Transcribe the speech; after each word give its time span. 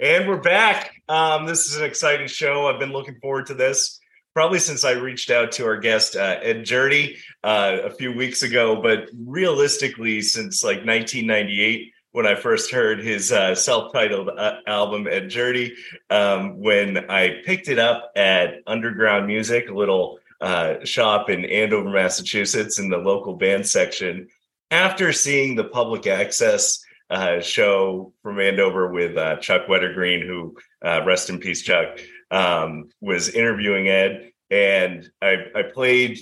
And 0.00 0.26
we're 0.26 0.38
back. 0.38 1.02
Um, 1.10 1.44
this 1.44 1.66
is 1.66 1.76
an 1.76 1.84
exciting 1.84 2.26
show. 2.26 2.66
I've 2.66 2.80
been 2.80 2.92
looking 2.92 3.16
forward 3.20 3.44
to 3.48 3.54
this 3.54 4.00
probably 4.32 4.58
since 4.58 4.82
I 4.82 4.92
reached 4.92 5.30
out 5.30 5.52
to 5.52 5.66
our 5.66 5.76
guest 5.76 6.16
uh, 6.16 6.38
Ed 6.40 6.64
Jurdi 6.64 7.18
uh, 7.44 7.80
a 7.84 7.90
few 7.90 8.10
weeks 8.10 8.42
ago, 8.42 8.80
but 8.80 9.10
realistically, 9.26 10.22
since 10.22 10.64
like 10.64 10.78
1998 10.86 11.92
when 12.12 12.26
I 12.26 12.34
first 12.34 12.72
heard 12.72 13.00
his 13.00 13.30
uh, 13.30 13.54
self-titled 13.54 14.30
uh, 14.30 14.60
album 14.66 15.06
Ed 15.06 15.24
Jurdi, 15.24 15.72
um, 16.08 16.58
when 16.58 17.10
I 17.10 17.42
picked 17.44 17.68
it 17.68 17.78
up 17.78 18.10
at 18.16 18.62
Underground 18.66 19.26
Music, 19.26 19.68
a 19.68 19.74
little 19.74 20.18
uh, 20.40 20.82
shop 20.82 21.28
in 21.28 21.44
Andover, 21.44 21.90
Massachusetts, 21.90 22.78
in 22.78 22.88
the 22.88 22.96
local 22.96 23.34
band 23.34 23.66
section. 23.66 24.28
After 24.70 25.12
seeing 25.12 25.56
the 25.56 25.64
public 25.64 26.06
access 26.06 26.82
uh, 27.10 27.40
show 27.40 28.12
from 28.22 28.38
Andover 28.38 28.90
with 28.90 29.16
uh, 29.16 29.36
Chuck 29.36 29.66
Wettergreen, 29.68 30.24
who 30.24 30.56
uh, 30.84 31.02
rest 31.04 31.28
in 31.28 31.38
peace, 31.38 31.62
Chuck, 31.62 31.98
um, 32.30 32.88
was 33.00 33.28
interviewing 33.30 33.88
Ed, 33.88 34.30
and 34.50 35.08
I, 35.20 35.46
I 35.54 35.62
played 35.62 36.20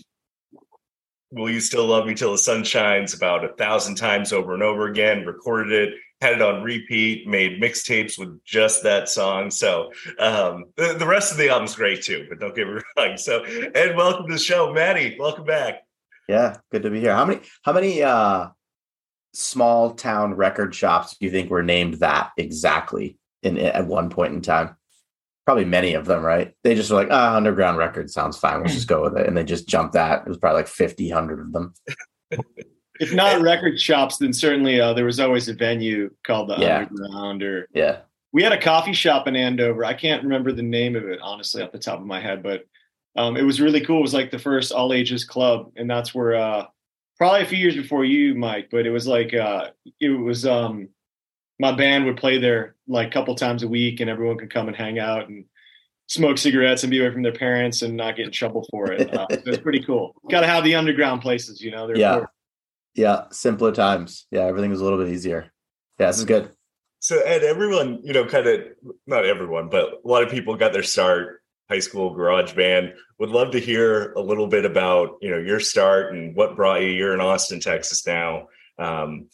"Will 1.31 1.51
You 1.51 1.61
Still 1.61 1.87
Love 1.87 2.07
Me 2.07 2.15
Till 2.15 2.33
the 2.33 2.39
Sun 2.39 2.65
Shines" 2.65 3.15
about 3.15 3.45
a 3.45 3.55
thousand 3.55 3.97
times 3.97 4.33
over 4.33 4.55
and 4.55 4.63
over 4.63 4.87
again. 4.87 5.27
Recorded 5.27 5.73
it, 5.73 5.95
had 6.23 6.35
it 6.35 6.43
on 6.43 6.63
repeat, 6.63 7.29
made 7.29 7.61
mixtapes 7.61 8.19
with 8.19 8.43
just 8.45 8.83
that 8.85 9.11
song. 9.11 9.51
So 9.51 9.93
um, 10.19 10.65
the, 10.77 10.95
the 10.99 11.07
rest 11.07 11.33
of 11.33 11.39
the 11.39 11.51
album's 11.51 11.77
great 11.77 12.03
too, 12.03 12.27
but 12.31 12.41
don't 12.41 12.57
get 12.57 12.67
me 12.67 12.81
wrong. 12.97 13.19
So 13.19 13.43
Ed, 13.43 13.95
welcome 13.95 14.27
to 14.27 14.33
the 14.33 14.39
show, 14.39 14.73
Matty. 14.73 15.17
Welcome 15.19 15.45
back. 15.45 15.83
Yeah, 16.31 16.57
good 16.73 16.83
to 16.83 16.91
be 16.91 17.01
here. 17.01 17.15
How 17.15 17.27
many? 17.27 17.41
How 17.63 17.75
many? 17.75 18.03
uh 18.03 18.49
small 19.33 19.95
town 19.95 20.35
record 20.35 20.75
shops 20.75 21.17
do 21.17 21.27
you 21.27 21.33
think 21.33 21.51
were 21.51 21.63
named 21.63 21.95
that 21.95 22.31
exactly 22.37 23.19
in 23.43 23.59
at 23.59 23.87
one 23.87 24.11
point 24.11 24.35
in 24.35 24.41
time? 24.41 24.77
Probably 25.45 25.65
many 25.65 25.95
of 25.95 26.05
them, 26.05 26.23
right? 26.23 26.55
They 26.63 26.75
just 26.75 26.91
were 26.91 26.97
like, 26.97 27.09
ah, 27.11 27.37
underground 27.37 27.79
record 27.79 28.11
sounds 28.11 28.37
fine. 28.37 28.61
Let's 28.61 28.75
just 28.75 28.89
go 28.89 29.03
with 29.03 29.17
it. 29.17 29.27
And 29.27 29.37
they 29.37 29.45
just 29.45 29.67
jumped 29.67 29.95
that. 29.95 30.23
It 30.27 30.29
was 30.29 30.37
probably 30.37 30.59
like 30.59 30.69
50, 30.69 31.11
100 31.11 31.41
of 31.41 31.53
them. 31.53 31.75
if 33.01 33.15
not 33.15 33.41
record 33.41 33.81
shops, 33.81 34.19
then 34.19 34.33
certainly 34.33 34.81
uh, 34.81 34.93
there 34.93 35.07
was 35.07 35.21
always 35.21 35.49
a 35.49 35.55
venue 35.55 36.11
called 36.25 36.51
the 36.51 36.57
yeah. 36.59 36.87
Underground 36.91 37.43
or 37.43 37.69
yeah. 37.73 38.01
We 38.31 38.43
had 38.43 38.53
a 38.53 38.61
coffee 38.61 38.93
shop 38.93 39.27
in 39.27 39.37
Andover. 39.37 39.87
I 39.87 39.95
can't 39.95 40.23
remember 40.23 40.53
the 40.53 40.63
name 40.63 40.97
of 40.97 41.05
it 41.05 41.19
honestly 41.23 41.63
off 41.63 41.73
the 41.73 41.79
top 41.79 41.99
of 41.99 42.05
my 42.05 42.21
head, 42.21 42.43
but 42.43 42.65
um, 43.17 43.39
it 43.39 43.43
was 43.43 43.61
really 43.61 43.81
cool. 43.81 43.99
It 43.99 44.03
was 44.03 44.15
like 44.15 44.31
the 44.31 44.39
first 44.39 44.71
all 44.71 44.93
ages 44.93 45.25
club, 45.25 45.73
and 45.77 45.89
that's 45.89 46.15
where 46.15 46.35
uh, 46.35 46.67
probably 47.19 47.43
a 47.43 47.47
few 47.47 47.59
years 47.59 47.77
before 47.77 48.05
you, 48.05 48.35
Mike, 48.35 48.69
but 48.71 48.87
it 48.87 48.91
was 48.91 49.07
like 49.07 49.35
uh, 49.35 49.69
it 50.01 50.09
was 50.09 50.47
um, 50.47 50.89
my 51.59 51.73
band 51.73 52.07
would 52.07 52.17
play 52.17 52.39
there 52.39 52.77
like 52.87 53.09
a 53.09 53.11
couple 53.11 53.35
times 53.35 53.63
a 53.63 53.69
week, 53.69 54.01
and 54.01 54.09
everyone 54.09 54.39
could 54.39 54.53
come 54.53 54.69
and 54.69 54.77
hang 54.77 54.99
out 54.99 55.29
and 55.29 55.45
smoke 56.07 56.39
cigarettes 56.39 56.83
and 56.85 56.91
be 56.91 57.01
away 57.01 57.13
from 57.13 57.23
their 57.23 57.33
parents 57.33 57.83
and 57.83 57.97
not 57.97 58.17
get 58.17 58.27
in 58.27 58.33
trouble 58.33 58.67
for 58.71 58.93
it. 58.93 59.13
Uh, 59.15 59.27
it's 59.31 59.59
pretty 59.59 59.83
cool. 59.83 60.15
Got 60.31 60.41
to 60.41 60.47
have 60.47 60.65
the 60.65 60.75
underground 60.75 61.21
places, 61.21 61.61
you 61.61 61.71
know. 61.71 61.87
They're 61.87 61.99
yeah, 61.99 62.09
important. 62.09 62.31
yeah, 62.95 63.23
simpler 63.31 63.73
times. 63.73 64.27
Yeah, 64.31 64.45
everything 64.45 64.71
was 64.71 64.81
a 64.81 64.85
little 64.85 64.99
bit 64.99 65.13
easier. 65.13 65.53
Yeah, 65.99 66.07
this 66.07 66.19
is 66.19 66.25
good. 66.25 66.51
So, 67.01 67.21
Ed, 67.21 67.45
everyone, 67.45 68.01
you 68.03 68.13
know, 68.13 68.25
kind 68.25 68.47
of 68.47 68.61
not 69.07 69.25
everyone, 69.25 69.69
but 69.69 70.01
a 70.05 70.09
lot 70.09 70.23
of 70.23 70.31
people 70.31 70.57
got 70.57 70.73
their 70.73 70.83
start 70.83 71.38
high 71.69 71.79
school 71.79 72.15
garage 72.15 72.53
band. 72.53 72.95
Would 73.19 73.31
love 73.31 73.51
to 73.53 73.61
hear 73.61 74.13
a 74.13 74.21
little 74.21 74.47
bit 74.47 74.65
about 74.65 75.19
you 75.21 75.31
know 75.31 75.39
your 75.39 75.61
start 75.61 76.13
and 76.13 76.35
what 76.35 76.57
brought 76.57 76.83
you. 76.83 76.89
You're 76.89 77.15
in 77.15 77.21
Austin, 77.21 77.61
Texas 77.61 78.07
now. 78.07 78.49
Um, 78.79 79.27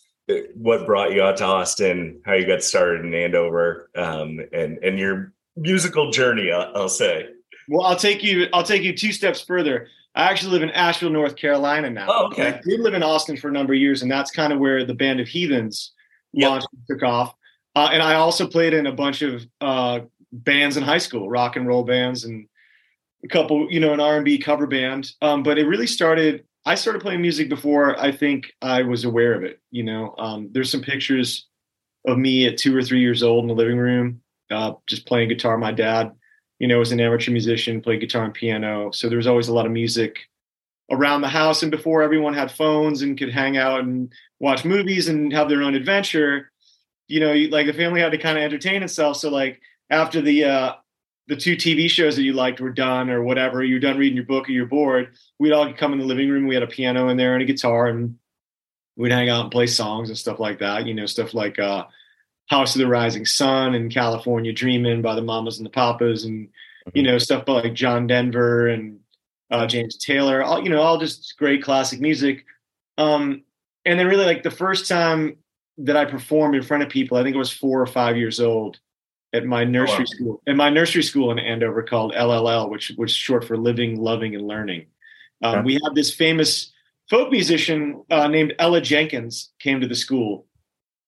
what 0.54 0.86
brought 0.86 1.12
you 1.12 1.22
out 1.22 1.36
to 1.38 1.44
Austin? 1.44 2.20
How 2.24 2.34
you 2.34 2.46
got 2.46 2.62
started 2.62 3.04
in 3.04 3.14
Andover, 3.14 3.90
um, 3.96 4.40
and 4.52 4.78
and 4.82 4.98
your 4.98 5.32
musical 5.56 6.10
journey. 6.10 6.50
I'll, 6.50 6.72
I'll 6.74 6.88
say. 6.88 7.28
Well, 7.68 7.86
I'll 7.86 7.96
take 7.96 8.22
you. 8.22 8.46
I'll 8.52 8.62
take 8.62 8.82
you 8.82 8.96
two 8.96 9.12
steps 9.12 9.40
further. 9.40 9.88
I 10.14 10.30
actually 10.30 10.52
live 10.52 10.62
in 10.62 10.70
Asheville, 10.70 11.10
North 11.10 11.34
Carolina 11.34 11.90
now. 11.90 12.06
Oh, 12.08 12.26
okay. 12.26 12.48
I 12.48 12.60
did 12.64 12.80
live 12.80 12.94
in 12.94 13.02
Austin 13.02 13.36
for 13.36 13.48
a 13.48 13.52
number 13.52 13.72
of 13.72 13.80
years, 13.80 14.02
and 14.02 14.10
that's 14.10 14.30
kind 14.30 14.52
of 14.52 14.60
where 14.60 14.84
the 14.84 14.94
band 14.94 15.18
of 15.18 15.26
Heathens 15.26 15.92
yep. 16.32 16.50
launched 16.50 16.68
took 16.88 17.02
off. 17.02 17.34
Uh, 17.74 17.88
and 17.92 18.00
I 18.00 18.14
also 18.14 18.46
played 18.46 18.72
in 18.72 18.86
a 18.86 18.92
bunch 18.92 19.22
of 19.22 19.44
uh, 19.60 20.00
bands 20.34 20.76
in 20.76 20.82
high 20.82 20.98
school, 20.98 21.30
rock 21.30 21.56
and 21.56 21.66
roll 21.66 21.84
bands, 21.84 22.24
and 22.24 22.48
a 23.24 23.28
couple, 23.28 23.70
you 23.70 23.80
know, 23.80 23.92
an 23.92 24.00
R 24.00 24.16
and 24.16 24.24
B 24.24 24.38
cover 24.38 24.66
band. 24.66 25.12
Um, 25.22 25.42
but 25.42 25.58
it 25.58 25.66
really 25.66 25.86
started. 25.86 26.44
I 26.66 26.74
started 26.74 27.02
playing 27.02 27.20
music 27.22 27.48
before 27.48 27.98
I 28.00 28.10
think 28.10 28.46
I 28.62 28.82
was 28.82 29.04
aware 29.04 29.34
of 29.34 29.44
it. 29.44 29.60
You 29.70 29.84
know, 29.84 30.14
um, 30.18 30.48
there's 30.52 30.70
some 30.70 30.82
pictures 30.82 31.46
of 32.06 32.18
me 32.18 32.46
at 32.46 32.58
two 32.58 32.76
or 32.76 32.82
three 32.82 33.00
years 33.00 33.22
old 33.22 33.44
in 33.44 33.48
the 33.48 33.54
living 33.54 33.78
room, 33.78 34.22
uh, 34.50 34.72
just 34.86 35.06
playing 35.06 35.28
guitar. 35.28 35.56
My 35.56 35.72
dad, 35.72 36.12
you 36.58 36.68
know, 36.68 36.78
was 36.78 36.92
an 36.92 37.00
amateur 37.00 37.30
musician, 37.30 37.80
played 37.80 38.00
guitar 38.00 38.24
and 38.24 38.34
piano, 38.34 38.90
so 38.92 39.08
there 39.08 39.18
was 39.18 39.26
always 39.26 39.48
a 39.48 39.54
lot 39.54 39.66
of 39.66 39.72
music 39.72 40.18
around 40.90 41.22
the 41.22 41.28
house. 41.28 41.62
And 41.62 41.70
before 41.70 42.02
everyone 42.02 42.34
had 42.34 42.50
phones 42.50 43.02
and 43.02 43.18
could 43.18 43.30
hang 43.30 43.56
out 43.56 43.80
and 43.80 44.12
watch 44.40 44.64
movies 44.64 45.08
and 45.08 45.32
have 45.32 45.48
their 45.48 45.62
own 45.62 45.74
adventure, 45.74 46.50
you 47.08 47.20
know, 47.20 47.32
like 47.50 47.66
the 47.66 47.72
family 47.72 48.00
had 48.00 48.12
to 48.12 48.18
kind 48.18 48.36
of 48.36 48.44
entertain 48.44 48.82
itself. 48.82 49.16
So 49.16 49.30
like 49.30 49.60
after 49.90 50.20
the 50.20 50.44
uh, 50.44 50.72
the 51.26 51.36
two 51.36 51.56
TV 51.56 51.88
shows 51.88 52.16
that 52.16 52.22
you 52.22 52.32
liked 52.32 52.60
were 52.60 52.70
done 52.70 53.10
or 53.10 53.22
whatever, 53.22 53.62
you're 53.64 53.80
done 53.80 53.96
reading 53.96 54.16
your 54.16 54.26
book 54.26 54.48
or 54.48 54.52
you're 54.52 54.66
bored, 54.66 55.16
we'd 55.38 55.52
all 55.52 55.72
come 55.72 55.92
in 55.92 55.98
the 55.98 56.04
living 56.04 56.28
room. 56.28 56.46
We 56.46 56.54
had 56.54 56.62
a 56.62 56.68
piano 56.68 57.08
in 57.08 57.16
there 57.16 57.34
and 57.34 57.42
a 57.42 57.46
guitar, 57.46 57.86
and 57.86 58.18
we'd 58.96 59.12
hang 59.12 59.28
out 59.28 59.42
and 59.42 59.50
play 59.50 59.66
songs 59.66 60.08
and 60.08 60.18
stuff 60.18 60.38
like 60.38 60.58
that. 60.58 60.86
You 60.86 60.94
know, 60.94 61.06
stuff 61.06 61.34
like 61.34 61.58
uh, 61.58 61.84
House 62.48 62.74
of 62.74 62.80
the 62.80 62.88
Rising 62.88 63.24
Sun 63.24 63.74
and 63.74 63.92
California 63.92 64.52
Dreamin' 64.52 65.02
by 65.02 65.14
the 65.14 65.22
Mamas 65.22 65.58
and 65.58 65.66
the 65.66 65.70
Papas, 65.70 66.24
and 66.24 66.48
you 66.92 67.02
mm-hmm. 67.02 67.12
know 67.12 67.18
stuff 67.18 67.46
by 67.46 67.54
like 67.54 67.74
John 67.74 68.06
Denver 68.06 68.68
and 68.68 69.00
uh, 69.50 69.66
James 69.66 69.96
Taylor. 69.96 70.42
All 70.42 70.62
you 70.62 70.68
know, 70.68 70.80
all 70.80 70.98
just 70.98 71.34
great 71.38 71.62
classic 71.62 72.00
music. 72.00 72.44
Um, 72.98 73.42
and 73.86 73.98
then 73.98 74.06
really 74.06 74.24
like 74.24 74.42
the 74.42 74.50
first 74.50 74.88
time 74.88 75.36
that 75.78 75.96
I 75.96 76.04
performed 76.04 76.54
in 76.54 76.62
front 76.62 76.82
of 76.82 76.88
people, 76.88 77.16
I 77.16 77.22
think 77.22 77.34
it 77.34 77.38
was 77.38 77.52
four 77.52 77.80
or 77.80 77.86
five 77.86 78.16
years 78.16 78.40
old 78.40 78.78
at 79.34 79.44
my 79.44 79.64
nursery 79.64 79.96
oh, 79.96 79.98
wow. 79.98 80.04
school 80.04 80.42
at 80.46 80.56
my 80.56 80.70
nursery 80.70 81.02
school 81.02 81.30
in 81.32 81.38
Andover 81.38 81.82
called 81.82 82.14
LLL, 82.14 82.70
which 82.70 82.92
was 82.96 83.10
short 83.10 83.44
for 83.44 83.56
Living, 83.56 84.00
Loving, 84.00 84.34
and 84.34 84.46
Learning. 84.46 84.86
Um, 85.42 85.56
okay. 85.56 85.64
We 85.64 85.74
had 85.74 85.94
this 85.94 86.14
famous 86.14 86.72
folk 87.10 87.30
musician 87.30 88.04
uh, 88.10 88.28
named 88.28 88.54
Ella 88.58 88.80
Jenkins 88.80 89.50
came 89.58 89.80
to 89.80 89.88
the 89.88 89.94
school, 89.94 90.46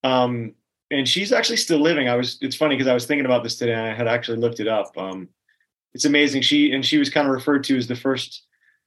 um, 0.02 0.54
and 0.90 1.08
she's 1.08 1.32
actually 1.32 1.56
still 1.56 1.78
living. 1.78 2.08
I 2.08 2.16
was. 2.16 2.38
It's 2.40 2.56
funny 2.56 2.74
because 2.76 2.88
I 2.88 2.94
was 2.94 3.06
thinking 3.06 3.26
about 3.26 3.44
this 3.44 3.56
today. 3.56 3.72
and 3.72 3.82
I 3.82 3.94
had 3.94 4.08
actually 4.08 4.38
looked 4.38 4.60
it 4.60 4.68
up. 4.68 4.96
Um, 4.98 5.28
it's 5.94 6.04
amazing. 6.04 6.42
She 6.42 6.72
and 6.72 6.84
she 6.84 6.98
was 6.98 7.08
kind 7.08 7.26
of 7.28 7.32
referred 7.32 7.64
to 7.64 7.76
as 7.76 7.86
the 7.86 7.96
first, 7.96 8.42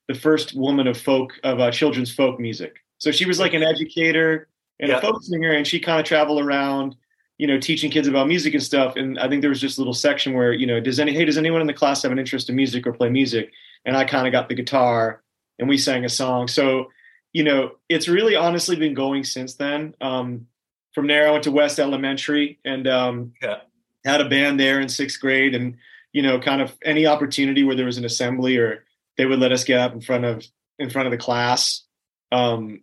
the 0.09 0.13
first 0.13 0.53
woman 0.53 0.85
of 0.85 0.97
folk 0.97 1.33
of 1.43 1.59
uh, 1.59 1.71
children's 1.71 2.13
folk 2.13 2.39
music. 2.39 2.75
So 2.97 3.11
she 3.11 3.25
was 3.25 3.39
like 3.39 3.53
an 3.53 3.63
educator 3.63 4.49
and 4.81 4.89
yeah. 4.89 4.97
a 4.97 5.01
folk 5.01 5.23
singer, 5.23 5.53
and 5.53 5.65
she 5.65 5.79
kind 5.79 5.99
of 5.99 6.05
traveled 6.05 6.43
around 6.43 6.95
you 7.39 7.47
know, 7.47 7.57
teaching 7.57 7.89
kids 7.89 8.07
about 8.07 8.27
music 8.27 8.53
and 8.53 8.61
stuff. 8.61 8.97
And 8.97 9.17
I 9.17 9.29
think 9.29 9.39
there 9.39 9.49
was 9.49 9.61
just 9.61 9.77
a 9.77 9.81
little 9.81 9.93
section 9.93 10.33
where, 10.33 10.51
you 10.51 10.67
know, 10.67 10.81
does 10.81 10.99
any, 10.99 11.13
hey, 11.13 11.23
does 11.23 11.37
anyone 11.37 11.61
in 11.61 11.67
the 11.67 11.73
class 11.73 12.03
have 12.03 12.11
an 12.11 12.19
interest 12.19 12.49
in 12.49 12.55
music 12.55 12.85
or 12.85 12.91
play 12.91 13.09
music? 13.09 13.53
And 13.85 13.95
I 13.95 14.03
kind 14.03 14.27
of 14.27 14.33
got 14.33 14.49
the 14.49 14.55
guitar 14.55 15.23
and 15.57 15.69
we 15.69 15.77
sang 15.77 16.03
a 16.03 16.09
song. 16.09 16.49
So, 16.49 16.91
you 17.31 17.45
know, 17.45 17.71
it's 17.87 18.09
really 18.09 18.35
honestly 18.35 18.75
been 18.75 18.93
going 18.93 19.23
since 19.23 19.55
then. 19.55 19.95
Um, 20.01 20.47
from 20.93 21.07
there, 21.07 21.29
I 21.29 21.31
went 21.31 21.45
to 21.45 21.51
West 21.51 21.79
Elementary 21.79 22.59
and 22.65 22.85
um, 22.89 23.33
yeah. 23.41 23.59
had 24.03 24.19
a 24.19 24.27
band 24.27 24.59
there 24.59 24.81
in 24.81 24.89
sixth 24.89 25.21
grade. 25.21 25.55
And, 25.55 25.77
you 26.11 26.21
know, 26.21 26.41
kind 26.41 26.61
of 26.61 26.75
any 26.83 27.05
opportunity 27.05 27.63
where 27.63 27.75
there 27.77 27.85
was 27.85 27.97
an 27.97 28.03
assembly 28.03 28.57
or 28.57 28.83
they 29.17 29.25
would 29.25 29.39
let 29.39 29.53
us 29.53 29.63
get 29.63 29.79
up 29.79 29.93
in 29.93 30.01
front 30.01 30.25
of, 30.25 30.43
in 30.77 30.89
front 30.89 31.07
of 31.07 31.11
the 31.11 31.17
class. 31.17 31.85
Um, 32.33 32.81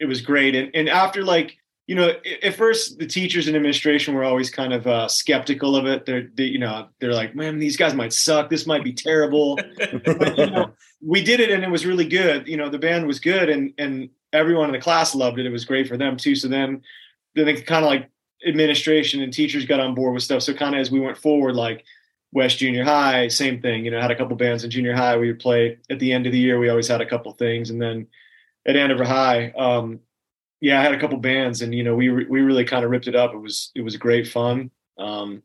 it 0.00 0.06
was 0.06 0.22
great. 0.22 0.56
And, 0.56 0.74
and 0.74 0.88
after 0.88 1.22
like, 1.22 1.56
you 1.86 1.96
know, 1.96 2.12
at 2.42 2.54
first 2.54 2.98
the 2.98 3.06
teachers 3.06 3.48
and 3.48 3.56
administration 3.56 4.14
were 4.14 4.24
always 4.24 4.50
kind 4.50 4.72
of 4.72 4.86
uh, 4.86 5.08
skeptical 5.08 5.74
of 5.74 5.86
it. 5.86 6.06
They're, 6.06 6.28
they, 6.34 6.44
you 6.44 6.58
know, 6.58 6.88
they're 7.00 7.12
like, 7.12 7.34
man, 7.34 7.58
these 7.58 7.76
guys 7.76 7.92
might 7.92 8.12
suck. 8.12 8.48
This 8.48 8.66
might 8.66 8.84
be 8.84 8.92
terrible. 8.92 9.56
but, 10.04 10.38
you 10.38 10.46
know, 10.46 10.70
we 11.04 11.22
did 11.22 11.40
it 11.40 11.50
and 11.50 11.64
it 11.64 11.70
was 11.70 11.84
really 11.84 12.06
good. 12.06 12.46
You 12.46 12.56
know, 12.56 12.68
the 12.68 12.78
band 12.78 13.06
was 13.06 13.18
good 13.18 13.48
and, 13.48 13.72
and 13.78 14.10
everyone 14.32 14.66
in 14.66 14.72
the 14.72 14.80
class 14.80 15.14
loved 15.14 15.40
it. 15.40 15.46
It 15.46 15.50
was 15.50 15.64
great 15.64 15.88
for 15.88 15.96
them 15.96 16.16
too. 16.16 16.36
So 16.36 16.46
then, 16.46 16.82
then 17.34 17.46
they 17.46 17.60
kind 17.60 17.84
of 17.84 17.90
like 17.90 18.08
administration 18.46 19.20
and 19.20 19.32
teachers 19.32 19.66
got 19.66 19.80
on 19.80 19.94
board 19.94 20.14
with 20.14 20.22
stuff. 20.22 20.42
So 20.42 20.54
kind 20.54 20.76
of 20.76 20.80
as 20.80 20.90
we 20.90 21.00
went 21.00 21.18
forward, 21.18 21.56
like 21.56 21.84
West 22.32 22.58
Junior 22.58 22.84
High, 22.84 23.26
same 23.26 23.60
thing, 23.60 23.84
you 23.84 23.90
know, 23.90 24.00
had 24.00 24.10
a 24.12 24.16
couple 24.16 24.36
bands 24.36 24.62
in 24.62 24.70
junior 24.70 24.94
high. 24.94 25.16
We 25.16 25.26
would 25.26 25.40
play 25.40 25.78
at 25.90 25.98
the 25.98 26.12
end 26.12 26.26
of 26.26 26.32
the 26.32 26.38
year. 26.38 26.58
We 26.58 26.68
always 26.68 26.88
had 26.88 27.00
a 27.00 27.06
couple 27.06 27.32
things. 27.32 27.70
And 27.70 27.82
then 27.82 28.06
at 28.66 28.76
Andover 28.76 29.04
High, 29.04 29.50
um, 29.50 30.00
yeah, 30.62 30.78
I 30.78 30.84
had 30.84 30.94
a 30.94 31.00
couple 31.00 31.18
bands, 31.18 31.60
and 31.60 31.74
you 31.74 31.82
know, 31.82 31.96
we 31.96 32.08
we 32.08 32.40
really 32.40 32.64
kind 32.64 32.84
of 32.84 32.90
ripped 32.92 33.08
it 33.08 33.16
up. 33.16 33.34
It 33.34 33.38
was 33.38 33.72
it 33.74 33.82
was 33.82 33.96
great 33.96 34.28
fun. 34.28 34.70
Um, 34.96 35.42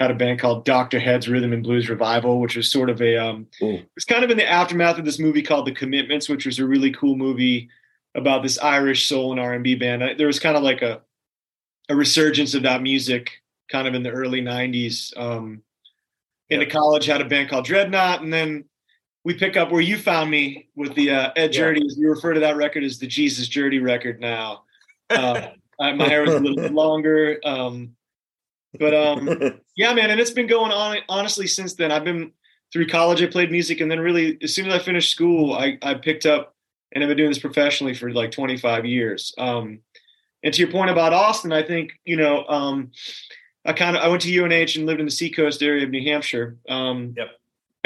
had 0.00 0.10
a 0.10 0.14
band 0.14 0.40
called 0.40 0.64
Doctor 0.64 0.98
Head's 0.98 1.28
Rhythm 1.28 1.52
and 1.52 1.62
Blues 1.62 1.88
Revival, 1.88 2.40
which 2.40 2.56
was 2.56 2.68
sort 2.68 2.90
of 2.90 3.00
a 3.00 3.16
um, 3.16 3.46
it's 3.94 4.04
kind 4.04 4.24
of 4.24 4.30
in 4.30 4.36
the 4.36 4.50
aftermath 4.50 4.98
of 4.98 5.04
this 5.04 5.20
movie 5.20 5.40
called 5.40 5.68
The 5.68 5.72
Commitments, 5.72 6.28
which 6.28 6.46
was 6.46 6.58
a 6.58 6.66
really 6.66 6.90
cool 6.90 7.14
movie 7.14 7.68
about 8.16 8.42
this 8.42 8.58
Irish 8.58 9.08
soul 9.08 9.30
and 9.30 9.40
R 9.40 9.54
and 9.54 9.62
B 9.62 9.76
band. 9.76 10.18
There 10.18 10.26
was 10.26 10.40
kind 10.40 10.56
of 10.56 10.64
like 10.64 10.82
a 10.82 11.00
a 11.88 11.94
resurgence 11.94 12.54
of 12.54 12.64
that 12.64 12.82
music 12.82 13.30
kind 13.70 13.86
of 13.86 13.94
in 13.94 14.02
the 14.02 14.10
early 14.10 14.42
'90s. 14.42 15.16
Um, 15.16 15.62
into 16.50 16.66
college, 16.66 17.06
had 17.06 17.20
a 17.20 17.24
band 17.24 17.50
called 17.50 17.66
Dreadnought, 17.66 18.20
and 18.20 18.32
then 18.32 18.64
we 19.26 19.34
pick 19.34 19.56
up 19.56 19.72
where 19.72 19.80
you 19.80 19.98
found 19.98 20.30
me 20.30 20.68
with 20.76 20.94
the 20.94 21.10
uh, 21.10 21.32
Ed 21.34 21.52
Yeah. 21.52 21.62
Jurdi. 21.62 21.80
You 21.96 22.08
refer 22.10 22.32
to 22.32 22.38
that 22.38 22.56
record 22.56 22.84
as 22.84 23.00
the 23.00 23.08
Jesus 23.08 23.48
Jurdi 23.48 23.82
record 23.82 24.20
now. 24.20 24.62
Uh, 25.78 25.92
my 25.94 26.08
hair 26.08 26.22
was 26.22 26.34
a 26.34 26.38
little 26.40 26.56
bit 26.56 26.72
longer, 26.72 27.38
um, 27.44 27.94
but 28.80 28.94
um, 28.94 29.28
yeah, 29.76 29.92
man, 29.92 30.10
and 30.10 30.18
it's 30.18 30.30
been 30.30 30.46
going 30.46 30.72
on 30.72 30.96
honestly 31.10 31.46
since 31.46 31.74
then. 31.74 31.92
I've 31.92 32.02
been 32.02 32.32
through 32.72 32.86
college. 32.86 33.22
I 33.22 33.26
played 33.26 33.50
music, 33.50 33.82
and 33.82 33.90
then 33.90 34.00
really, 34.00 34.38
as 34.42 34.54
soon 34.54 34.66
as 34.68 34.74
I 34.74 34.78
finished 34.82 35.10
school, 35.10 35.52
I, 35.52 35.78
I 35.82 35.92
picked 35.94 36.24
up 36.24 36.56
and 36.92 37.04
I've 37.04 37.08
been 37.08 37.18
doing 37.18 37.28
this 37.28 37.38
professionally 37.38 37.92
for 37.92 38.10
like 38.10 38.30
25 38.30 38.86
years. 38.86 39.34
Um, 39.36 39.80
and 40.42 40.54
to 40.54 40.62
your 40.62 40.72
point 40.72 40.88
about 40.90 41.12
Austin, 41.12 41.52
I 41.52 41.62
think 41.62 41.92
you 42.06 42.16
know, 42.16 42.46
um, 42.48 42.90
I 43.66 43.74
kind 43.74 43.96
of 43.96 44.02
I 44.02 44.08
went 44.08 44.22
to 44.22 44.42
UNH 44.42 44.76
and 44.76 44.86
lived 44.86 45.00
in 45.00 45.06
the 45.06 45.12
Seacoast 45.12 45.62
area 45.62 45.84
of 45.84 45.90
New 45.90 46.02
Hampshire. 46.02 46.56
Um, 46.70 47.12
Yep. 47.18 47.28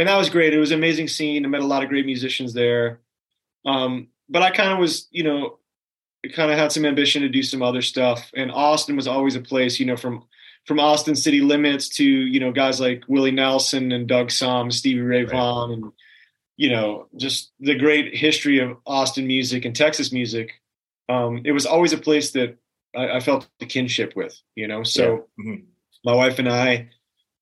And 0.00 0.08
that 0.08 0.17
was 0.17 0.31
great. 0.31 0.55
It 0.55 0.58
was 0.58 0.70
an 0.70 0.79
amazing 0.79 1.08
scene. 1.08 1.44
I 1.44 1.49
met 1.49 1.61
a 1.61 1.67
lot 1.67 1.82
of 1.82 1.91
great 1.91 2.06
musicians 2.06 2.55
there. 2.55 3.00
Um, 3.67 4.08
but 4.31 4.41
I 4.43 4.50
kind 4.50 4.73
of 4.73 4.79
was, 4.79 5.06
you 5.11 5.23
know, 5.23 5.58
kind 6.35 6.50
of 6.50 6.56
had 6.56 6.73
some 6.73 6.87
ambition 6.87 7.20
to 7.20 7.29
do 7.29 7.43
some 7.43 7.61
other 7.62 7.82
stuff. 7.82 8.31
And 8.35 8.50
Austin 8.50 8.97
was 8.97 9.06
always 9.06 9.37
a 9.37 9.41
place, 9.41 9.79
you 9.79 9.85
know, 9.85 9.97
from 9.99 10.25
from 10.67 10.81
Austin 10.81 11.14
city 11.17 11.41
limits 11.41 11.88
to 11.97 12.05
you 12.05 12.41
know 12.41 12.50
guys 12.52 12.81
like 12.81 13.05
Willie 13.08 13.31
Nelson 13.31 13.93
and 13.93 14.06
Doug 14.08 14.29
Sahm, 14.29 14.73
Stevie 14.73 15.00
Ray. 15.00 15.25
Vaughan, 15.25 15.73
and 15.73 15.93
you 16.56 16.70
know 16.70 17.08
just 17.17 17.50
the 17.61 17.75
great 17.75 18.14
history 18.17 18.58
of 18.61 18.76
Austin 18.87 19.26
music 19.26 19.64
and 19.67 19.76
Texas 19.76 20.12
music. 20.12 20.53
Um, 21.11 21.43
it 21.44 21.53
was 21.53 21.67
always 21.67 21.93
a 21.93 21.99
place 21.99 22.31
that 22.32 22.56
I, 22.96 23.17
I 23.17 23.20
felt 23.20 23.49
a 23.61 23.67
kinship 23.67 24.14
with, 24.17 24.38
you 24.55 24.67
know. 24.67 24.82
So 24.82 25.26
Yeah. 25.38 25.44
Mhm. 25.44 25.64
my 26.05 26.14
wife 26.14 26.38
and 26.38 26.49
I, 26.49 26.91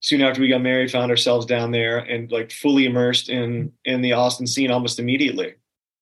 soon 0.01 0.21
after 0.23 0.41
we 0.41 0.49
got 0.49 0.61
married, 0.63 0.91
found 0.91 1.11
ourselves 1.11 1.47
down 1.47 1.71
there 1.71 1.99
and 1.99 2.31
like 2.31 2.51
fully 2.53 2.85
immersed 2.87 3.29
in 3.29 3.73
in 3.85 4.01
the 4.03 4.13
Austin 4.13 4.47
scene 4.47 4.71
almost 4.71 4.99
immediately, 4.99 5.55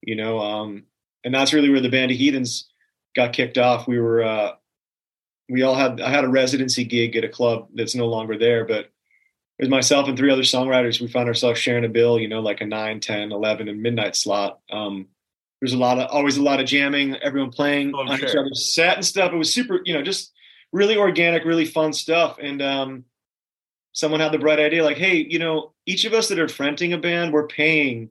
you 0.02 0.16
know. 0.16 0.38
Um, 0.40 0.84
and 1.24 1.34
that's 1.34 1.52
really 1.52 1.70
where 1.70 1.80
the 1.80 1.88
band 1.88 2.10
of 2.10 2.16
Heathens 2.16 2.68
got 3.14 3.32
kicked 3.32 3.58
off. 3.58 3.88
We 3.88 3.98
were 3.98 4.22
uh, 4.22 4.52
we 5.48 5.62
all 5.62 5.74
had 5.74 6.00
I 6.00 6.10
had 6.10 6.24
a 6.24 6.28
residency 6.28 6.84
gig 6.84 7.16
at 7.16 7.24
a 7.24 7.28
club 7.28 7.68
that's 7.74 7.94
no 7.94 8.06
longer 8.06 8.38
there, 8.38 8.64
but 8.64 8.90
it 9.58 9.62
was 9.62 9.68
myself 9.70 10.06
and 10.08 10.18
three 10.18 10.30
other 10.30 10.42
songwriters. 10.42 11.00
We 11.00 11.08
found 11.08 11.28
ourselves 11.28 11.58
sharing 11.58 11.84
a 11.84 11.88
bill, 11.88 12.18
you 12.18 12.28
know, 12.28 12.40
like 12.40 12.60
a 12.60 12.66
9, 12.66 13.00
10, 13.00 13.32
11 13.32 13.68
and 13.68 13.80
midnight 13.82 14.14
slot. 14.14 14.58
Um, 14.70 15.06
there's 15.62 15.72
a 15.72 15.78
lot 15.78 15.98
of 15.98 16.10
always 16.10 16.36
a 16.36 16.42
lot 16.42 16.60
of 16.60 16.66
jamming, 16.66 17.16
everyone 17.22 17.50
playing 17.50 17.92
Oh, 17.94 18.00
on 18.00 18.12
each 18.22 18.28
sure. 18.30 18.40
other's 18.40 18.74
set 18.74 18.96
and 18.96 19.04
stuff. 19.04 19.32
It 19.32 19.36
was 19.36 19.54
super, 19.54 19.80
you 19.86 19.94
know, 19.94 20.02
just 20.02 20.32
really 20.72 20.98
organic, 20.98 21.46
really 21.46 21.64
fun 21.64 21.94
stuff. 21.94 22.36
And 22.38 22.60
um, 22.60 23.04
someone 23.96 24.20
had 24.20 24.30
the 24.30 24.38
bright 24.38 24.58
idea, 24.58 24.84
like, 24.84 24.98
hey, 24.98 25.26
you 25.28 25.38
know, 25.38 25.72
each 25.86 26.04
of 26.04 26.12
us 26.12 26.28
that 26.28 26.38
are 26.38 26.48
fronting 26.48 26.92
a 26.92 26.98
band, 26.98 27.32
we're 27.32 27.46
paying 27.46 28.10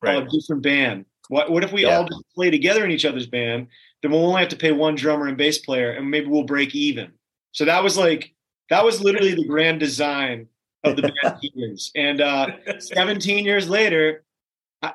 Right. 0.00 0.22
a 0.22 0.28
different 0.28 0.62
band. 0.62 1.04
What 1.28 1.50
what 1.50 1.62
if 1.64 1.72
we 1.72 1.82
Yeah. 1.82 1.98
all 1.98 2.04
just 2.04 2.22
play 2.34 2.50
together 2.50 2.84
in 2.84 2.90
each 2.90 3.04
other's 3.04 3.26
band? 3.26 3.66
Then 4.00 4.10
we'll 4.12 4.24
only 4.26 4.40
have 4.40 4.48
to 4.50 4.56
pay 4.56 4.72
one 4.72 4.94
drummer 4.96 5.26
and 5.28 5.36
bass 5.36 5.58
player, 5.58 5.90
and 5.90 6.10
maybe 6.10 6.26
we'll 6.26 6.42
break 6.44 6.74
even. 6.74 7.12
So 7.52 7.64
that 7.64 7.82
was 7.82 7.96
like 7.98 8.32
that 8.70 8.84
was 8.84 9.00
literally 9.00 9.34
the 9.34 9.44
grand 9.46 9.80
design 9.80 10.48
of 10.84 10.96
the 10.96 11.02
band 11.02 11.38
Heathens. 11.42 11.90
And 11.96 12.20
uh, 12.20 12.46
17 12.78 13.44
years 13.44 13.68
later, 13.68 14.24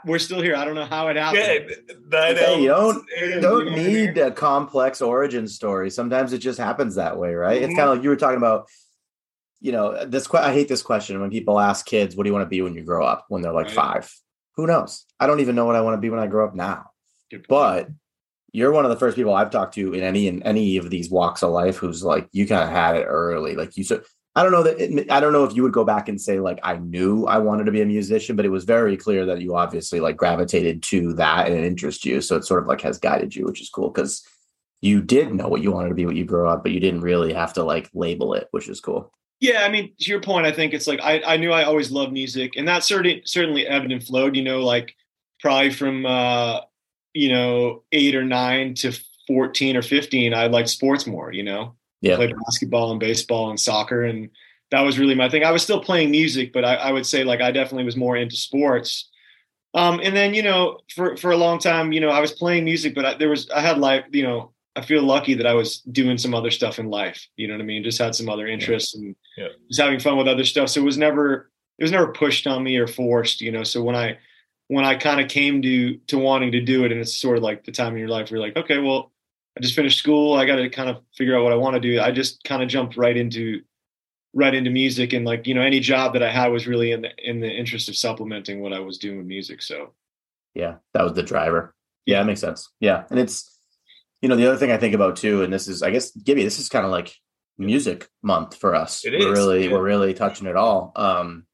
we're 0.05 0.19
still 0.19 0.41
here. 0.41 0.55
I 0.55 0.65
don't 0.65 0.75
know 0.75 0.85
how 0.85 1.07
it 1.09 1.15
happened. 1.15 1.43
Yeah, 1.69 1.95
that 2.09 2.37
Hey, 2.37 2.61
you 2.61 2.67
don't, 2.69 3.05
you 3.21 3.39
don't 3.39 3.71
need 3.73 4.17
a 4.17 4.31
complex 4.31 5.01
origin 5.01 5.47
story. 5.47 5.89
Sometimes 5.89 6.33
it 6.33 6.39
just 6.39 6.59
happens 6.59 6.95
that 6.95 7.17
way, 7.17 7.33
right? 7.35 7.61
It's 7.61 7.71
Mhm. 7.73 7.77
kind 7.77 7.89
of 7.89 7.95
like 7.97 8.03
you 8.03 8.09
were 8.09 8.15
talking 8.17 8.37
about. 8.37 8.67
You 9.59 9.71
know, 9.71 9.87
uh, 9.89 10.05
this. 10.05 10.27
que- 10.27 10.39
I 10.39 10.53
hate 10.53 10.67
this 10.67 10.83
question 10.83 11.19
when 11.19 11.31
people 11.31 11.59
ask 11.59 11.85
kids, 11.85 12.15
"What 12.15 12.23
do 12.23 12.29
you 12.29 12.33
want 12.33 12.45
to 12.45 12.49
be 12.49 12.61
when 12.61 12.75
you 12.75 12.83
grow 12.83 13.05
up?" 13.05 13.25
When 13.29 13.41
they're 13.41 13.53
like 13.53 13.67
Right. 13.67 13.75
five. 13.75 14.13
Who 14.55 14.67
knows? 14.67 15.05
I 15.19 15.27
don't 15.27 15.39
even 15.39 15.55
know 15.55 15.65
what 15.65 15.75
I 15.75 15.81
want 15.81 15.95
to 15.95 16.01
be 16.01 16.09
when 16.09 16.19
I 16.19 16.27
grow 16.27 16.45
up 16.47 16.55
now. 16.55 16.91
But 17.47 17.89
you're 18.53 18.71
one 18.71 18.85
of 18.85 18.89
the 18.89 18.97
first 18.97 19.15
people 19.15 19.33
I've 19.33 19.51
talked 19.51 19.75
to 19.75 19.93
in 19.93 20.03
any 20.03 20.27
in 20.27 20.41
any 20.43 20.77
of 20.77 20.89
these 20.89 21.09
walks 21.09 21.43
of 21.43 21.51
life 21.51 21.77
who's 21.77 22.03
like 22.03 22.27
you 22.31 22.47
kind 22.47 22.63
of 22.63 22.69
had 22.69 22.95
it 22.95 23.03
early. 23.05 23.55
Like 23.55 23.75
you 23.77 23.83
so 23.83 24.01
I 24.35 24.43
don't 24.43 24.51
know 24.51 24.63
that 24.63 24.79
it, 24.79 25.11
I 25.11 25.19
don't 25.19 25.33
know 25.33 25.43
if 25.43 25.55
you 25.55 25.63
would 25.63 25.73
go 25.73 25.83
back 25.83 26.07
and 26.07 26.21
say 26.21 26.39
like 26.39 26.59
I 26.63 26.77
knew 26.77 27.25
I 27.25 27.39
wanted 27.39 27.65
to 27.65 27.71
be 27.71 27.81
a 27.81 27.85
musician, 27.85 28.35
but 28.35 28.45
it 28.45 28.49
was 28.49 28.65
very 28.65 28.95
clear 28.95 29.25
that 29.25 29.41
you 29.41 29.55
obviously 29.55 29.99
like 29.99 30.15
gravitated 30.15 30.83
to 30.83 31.13
that 31.13 31.47
and 31.47 31.55
it 31.55 31.65
interests 31.65 32.05
you. 32.05 32.21
So 32.21 32.35
it 32.35 32.45
sort 32.45 32.61
of 32.61 32.67
like 32.67 32.81
has 32.81 32.99
guided 32.99 33.35
you, 33.35 33.45
which 33.45 33.61
is 33.61 33.69
cool 33.69 33.89
because 33.89 34.23
you 34.81 35.01
did 35.01 35.33
know 35.33 35.47
what 35.47 35.61
you 35.63 35.71
wanted 35.71 35.89
to 35.89 35.95
be 35.95 36.05
when 36.05 36.15
you 36.15 36.25
grew 36.25 36.47
up, 36.47 36.61
but 36.63 36.71
you 36.71 36.79
didn't 36.79 37.01
really 37.01 37.33
have 37.33 37.53
to 37.53 37.63
like 37.63 37.89
label 37.93 38.33
it, 38.35 38.47
which 38.51 38.69
is 38.69 38.79
cool. 38.79 39.11
Yeah, 39.39 39.63
I 39.63 39.69
mean, 39.69 39.93
to 39.99 40.09
your 40.09 40.21
point, 40.21 40.47
I 40.47 40.51
think 40.51 40.73
it's 40.73 40.87
like 40.87 40.99
I, 41.01 41.21
I 41.21 41.37
knew 41.37 41.51
I 41.51 41.63
always 41.63 41.91
loved 41.91 42.11
music, 42.11 42.53
and 42.55 42.67
that 42.67 42.83
certainly 42.83 43.21
certainly 43.25 43.67
ebbed 43.67 43.91
and 43.91 44.03
flowed. 44.03 44.35
You 44.35 44.43
know, 44.43 44.61
like 44.61 44.95
probably 45.39 45.71
from 45.71 46.05
uh, 46.05 46.61
you 47.13 47.29
know 47.29 47.83
eight 47.91 48.15
or 48.15 48.23
nine 48.23 48.73
to 48.75 48.91
fourteen 49.27 49.77
or 49.77 49.81
fifteen, 49.83 50.33
I 50.33 50.47
liked 50.47 50.69
sports 50.69 51.05
more. 51.05 51.31
You 51.31 51.43
know, 51.43 51.75
Yeah. 52.01 52.15
played 52.15 52.33
basketball 52.45 52.91
and 52.91 52.99
baseball 52.99 53.49
and 53.51 53.59
soccer, 53.59 54.03
and 54.05 54.29
that 54.71 54.81
was 54.81 54.97
really 54.97 55.15
my 55.15 55.29
thing. 55.29 55.43
I 55.43 55.51
was 55.51 55.61
still 55.61 55.81
playing 55.81 56.09
music, 56.11 56.51
but 56.51 56.65
I, 56.65 56.75
I 56.75 56.91
would 56.91 57.05
say 57.05 57.23
like 57.23 57.39
I 57.41 57.51
definitely 57.51 57.85
was 57.85 57.95
more 57.95 58.17
into 58.17 58.35
sports. 58.35 59.07
Um, 59.75 59.99
and 60.01 60.15
then 60.15 60.33
you 60.33 60.41
know, 60.41 60.79
for 60.95 61.15
for 61.15 61.29
a 61.29 61.37
long 61.37 61.59
time, 61.59 61.91
you 61.91 62.01
know, 62.01 62.09
I 62.09 62.21
was 62.21 62.31
playing 62.31 62.65
music, 62.65 62.95
but 62.95 63.05
I, 63.05 63.13
there 63.13 63.29
was 63.29 63.49
I 63.51 63.61
had 63.61 63.77
like 63.77 64.05
you 64.11 64.23
know. 64.23 64.51
I 64.77 64.81
feel 64.81 65.01
lucky 65.03 65.33
that 65.33 65.47
I 65.47 65.53
was 65.53 65.79
doing 65.81 66.17
some 66.17 66.33
other 66.33 66.51
stuff 66.51 66.77
in 66.79 66.87
life. 66.89 67.25
You 67.35 67.47
know 67.47 67.55
what 67.55 67.61
I 67.61 67.65
mean? 67.65 67.83
Just 67.83 67.99
had 67.99 68.15
some 68.15 68.29
other 68.29 68.47
interests 68.47 68.95
and 68.95 69.15
Yeah. 69.37 69.47
just 69.69 69.81
having 69.81 69.99
fun 69.99 70.17
with 70.17 70.27
other 70.27 70.43
stuff. 70.45 70.69
So 70.69 70.81
it 70.81 70.85
was 70.85 70.97
never 70.97 71.51
it 71.79 71.83
was 71.83 71.91
never 71.91 72.11
pushed 72.11 72.47
on 72.47 72.63
me 72.63 72.77
or 72.77 72.87
forced, 72.87 73.41
you 73.41 73.51
know. 73.51 73.63
So 73.63 73.83
when 73.83 73.95
I 73.95 74.17
when 74.67 74.85
I 74.85 74.95
kind 74.95 75.19
of 75.21 75.29
came 75.29 75.61
to 75.61 75.97
to 76.07 76.17
wanting 76.17 76.51
to 76.53 76.61
do 76.61 76.83
it, 76.85 76.91
and 76.91 77.01
it's 77.01 77.15
sort 77.17 77.37
of 77.37 77.43
like 77.43 77.63
the 77.65 77.71
time 77.71 77.93
in 77.93 77.99
your 77.99 78.09
life 78.09 78.29
where 78.31 78.37
you're 78.39 78.47
like, 78.47 78.57
okay, 78.57 78.77
well, 78.79 79.11
I 79.57 79.61
just 79.61 79.75
finished 79.75 79.97
school. 79.99 80.33
I 80.35 80.45
got 80.45 80.57
to 80.57 80.69
kind 80.69 80.89
of 80.89 80.97
figure 81.15 81.35
out 81.37 81.43
what 81.43 81.53
I 81.53 81.57
want 81.57 81.73
to 81.75 81.79
do. 81.79 81.99
I 81.99 82.11
just 82.11 82.43
kind 82.43 82.61
of 82.61 82.69
jumped 82.69 82.97
right 82.97 83.17
into 83.17 83.61
right 84.33 84.53
into 84.53 84.69
music, 84.69 85.13
and 85.13 85.25
like 85.25 85.47
you 85.47 85.53
know, 85.55 85.61
any 85.61 85.79
job 85.79 86.13
that 86.13 86.21
I 86.23 86.31
had 86.31 86.47
was 86.51 86.67
really 86.67 86.91
in 86.91 87.01
the 87.01 87.09
in 87.17 87.39
the 87.39 87.49
interest 87.51 87.89
of 87.89 87.95
supplementing 87.95 88.59
what 88.61 88.73
I 88.73 88.79
was 88.79 88.97
doing 88.99 89.17
with 89.17 89.25
music. 89.27 89.61
So 89.63 89.93
Yeah, 90.53 90.75
that 90.93 91.03
was 91.03 91.13
the 91.13 91.23
driver. 91.23 91.73
Yeah, 92.05 92.21
it 92.21 92.25
makes 92.25 92.41
sense. 92.41 92.69
Yeah, 92.79 93.03
and 93.09 93.19
it's 93.19 93.56
you 94.21 94.29
know 94.29 94.35
the 94.35 94.47
other 94.47 94.57
thing 94.57 94.71
I 94.71 94.77
think 94.77 94.93
about 94.95 95.17
too, 95.17 95.43
and 95.43 95.53
this 95.53 95.67
is 95.67 95.83
I 95.83 95.91
guess 95.91 96.11
Gibby, 96.11 96.43
this 96.43 96.59
is 96.59 96.69
kind 96.69 96.85
of 96.85 96.91
like 96.91 97.13
music 97.57 98.07
month 98.21 98.55
for 98.55 98.75
us. 98.75 99.05
It 99.05 99.13
we're 99.13 99.33
is, 99.33 99.39
really 99.39 99.65
yeah. 99.65 99.71
we're 99.73 99.83
really 99.83 100.13
touching 100.13 100.47
it 100.47 100.55
all. 100.55 100.91
Um, 100.95 101.45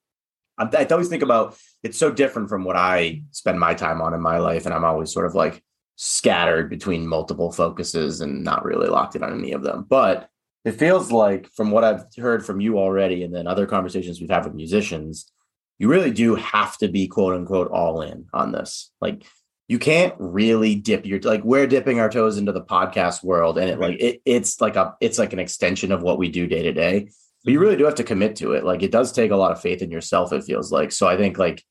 I, 0.58 0.70
I 0.78 0.86
always 0.86 1.10
think 1.10 1.24
about 1.24 1.58
it's 1.82 1.98
so 1.98 2.12
different 2.12 2.50
from 2.50 2.64
what 2.64 2.76
I 2.76 3.24
spend 3.32 3.60
my 3.60 3.74
time 3.74 4.02
on 4.02 4.14
in 4.14 4.22
my 4.22 4.38
life, 4.38 4.66
and 4.66 4.74
I'm 4.74 4.86
always 4.86 5.12
sort 5.12 5.26
of 5.26 5.36
like 5.36 5.64
scattered 5.96 6.70
between 6.70 7.08
multiple 7.08 7.52
focuses 7.52 8.22
and 8.22 8.44
not 8.44 8.66
really 8.66 8.88
locked 8.88 9.16
in 9.16 9.24
on 9.24 9.38
any 9.38 9.54
of 9.54 9.64
them. 9.64 9.86
But 9.88 10.30
it 10.66 10.74
feels 10.74 11.12
like 11.12 11.50
from 11.50 11.72
what 11.72 11.84
I've 11.84 12.06
heard 12.18 12.46
from 12.46 12.62
you 12.62 12.80
already, 12.80 13.24
and 13.24 13.36
then 13.36 13.48
other 13.48 13.66
conversations 13.66 14.20
we've 14.20 14.30
had 14.30 14.46
with 14.46 14.54
musicians, 14.54 15.32
you 15.80 15.90
really 15.90 16.12
do 16.12 16.36
have 16.36 16.78
to 16.78 16.88
be 16.88 17.08
quote 17.08 17.36
unquote 17.36 17.72
all 17.72 18.02
in 18.02 18.28
on 18.34 18.52
this. 18.52 18.92
Like 19.02 19.26
you 19.74 19.80
can't 19.80 20.14
really 20.20 20.76
dip 20.76 21.04
your 21.04 21.20
like 21.22 21.44
we're 21.44 21.66
dipping 21.66 22.00
our 22.00 22.08
toes 22.08 22.38
into 22.38 22.52
the 22.52 22.62
podcast 22.62 23.24
world 23.24 23.58
and 23.58 23.72
it 23.72 23.80
like 23.80 24.00
it 24.00 24.22
it's 24.24 24.62
like 24.62 24.76
a 24.76 24.96
it's 25.02 25.18
like 25.18 25.34
an 25.34 25.40
extension 25.40 25.92
of 25.92 26.04
what 26.04 26.20
we 26.20 26.30
do 26.30 26.46
day 26.46 26.62
to 26.62 26.72
day. 26.72 27.10
But 27.44 27.52
you 27.52 27.58
mm-hmm. 27.58 27.64
really 27.64 27.78
do 27.78 27.86
have 27.86 27.96
to 27.96 28.04
commit 28.04 28.36
to 28.36 28.52
it. 28.52 28.66
Like 28.66 28.84
it 28.84 28.92
does 28.92 29.12
take 29.12 29.32
a 29.32 29.36
lot 29.36 29.52
of 29.52 29.60
faith 29.60 29.82
in 29.82 29.90
yourself 29.90 30.32
it 30.32 30.44
feels 30.44 30.72
like. 30.72 30.92
So 30.92 31.08
i 31.08 31.18
think 31.18 31.40
like 31.40 31.64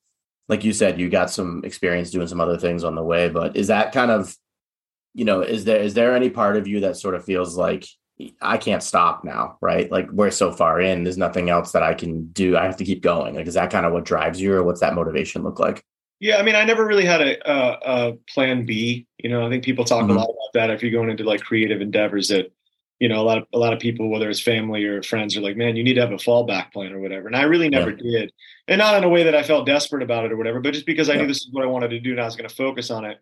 like 0.49 0.65
you 0.65 0.73
said 0.73 0.99
you 0.99 1.09
got 1.09 1.29
some 1.29 1.61
experience 1.63 2.11
doing 2.11 2.27
some 2.27 2.41
other 2.41 2.57
things 2.57 2.83
on 2.83 2.95
the 2.95 3.01
way 3.01 3.29
but 3.29 3.55
is 3.55 3.67
that 3.67 3.93
kind 3.93 4.11
of 4.11 4.35
you 5.13 5.23
know 5.23 5.39
is 5.39 5.63
there 5.63 5.81
is 5.81 5.93
there 5.93 6.13
any 6.13 6.29
part 6.29 6.57
of 6.57 6.67
you 6.67 6.81
that 6.81 6.97
sort 6.97 7.15
of 7.15 7.23
feels 7.23 7.55
like 7.55 7.85
i 8.41 8.57
can't 8.57 8.83
stop 8.83 9.23
now 9.23 9.57
right? 9.61 9.89
Like 9.89 10.11
we're 10.11 10.29
so 10.29 10.51
far 10.51 10.81
in 10.81 11.05
there's 11.05 11.17
nothing 11.17 11.49
else 11.49 11.71
that 11.71 11.83
i 11.83 11.93
can 11.93 12.25
do. 12.33 12.57
I 12.57 12.65
have 12.65 12.77
to 12.77 12.85
keep 12.85 13.01
going. 13.01 13.35
Like 13.35 13.47
is 13.47 13.53
that 13.53 13.71
kind 13.71 13.85
of 13.85 13.93
what 13.93 14.03
drives 14.03 14.41
you 14.41 14.53
or 14.53 14.63
what's 14.63 14.81
that 14.81 14.93
motivation 14.93 15.43
look 15.43 15.57
like 15.57 15.85
Yeah, 16.19 16.37
I 16.37 16.43
mean, 16.43 16.55
I 16.55 16.63
never 16.63 16.85
really 16.85 17.05
had 17.05 17.21
a, 17.21 17.51
a, 17.51 17.79
a 18.09 18.13
plan 18.33 18.65
B. 18.65 19.05
You 19.17 19.29
know, 19.29 19.45
I 19.45 19.49
think 19.49 19.63
people 19.63 19.83
talk 19.83 20.05
Mhm. 20.05 20.11
a 20.11 20.13
lot 20.13 20.23
about 20.29 20.53
that 20.53 20.69
if 20.69 20.81
you're 20.81 20.91
going 20.91 21.09
into 21.09 21.23
like 21.23 21.41
creative 21.41 21.81
endeavors. 21.81 22.29
That 22.29 22.51
you 22.99 23.09
know, 23.09 23.19
a 23.19 23.23
lot 23.25 23.37
of 23.39 23.47
a 23.53 23.57
lot 23.57 23.73
of 23.73 23.79
people, 23.79 24.09
whether 24.09 24.29
it's 24.29 24.39
family 24.39 24.85
or 24.85 25.03
friends, 25.03 25.35
are 25.35 25.41
like, 25.41 25.57
"Man, 25.57 25.75
you 25.75 25.83
need 25.83 25.95
to 25.95 26.01
have 26.01 26.11
a 26.13 26.15
fallback 26.17 26.71
plan 26.71 26.93
or 26.93 26.99
whatever." 26.99 27.27
And 27.27 27.35
I 27.35 27.41
really 27.43 27.67
never 27.67 27.91
did, 27.91 28.31
and 28.69 28.79
not 28.79 28.95
in 28.95 29.03
a 29.03 29.09
way 29.09 29.23
that 29.23 29.35
I 29.35 29.43
felt 29.43 29.65
desperate 29.65 30.03
about 30.03 30.23
it 30.25 30.31
or 30.31 30.37
whatever, 30.37 30.61
but 30.61 30.73
just 30.73 30.85
because 30.85 31.09
I 31.09 31.13
Yeah. 31.15 31.21
knew 31.21 31.27
this 31.27 31.41
is 31.41 31.49
what 31.51 31.63
I 31.63 31.67
wanted 31.67 31.89
to 31.89 31.99
do 31.99 32.11
and 32.11 32.21
I 32.21 32.25
was 32.25 32.35
going 32.37 32.47
to 32.47 32.55
focus 32.55 32.89
on 32.91 33.03
it. 33.03 33.17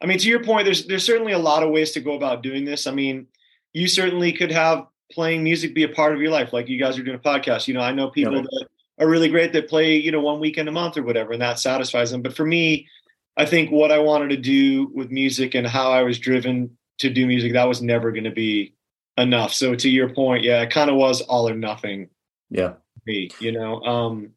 I 0.00 0.06
mean, 0.06 0.18
to 0.18 0.28
your 0.28 0.42
point, 0.42 0.64
there's 0.64 0.86
there's 0.86 1.04
certainly 1.04 1.32
a 1.32 1.38
lot 1.38 1.62
of 1.62 1.70
ways 1.70 1.90
to 1.92 2.00
go 2.00 2.14
about 2.14 2.42
doing 2.42 2.64
this. 2.64 2.86
I 2.86 2.92
mean, 2.92 3.26
you 3.74 3.88
certainly 3.88 4.32
could 4.32 4.52
have 4.52 4.86
playing 5.12 5.42
music 5.44 5.74
be 5.74 5.82
a 5.82 5.88
part 5.88 6.14
of 6.14 6.20
your 6.22 6.30
life, 6.30 6.52
like 6.54 6.68
you 6.68 6.78
guys 6.78 6.98
are 6.98 7.02
doing 7.02 7.16
a 7.16 7.20
podcast. 7.20 7.68
You 7.68 7.74
know, 7.74 7.80
I 7.80 7.92
know 7.92 8.08
people 8.10 8.36
Yeah. 8.36 8.42
that 8.42 8.66
are 8.98 9.08
really 9.08 9.28
great 9.28 9.52
that 9.52 9.68
play, 9.68 9.96
you 9.96 10.10
know, 10.10 10.20
one 10.20 10.40
weekend 10.40 10.68
a 10.68 10.72
month 10.72 10.96
or 10.96 11.02
whatever, 11.02 11.32
and 11.32 11.42
that 11.42 11.58
satisfies 11.58 12.10
them. 12.10 12.22
But 12.22 12.36
for 12.36 12.44
me, 12.44 12.88
I 13.36 13.46
think 13.46 13.70
what 13.70 13.92
I 13.92 13.98
wanted 13.98 14.30
to 14.30 14.36
do 14.36 14.90
with 14.94 15.10
music 15.10 15.54
and 15.54 15.66
how 15.66 15.92
I 15.92 16.02
was 16.02 16.18
driven 16.18 16.76
to 16.98 17.10
do 17.10 17.26
music, 17.26 17.52
that 17.52 17.68
was 17.68 17.80
never 17.80 18.10
going 18.10 18.24
to 18.24 18.30
be 18.30 18.74
enough. 19.16 19.52
So 19.52 19.74
to 19.74 19.88
your 19.88 20.08
point, 20.08 20.44
yeah, 20.44 20.62
it 20.62 20.70
kind 20.70 20.90
of 20.90 20.96
was 20.96 21.20
all 21.22 21.48
or 21.48 21.54
nothing. 21.54 22.08
Yeah. 22.50 22.74
Me, 23.06 23.30
you 23.38 23.52
know. 23.52 23.80
Um, 23.82 24.30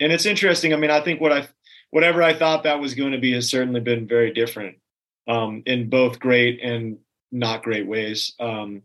and 0.00 0.12
it's 0.12 0.26
interesting. 0.26 0.74
I 0.74 0.76
mean, 0.76 0.90
I 0.90 1.00
think 1.00 1.20
what 1.20 1.32
I 1.32 1.48
whatever 1.90 2.22
I 2.22 2.34
thought 2.34 2.64
that 2.64 2.80
was 2.80 2.94
going 2.94 3.12
to 3.12 3.18
be 3.18 3.32
has 3.32 3.48
certainly 3.48 3.80
been 3.80 4.06
very 4.06 4.32
different 4.32 4.76
um, 5.28 5.62
in 5.64 5.88
both 5.88 6.18
great 6.18 6.60
and 6.62 6.98
not 7.30 7.62
great 7.62 7.86
ways. 7.86 8.34
Um, 8.40 8.82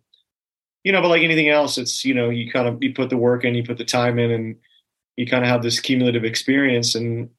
you 0.83 0.91
know, 0.91 1.01
but 1.01 1.09
like 1.09 1.23
anything 1.23 1.49
else, 1.49 1.77
it's 1.77 2.05
you 2.05 2.13
know, 2.13 2.29
you 2.29 2.51
kind 2.51 2.67
of 2.67 2.81
you 2.81 2.93
put 2.93 3.09
the 3.09 3.17
work 3.17 3.43
in, 3.43 3.55
you 3.55 3.63
put 3.63 3.77
the 3.77 3.85
time 3.85 4.19
in, 4.19 4.31
and 4.31 4.55
you 5.19 5.27
kind 5.27 5.43
of 5.43 5.49
have 5.49 5.61
this 5.61 5.81
cumulative 5.81 6.23
experience, 6.23 6.95
and 6.95 7.29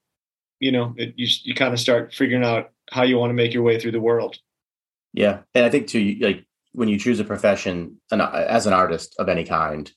you 0.59 0.71
know, 0.71 0.95
it, 0.99 1.15
you 1.17 1.27
you 1.45 1.55
kind 1.55 1.73
of 1.73 1.81
start 1.81 2.13
figuring 2.13 2.45
out 2.45 2.73
how 2.91 3.05
you 3.05 3.17
want 3.17 3.31
to 3.31 3.35
make 3.35 3.55
your 3.55 3.63
way 3.63 3.81
through 3.81 3.93
the 3.93 4.01
world. 4.01 4.37
Yeah, 5.15 5.41
and 5.55 5.65
I 5.65 5.71
think 5.71 5.87
too, 5.87 6.17
like 6.21 6.45
when 6.73 6.89
you 6.89 6.99
choose 6.99 7.21
a 7.21 7.25
profession 7.25 7.99
an, 8.11 8.21
as 8.21 8.67
an 8.67 8.75
artist 8.75 9.17
of 9.19 9.31
any 9.31 9.45
kind, 9.45 9.91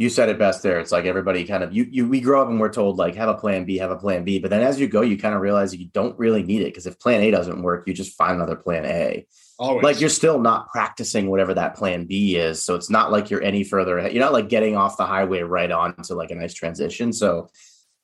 you 0.00 0.08
said 0.08 0.30
it 0.30 0.38
best 0.38 0.62
there. 0.62 0.80
It's 0.80 0.92
like 0.92 1.04
everybody 1.04 1.44
kind 1.44 1.62
of 1.62 1.74
you 1.74 1.86
you 1.90 2.08
we 2.08 2.22
grow 2.22 2.40
up 2.40 2.48
and 2.48 2.58
we're 2.58 2.72
told 2.72 2.96
like 2.96 3.16
have 3.16 3.28
a 3.28 3.34
plan 3.34 3.66
B, 3.66 3.76
have 3.76 3.90
a 3.90 3.98
plan 3.98 4.24
B, 4.24 4.38
but 4.38 4.48
then 4.48 4.62
as 4.62 4.80
you 4.80 4.88
go, 4.88 5.02
you 5.02 5.18
kind 5.18 5.34
of 5.34 5.42
realize 5.42 5.76
you 5.76 5.90
don't 5.92 6.18
really 6.18 6.42
need 6.42 6.62
it 6.62 6.68
because 6.72 6.86
if 6.86 6.98
plan 6.98 7.20
A 7.20 7.30
doesn't 7.30 7.60
work, 7.60 7.86
you 7.86 7.92
just 7.92 8.16
find 8.16 8.36
another 8.36 8.56
plan 8.56 8.86
A. 8.86 9.26
Always. 9.58 9.84
Like 9.84 10.00
you're 10.00 10.08
still 10.08 10.38
not 10.40 10.70
practicing 10.70 11.28
whatever 11.28 11.52
that 11.52 11.74
plan 11.74 12.06
B 12.06 12.36
is, 12.36 12.64
so 12.64 12.76
it's 12.76 12.88
not 12.88 13.12
like 13.12 13.28
you're 13.28 13.42
any 13.42 13.62
further 13.62 13.98
ahead. 13.98 14.14
You're 14.14 14.24
not 14.24 14.32
like 14.32 14.48
getting 14.48 14.74
off 14.74 14.96
the 14.96 15.04
highway 15.04 15.42
right 15.42 15.70
on 15.70 15.94
to 16.04 16.14
like 16.14 16.30
a 16.30 16.34
nice 16.34 16.54
transition. 16.54 17.12
So 17.12 17.50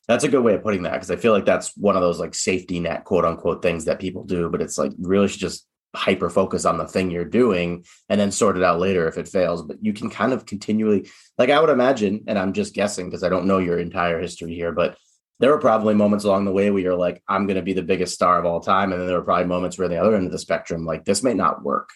that's 0.06 0.24
a 0.24 0.28
good 0.28 0.44
way 0.44 0.52
of 0.52 0.62
putting 0.62 0.82
that 0.82 0.92
because 0.92 1.10
I 1.10 1.16
feel 1.16 1.32
like 1.32 1.46
that's 1.46 1.74
one 1.78 1.96
of 1.96 2.02
those 2.02 2.20
like 2.20 2.34
safety 2.34 2.78
net 2.78 3.04
quote 3.04 3.24
unquote 3.24 3.62
things 3.62 3.86
that 3.86 4.00
people 4.00 4.22
do, 4.22 4.50
but 4.50 4.60
it's 4.60 4.76
like 4.76 4.92
really 4.98 5.28
should 5.28 5.40
just 5.40 5.66
hyper 5.96 6.30
focus 6.30 6.64
on 6.64 6.78
the 6.78 6.86
thing 6.86 7.10
you're 7.10 7.24
doing 7.24 7.84
and 8.08 8.20
then 8.20 8.30
sort 8.30 8.56
it 8.56 8.62
out 8.62 8.78
later 8.78 9.08
if 9.08 9.18
it 9.18 9.28
fails. 9.28 9.62
But 9.62 9.78
you 9.82 9.92
can 9.92 10.10
kind 10.10 10.32
of 10.32 10.46
continually, 10.46 11.08
like 11.38 11.50
I 11.50 11.60
would 11.60 11.70
imagine, 11.70 12.24
and 12.26 12.38
I'm 12.38 12.52
just 12.52 12.74
guessing 12.74 13.06
because 13.06 13.24
I 13.24 13.28
don't 13.28 13.46
know 13.46 13.58
your 13.58 13.78
entire 13.78 14.20
history 14.20 14.54
here, 14.54 14.72
but 14.72 14.96
there 15.38 15.50
were 15.50 15.58
probably 15.58 15.94
moments 15.94 16.24
along 16.24 16.44
the 16.44 16.52
way 16.52 16.70
where 16.70 16.82
you're 16.82 16.94
like, 16.94 17.22
I'm 17.28 17.46
going 17.46 17.56
to 17.56 17.62
be 17.62 17.72
the 17.72 17.82
biggest 17.82 18.14
star 18.14 18.38
of 18.38 18.46
all 18.46 18.60
time. 18.60 18.92
And 18.92 19.00
then 19.00 19.08
there 19.08 19.18
were 19.18 19.24
probably 19.24 19.46
moments 19.46 19.78
where 19.78 19.88
the 19.88 20.00
other 20.00 20.14
end 20.14 20.26
of 20.26 20.32
the 20.32 20.38
spectrum, 20.38 20.86
like 20.86 21.04
this 21.04 21.22
may 21.22 21.34
not 21.34 21.62
work. 21.62 21.90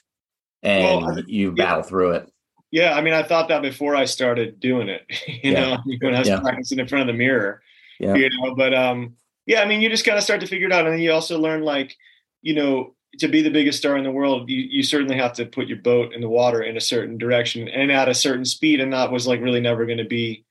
And 0.63 1.05
well, 1.05 1.23
you 1.27 1.53
battle 1.53 1.79
yeah. 1.79 1.83
through 1.83 2.11
it. 2.13 2.31
Yeah. 2.71 2.95
I 2.95 3.01
mean, 3.01 3.15
I 3.15 3.23
thought 3.23 3.49
that 3.49 3.63
before 3.63 3.97
I 3.97 4.05
started 4.05 4.61
doing 4.61 4.89
it, 4.89 5.03
you 5.27 5.53
yeah. 5.53 5.61
know, 5.61 5.79
when 6.01 6.15
I 6.15 6.19
was 6.19 6.29
yeah. 6.29 6.41
practicing 6.41 6.79
in 6.79 6.89
front 6.89 7.09
of 7.09 7.15
the 7.15 7.19
mirror, 7.19 7.63
yeah. 7.99 8.15
you 8.15 8.29
know, 8.31 8.55
but, 8.55 8.75
um, 8.75 9.17
yeah, 9.47 9.63
I 9.63 9.67
mean, 9.67 9.81
you 9.81 9.89
just 9.89 10.05
kind 10.05 10.19
of 10.19 10.25
start 10.25 10.41
to 10.41 10.47
figure 10.47 10.67
it 10.67 10.73
out. 10.73 10.85
And 10.85 10.95
then 10.95 11.01
you 11.01 11.13
also 11.13 11.39
learn 11.39 11.63
like, 11.63 11.97
you 12.43 12.55
know, 12.55 12.95
to 13.19 13.29
be 13.29 13.43
the 13.43 13.51
biggest 13.51 13.79
star 13.79 13.97
in 13.97 14.05
the 14.05 14.11
world, 14.11 14.49
you, 14.49 14.61
you 14.61 14.83
certainly 14.83 15.17
have 15.17 15.33
to 15.35 15.47
put 15.47 15.67
your 15.67 15.79
boat 15.79 16.13
in 16.13 16.21
the 16.21 16.29
water 16.29 16.63
in 16.63 16.77
a 16.77 16.81
certain 16.81 17.19
direction 17.19 17.69
and 17.69 17.91
at 17.91 18.09
a 18.09 18.15
certain 18.15 18.45
speed. 18.45 18.81
And 18.81 18.93
that 18.93 19.11
was 19.11 19.27
like 19.27 19.41
really 19.41 19.61
never 19.61 19.85
going 19.85 19.99
to 19.99 20.05
be 20.05 20.45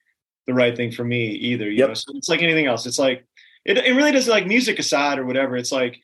the 0.45 0.53
right 0.53 0.75
thing 0.75 0.91
for 0.91 1.03
me 1.03 1.27
either. 1.29 1.69
You 1.69 1.79
yep. 1.79 1.87
know, 1.89 1.93
so 1.93 2.11
it's 2.15 2.29
like 2.29 2.41
anything 2.41 2.65
else. 2.65 2.85
It's 2.85 2.99
like, 2.99 3.25
it, 3.65 3.77
it 3.77 3.95
really 3.95 4.11
doesn't 4.11 4.31
like 4.31 4.45
music 4.45 4.77
aside 4.79 5.19
or 5.19 5.25
whatever. 5.25 5.55
It's 5.55 5.71
like, 5.71 6.01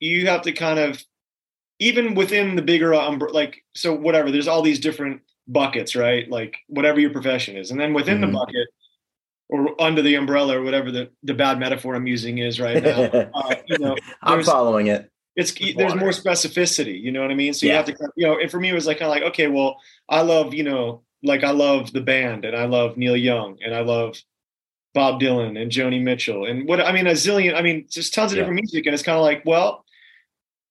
you 0.00 0.26
have 0.26 0.42
to 0.42 0.52
kind 0.52 0.78
of, 0.78 1.02
even 1.80 2.14
within 2.14 2.56
the 2.56 2.62
bigger, 2.62 2.94
um, 2.94 3.18
like, 3.18 3.64
so 3.74 3.92
whatever, 3.94 4.30
there's 4.30 4.48
all 4.48 4.62
these 4.62 4.80
different 4.80 5.20
buckets, 5.46 5.94
right? 5.94 6.28
Like 6.30 6.56
whatever 6.68 6.98
your 6.98 7.10
profession 7.10 7.56
is. 7.56 7.70
And 7.70 7.80
then 7.80 7.92
within 7.92 8.20
mm-hmm. 8.20 8.32
the 8.32 8.38
bucket, 8.38 8.68
or 9.50 9.80
under 9.80 10.00
the 10.00 10.14
umbrella 10.14 10.58
or 10.58 10.62
whatever 10.62 10.90
the, 10.90 11.10
the 11.22 11.34
bad 11.34 11.58
metaphor 11.58 11.94
I'm 11.94 12.06
using 12.06 12.38
is 12.38 12.58
right 12.58 12.82
now. 12.82 13.30
Uh, 13.34 13.54
you 13.66 13.78
know, 13.78 13.96
I'm 14.22 14.42
following 14.42 14.86
it 14.86 15.10
it's 15.36 15.52
there's 15.76 15.94
more 15.94 16.10
specificity 16.10 17.00
you 17.00 17.10
know 17.10 17.20
what 17.20 17.30
i 17.30 17.34
mean? 17.34 17.54
So 17.54 17.66
you 17.66 17.72
have 17.72 17.86
to 17.86 17.96
you 18.16 18.26
know 18.26 18.38
and 18.38 18.50
for 18.50 18.60
me 18.60 18.70
it 18.70 18.74
was 18.74 18.86
like 18.86 18.98
kind 18.98 19.10
of 19.10 19.16
like 19.16 19.32
okay 19.32 19.48
well 19.48 19.80
i 20.08 20.22
love 20.22 20.54
you 20.54 20.62
know 20.62 21.02
like 21.22 21.44
i 21.44 21.50
love 21.50 21.92
the 21.92 22.00
band 22.00 22.44
and 22.44 22.56
i 22.56 22.66
love 22.66 22.96
neil 22.96 23.16
young 23.16 23.58
and 23.64 23.74
i 23.74 23.80
love 23.80 24.16
bob 24.92 25.20
dylan 25.20 25.60
and 25.60 25.72
joni 25.72 26.00
mitchell 26.00 26.44
and 26.44 26.68
what 26.68 26.80
i 26.80 26.92
mean 26.92 27.06
a 27.06 27.12
zillion 27.12 27.54
i 27.56 27.62
mean 27.62 27.86
just 27.90 28.14
tons 28.14 28.30
of 28.30 28.36
yeah. 28.36 28.42
different 28.42 28.60
music 28.60 28.86
and 28.86 28.94
it's 28.94 29.02
kind 29.02 29.16
of 29.16 29.22
like 29.22 29.42
well 29.44 29.84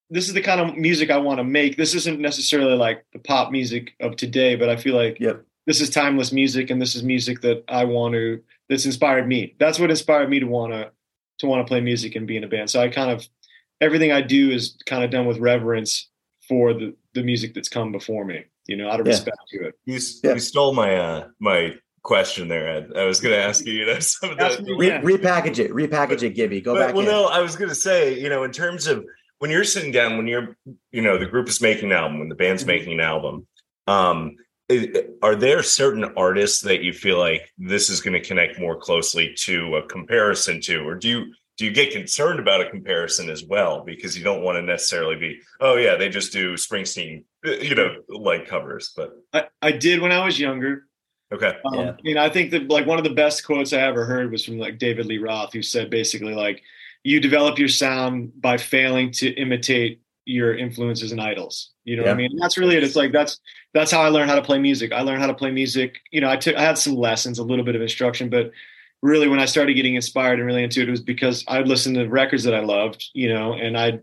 this 0.10 0.28
is 0.28 0.34
the 0.34 0.42
kind 0.42 0.62
of 0.62 0.78
music 0.78 1.10
i 1.10 1.18
want 1.18 1.40
to 1.40 1.44
make. 1.44 1.76
This 1.76 1.96
isn't 1.96 2.20
necessarily 2.20 2.76
like 2.76 3.04
the 3.14 3.20
pop 3.20 3.52
music 3.52 3.96
of 4.00 4.16
today 4.16 4.56
but 4.56 4.70
i 4.70 4.76
feel 4.76 4.96
like 4.96 5.20
yep. 5.20 5.44
this 5.66 5.82
is 5.82 5.90
timeless 5.90 6.32
music 6.32 6.70
and 6.70 6.82
this 6.82 6.96
is 6.96 7.04
music 7.04 7.42
that 7.42 7.64
i 7.68 7.84
want 7.84 8.14
to 8.14 8.42
that's 8.70 8.86
inspired 8.86 9.28
me. 9.28 9.56
That's 9.60 9.80
what 9.80 9.90
inspired 9.90 10.30
me 10.30 10.40
to 10.40 10.48
want 10.48 10.74
to 10.74 10.92
to 11.40 11.48
want 11.48 11.66
to 11.66 11.70
play 11.70 11.82
music 11.82 12.16
and 12.16 12.28
be 12.28 12.38
in 12.38 12.44
a 12.44 12.48
band. 12.48 12.70
So 12.70 12.80
i 12.80 12.88
kind 12.88 13.12
of 13.12 13.28
everything 13.84 14.12
I 14.12 14.22
do 14.22 14.52
is 14.52 14.78
kind 14.86 15.04
of 15.04 15.12
done 15.12 15.26
with 15.26 15.38
reverence 15.38 16.10
for 16.48 16.74
the 16.74 16.96
the 17.14 17.24
music 17.24 17.54
that's 17.54 17.70
come 17.70 17.92
before 17.92 18.26
me. 18.26 18.46
You 18.68 18.78
know, 18.78 18.90
out 18.90 19.00
of 19.00 19.06
yeah. 19.06 19.14
respect 19.14 19.38
to 19.50 19.68
it. 19.68 19.76
You, 19.86 20.00
yeah. 20.24 20.34
you 20.34 20.40
stole 20.40 20.74
my 20.74 20.96
uh 20.96 21.28
my 21.40 21.76
question 22.04 22.48
there, 22.48 22.68
Ed. 22.68 22.92
I 22.96 23.06
was 23.06 23.20
going 23.20 23.34
to 23.34 23.42
ask 23.42 23.66
you, 23.66 23.74
you 23.74 23.86
know, 23.86 24.00
some 24.00 24.32
of 24.32 24.38
the 24.38 24.76
Re- 24.78 25.18
repackage 25.18 25.60
it, 25.60 25.72
repackage 25.72 26.08
but, 26.10 26.24
it, 26.24 26.36
Gibby. 26.36 26.62
Go 26.62 26.76
but, 26.76 26.88
back. 26.88 26.96
Well, 26.96 27.06
in. 27.06 27.12
no, 27.12 27.26
I 27.26 27.40
was 27.40 27.56
going 27.56 27.70
to 27.70 27.76
say, 27.76 28.20
you 28.20 28.30
know, 28.30 28.44
in 28.44 28.52
terms 28.52 28.88
of 28.88 29.06
when 29.40 29.50
you're 29.50 29.64
sitting 29.64 29.92
down, 29.92 30.18
when 30.18 30.28
you're, 30.28 30.56
you 30.92 31.02
know, 31.02 31.18
the 31.18 31.26
group 31.26 31.48
is 31.48 31.62
making 31.62 31.92
an 31.92 31.98
album, 31.98 32.20
when 32.20 32.30
the 32.30 32.36
band's 32.36 32.64
mm-hmm. 32.64 32.72
making 32.72 32.94
an 32.94 33.00
album, 33.00 33.48
um, 33.88 34.36
are 35.22 35.36
there 35.36 35.62
certain 35.62 36.06
artists 36.16 36.62
that 36.62 36.82
you 36.82 36.94
feel 36.94 37.20
like 37.20 37.52
this 37.58 37.90
is 37.90 38.02
going 38.02 38.14
to 38.14 38.22
connect 38.22 38.60
more 38.60 38.78
closely 38.78 39.34
to 39.40 39.76
a 39.76 39.88
comparison 39.88 40.62
to, 40.62 40.88
or 40.88 40.96
do 40.96 41.10
you 41.10 41.34
do 41.58 41.66
you 41.66 41.72
get 41.72 41.92
concerned 41.92 42.40
about 42.40 42.62
a 42.62 42.70
comparison 42.70 43.30
as 43.30 43.44
well? 43.44 43.84
Because 43.84 44.18
you 44.18 44.24
don't 44.24 44.42
want 44.42 44.58
to 44.58 44.62
necessarily 44.62 45.16
be 45.16 45.40
oh 45.60 45.76
yeah 45.76 45.96
they 45.96 46.10
just 46.10 46.32
do 46.32 46.54
springsteen 46.54 47.24
uh, 47.46 47.52
you 47.52 47.76
know 47.76 47.96
like 48.10 48.48
covers 48.48 48.94
but 48.96 49.14
i, 49.34 49.46
I 49.62 49.72
did 49.72 50.02
when 50.02 50.12
i 50.12 50.24
was 50.24 50.40
younger. 50.40 50.88
Okay. 51.32 51.54
Um, 51.66 51.74
yeah. 51.74 51.96
you 52.04 52.16
know 52.16 52.24
i 52.24 52.30
think 52.30 52.52
that 52.52 52.70
like 52.70 52.86
one 52.86 53.00
of 53.00 53.04
the 53.04 53.14
best 53.14 53.46
quotes 53.46 53.74
i 53.74 53.80
ever 53.80 54.06
heard 54.06 54.32
was 54.32 54.46
from 54.46 54.60
like 54.60 54.78
david 54.78 55.08
lee 55.08 55.18
roth 55.18 55.52
who 55.54 55.64
said 55.64 55.90
basically 55.90 56.36
like 56.36 56.62
you 57.04 57.20
develop 57.20 57.58
your 57.58 57.70
sound 57.70 58.40
by 58.40 58.58
failing 58.58 59.12
to 59.14 59.30
imitate 59.32 60.02
your 60.26 60.56
influences 60.56 61.12
and 61.12 61.20
idols. 61.20 61.72
You 61.84 61.98
know 61.98 62.04
yeah. 62.04 62.10
what 62.10 62.14
i 62.14 62.18
mean? 62.18 62.32
And 62.32 62.42
that's 62.42 62.58
really 62.58 62.78
it. 62.78 62.84
It's 62.84 62.96
like 62.96 63.12
that's 63.12 63.40
that's 63.74 63.92
how 63.92 64.02
i 64.02 64.10
learned 64.10 64.30
how 64.30 64.36
to 64.36 64.42
play 64.42 64.60
music. 64.60 64.92
I 64.94 65.02
learned 65.02 65.22
how 65.22 65.28
to 65.28 65.34
play 65.34 65.52
music 65.52 66.00
you 66.12 66.22
know 66.22 66.30
i 66.30 66.38
took 66.38 66.56
i 66.56 66.62
had 66.62 66.78
some 66.78 66.96
lessons 66.96 67.40
a 67.40 67.44
little 67.44 67.66
bit 67.66 67.76
of 67.76 67.82
instruction 67.82 68.30
but 68.30 68.52
really 69.04 69.28
when 69.28 69.40
I 69.40 69.46
started 69.46 69.74
getting 69.74 69.96
inspired 69.96 70.40
and 70.40 70.48
really 70.48 70.64
into 70.64 70.82
it, 70.82 70.88
it 70.88 70.92
was 70.92 71.02
because 71.02 71.44
I'd 71.50 71.68
listen 71.68 71.94
to 71.96 72.08
records 72.08 72.46
that 72.46 72.56
I 72.56 72.62
loved, 72.62 73.10
you 73.14 73.32
know, 73.32 73.52
and 73.54 73.78
I'd 73.78 74.02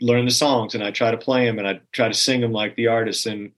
learn 0.00 0.24
the 0.24 0.30
songs 0.30 0.74
and 0.74 0.82
I'd 0.82 0.94
try 0.94 1.10
to 1.10 1.18
play 1.18 1.44
them 1.44 1.58
and 1.58 1.68
I'd 1.68 1.82
try 1.92 2.08
to 2.08 2.14
sing 2.14 2.40
them 2.40 2.50
like 2.50 2.74
the 2.74 2.86
artist. 2.86 3.26
And, 3.26 3.52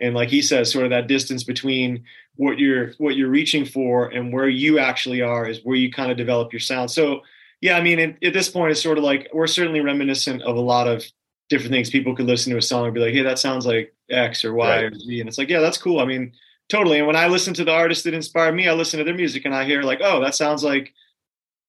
and 0.00 0.16
like 0.16 0.30
he 0.30 0.42
says, 0.42 0.72
sort 0.72 0.84
of 0.84 0.90
that 0.90 1.06
distance 1.06 1.44
between 1.44 2.02
what 2.34 2.58
you're, 2.58 2.90
what 2.98 3.14
you're 3.14 3.30
reaching 3.30 3.64
for 3.64 4.08
and 4.08 4.32
where 4.32 4.48
you 4.48 4.80
actually 4.80 5.22
are 5.22 5.48
is 5.48 5.60
where 5.62 5.76
you 5.76 5.92
kind 5.92 6.10
of 6.10 6.16
develop 6.16 6.52
your 6.52 6.58
sound. 6.58 6.90
So 6.90 7.20
yeah, 7.60 7.76
I 7.76 7.80
mean, 7.80 8.00
at, 8.00 8.24
at 8.24 8.32
this 8.32 8.48
point, 8.48 8.72
it's 8.72 8.82
sort 8.82 8.98
of 8.98 9.04
like, 9.04 9.30
we're 9.32 9.46
certainly 9.46 9.80
reminiscent 9.80 10.42
of 10.42 10.56
a 10.56 10.60
lot 10.60 10.88
of 10.88 11.04
different 11.50 11.70
things. 11.70 11.88
People 11.88 12.16
could 12.16 12.26
listen 12.26 12.50
to 12.50 12.58
a 12.58 12.62
song 12.62 12.86
and 12.86 12.94
be 12.94 13.00
like, 13.00 13.14
Hey, 13.14 13.22
that 13.22 13.38
sounds 13.38 13.64
like 13.64 13.94
X 14.10 14.44
or 14.44 14.54
Y 14.54 14.68
right. 14.68 14.84
or 14.86 14.98
Z. 14.98 15.20
And 15.20 15.28
it's 15.28 15.38
like, 15.38 15.50
yeah, 15.50 15.60
that's 15.60 15.78
cool. 15.78 16.00
I 16.00 16.04
mean, 16.04 16.32
totally. 16.72 16.98
And 16.98 17.06
when 17.06 17.16
I 17.16 17.26
listen 17.26 17.52
to 17.54 17.64
the 17.64 17.70
artists 17.70 18.02
that 18.04 18.14
inspire 18.14 18.50
me, 18.50 18.66
I 18.66 18.72
listen 18.72 18.98
to 18.98 19.04
their 19.04 19.14
music 19.14 19.44
and 19.44 19.54
I 19.54 19.64
hear 19.64 19.82
like, 19.82 20.00
oh, 20.02 20.20
that 20.20 20.34
sounds 20.34 20.64
like 20.64 20.92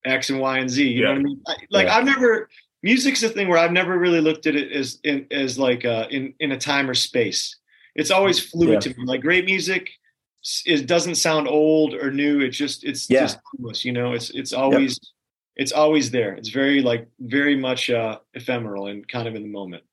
X 0.05 0.29
and 0.29 0.39
Y 0.39 0.57
and 0.59 0.69
Z. 0.69 0.87
You 0.87 1.01
yeah. 1.01 1.05
know 1.05 1.11
what 1.11 1.19
I 1.19 1.23
mean? 1.23 1.41
I, 1.45 1.55
like 1.69 1.87
yeah. 1.87 1.97
I've 1.97 2.05
never 2.05 2.49
music's 2.81 3.21
a 3.21 3.29
thing 3.29 3.49
where 3.49 3.57
I've 3.57 3.73
never 3.73 3.99
really 3.99 4.21
looked 4.21 4.47
at 4.47 4.55
it 4.55 4.71
as 4.71 4.99
in 5.03 5.27
as 5.29 5.59
like 5.59 5.83
uh, 5.83 6.07
in 6.09 6.33
in 6.39 6.53
a 6.53 6.57
time 6.57 6.89
or 6.89 6.93
space. 6.93 7.57
It's 7.95 8.11
always 8.11 8.39
fluid 8.39 8.85
yeah. 8.85 8.93
to 8.93 8.99
me. 8.99 9.05
Like 9.05 9.21
great 9.21 9.45
music, 9.45 9.91
it 10.65 10.87
doesn't 10.87 11.15
sound 11.15 11.47
old 11.49 11.93
or 11.93 12.09
new. 12.09 12.39
It's 12.39 12.57
just 12.57 12.85
it's 12.85 13.09
yeah. 13.09 13.21
just 13.21 13.39
timeless. 13.51 13.83
You 13.83 13.91
know, 13.91 14.13
it's 14.13 14.29
it's 14.29 14.53
always. 14.53 14.99
Yep. 15.01 15.09
It's 15.55 15.71
always 15.71 16.09
there. 16.09 16.33
It's 16.33 16.49
very 16.49 16.81
like 16.81 17.07
very 17.19 17.55
much 17.55 17.91
uh, 17.91 18.17
ephemeral 18.33 18.87
and 18.87 19.07
kind 19.07 19.27
of 19.27 19.35
in 19.35 19.43
the 19.43 19.49
moment 19.49 19.83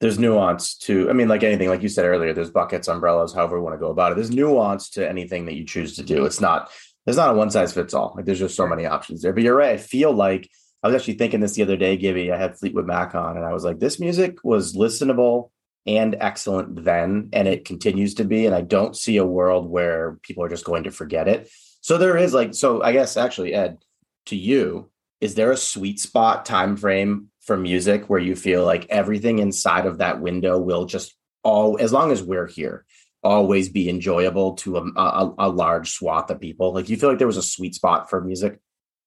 there's 0.00 0.18
nuance 0.18 0.76
to 0.76 1.08
i 1.08 1.12
mean 1.12 1.28
like 1.28 1.42
anything 1.42 1.68
like 1.68 1.82
you 1.82 1.88
said 1.88 2.04
earlier 2.04 2.32
there's 2.32 2.50
buckets 2.50 2.88
umbrellas 2.88 3.32
however 3.32 3.56
we 3.56 3.62
want 3.62 3.74
to 3.74 3.78
go 3.78 3.90
about 3.90 4.12
it. 4.12 4.16
There's 4.16 4.30
nuance 4.30 4.90
to 4.90 5.08
anything 5.08 5.46
that 5.46 5.54
you 5.54 5.64
choose 5.64 5.96
to 5.96 6.02
do. 6.02 6.16
Mm-hmm. 6.16 6.26
It's 6.26 6.40
not 6.40 6.70
there's 7.04 7.16
not 7.16 7.30
a 7.30 7.34
one 7.34 7.50
size 7.50 7.72
fits 7.72 7.94
all. 7.94 8.14
Like 8.16 8.24
there's 8.24 8.40
just 8.40 8.56
so 8.56 8.66
many 8.66 8.84
options 8.84 9.22
there. 9.22 9.32
But 9.32 9.42
you're 9.42 9.56
right 9.56 9.70
i 9.74 9.76
feel 9.76 10.12
like 10.12 10.48
i 10.82 10.88
was 10.88 10.94
actually 10.96 11.14
thinking 11.14 11.40
this 11.40 11.54
the 11.54 11.62
other 11.62 11.76
day 11.76 11.96
gibby 11.96 12.32
i 12.32 12.36
had 12.36 12.58
fleetwood 12.58 12.86
mac 12.86 13.14
on 13.14 13.36
and 13.36 13.46
i 13.46 13.52
was 13.52 13.64
like 13.64 13.78
this 13.78 13.98
music 13.98 14.38
was 14.44 14.76
listenable 14.76 15.50
and 15.86 16.16
excellent 16.20 16.84
then 16.84 17.28
and 17.32 17.46
it 17.48 17.64
continues 17.64 18.14
to 18.14 18.24
be 18.24 18.46
and 18.46 18.54
i 18.54 18.60
don't 18.60 18.96
see 18.96 19.16
a 19.16 19.24
world 19.24 19.68
where 19.70 20.18
people 20.22 20.42
are 20.44 20.48
just 20.48 20.64
going 20.64 20.84
to 20.84 20.90
forget 20.90 21.28
it. 21.28 21.48
So 21.80 21.98
there 21.98 22.16
is 22.16 22.34
like 22.34 22.54
so 22.54 22.82
i 22.82 22.92
guess 22.92 23.16
actually 23.16 23.54
ed 23.54 23.78
to 24.26 24.36
you 24.36 24.90
is 25.20 25.34
there 25.34 25.52
a 25.52 25.56
sweet 25.56 25.98
spot 26.00 26.44
time 26.44 26.76
frame 26.76 27.30
for 27.46 27.56
music 27.56 28.10
where 28.10 28.20
you 28.20 28.36
feel 28.36 28.64
like 28.64 28.86
everything 28.90 29.38
inside 29.38 29.86
of 29.86 29.98
that 29.98 30.20
window 30.20 30.58
will 30.58 30.84
just 30.84 31.16
all 31.42 31.78
as 31.80 31.92
long 31.92 32.10
as 32.10 32.22
we're 32.22 32.46
here 32.46 32.84
always 33.22 33.68
be 33.68 33.88
enjoyable 33.88 34.54
to 34.54 34.76
a, 34.76 34.82
a, 34.96 35.34
a 35.38 35.48
large 35.48 35.90
swath 35.90 36.30
of 36.30 36.40
people 36.40 36.74
like 36.74 36.88
you 36.88 36.96
feel 36.96 37.08
like 37.08 37.18
there 37.18 37.26
was 37.26 37.36
a 37.36 37.42
sweet 37.42 37.74
spot 37.74 38.10
for 38.10 38.20
music 38.20 38.58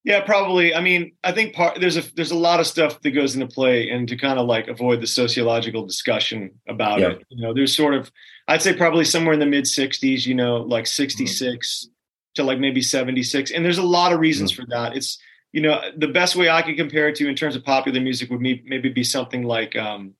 Yeah, 0.06 0.22
probably. 0.22 0.74
I 0.74 0.80
mean, 0.80 1.12
I 1.24 1.34
think 1.34 1.54
part 1.54 1.80
there's 1.82 1.98
a 1.98 2.04
there's 2.16 2.32
a 2.32 2.38
lot 2.38 2.62
of 2.62 2.68
stuff 2.68 3.02
that 3.02 3.12
goes 3.12 3.36
into 3.36 3.48
play, 3.48 3.90
and 3.90 4.08
to 4.08 4.16
kind 4.16 4.40
of 4.40 4.48
like 4.48 4.70
avoid 4.70 5.02
the 5.02 5.08
sociological 5.08 5.86
discussion 5.86 6.52
about 6.70 7.00
Yeah. 7.00 7.10
it, 7.10 7.26
you 7.30 7.44
know, 7.44 7.54
there's 7.54 7.76
sort 7.76 7.94
of 7.94 8.10
I'd 8.48 8.62
say 8.62 8.74
probably 8.74 9.04
somewhere 9.04 9.34
in 9.34 9.42
the 9.42 9.46
mid 9.46 9.66
'60s, 9.66 10.26
you 10.26 10.36
know, 10.36 10.58
like 10.58 10.86
mm-hmm. 10.86 11.04
'66 11.04 11.90
to 12.36 12.44
like 12.44 12.60
maybe 12.60 12.82
'76, 12.82 13.52
and 13.52 13.64
there's 13.66 13.78
a 13.78 13.84
lot 13.84 14.14
of 14.14 14.20
reasons 14.22 14.54
mm-hmm. 14.54 14.64
for 14.64 14.70
that. 14.70 14.96
It's 14.96 15.20
you 15.52 15.62
know 15.62 15.82
the 15.98 16.08
best 16.08 16.36
way 16.36 16.50
I 16.50 16.62
could 16.62 16.78
compare 16.78 17.08
it 17.10 17.16
to 17.18 17.28
in 17.28 17.36
terms 17.36 17.56
of 17.56 17.64
popular 17.64 18.00
music 18.02 18.30
would 18.30 18.42
me- 18.42 18.64
maybe 18.66 18.90
be 18.90 19.04
something 19.04 19.44
like 19.44 19.76
um, 19.76 20.14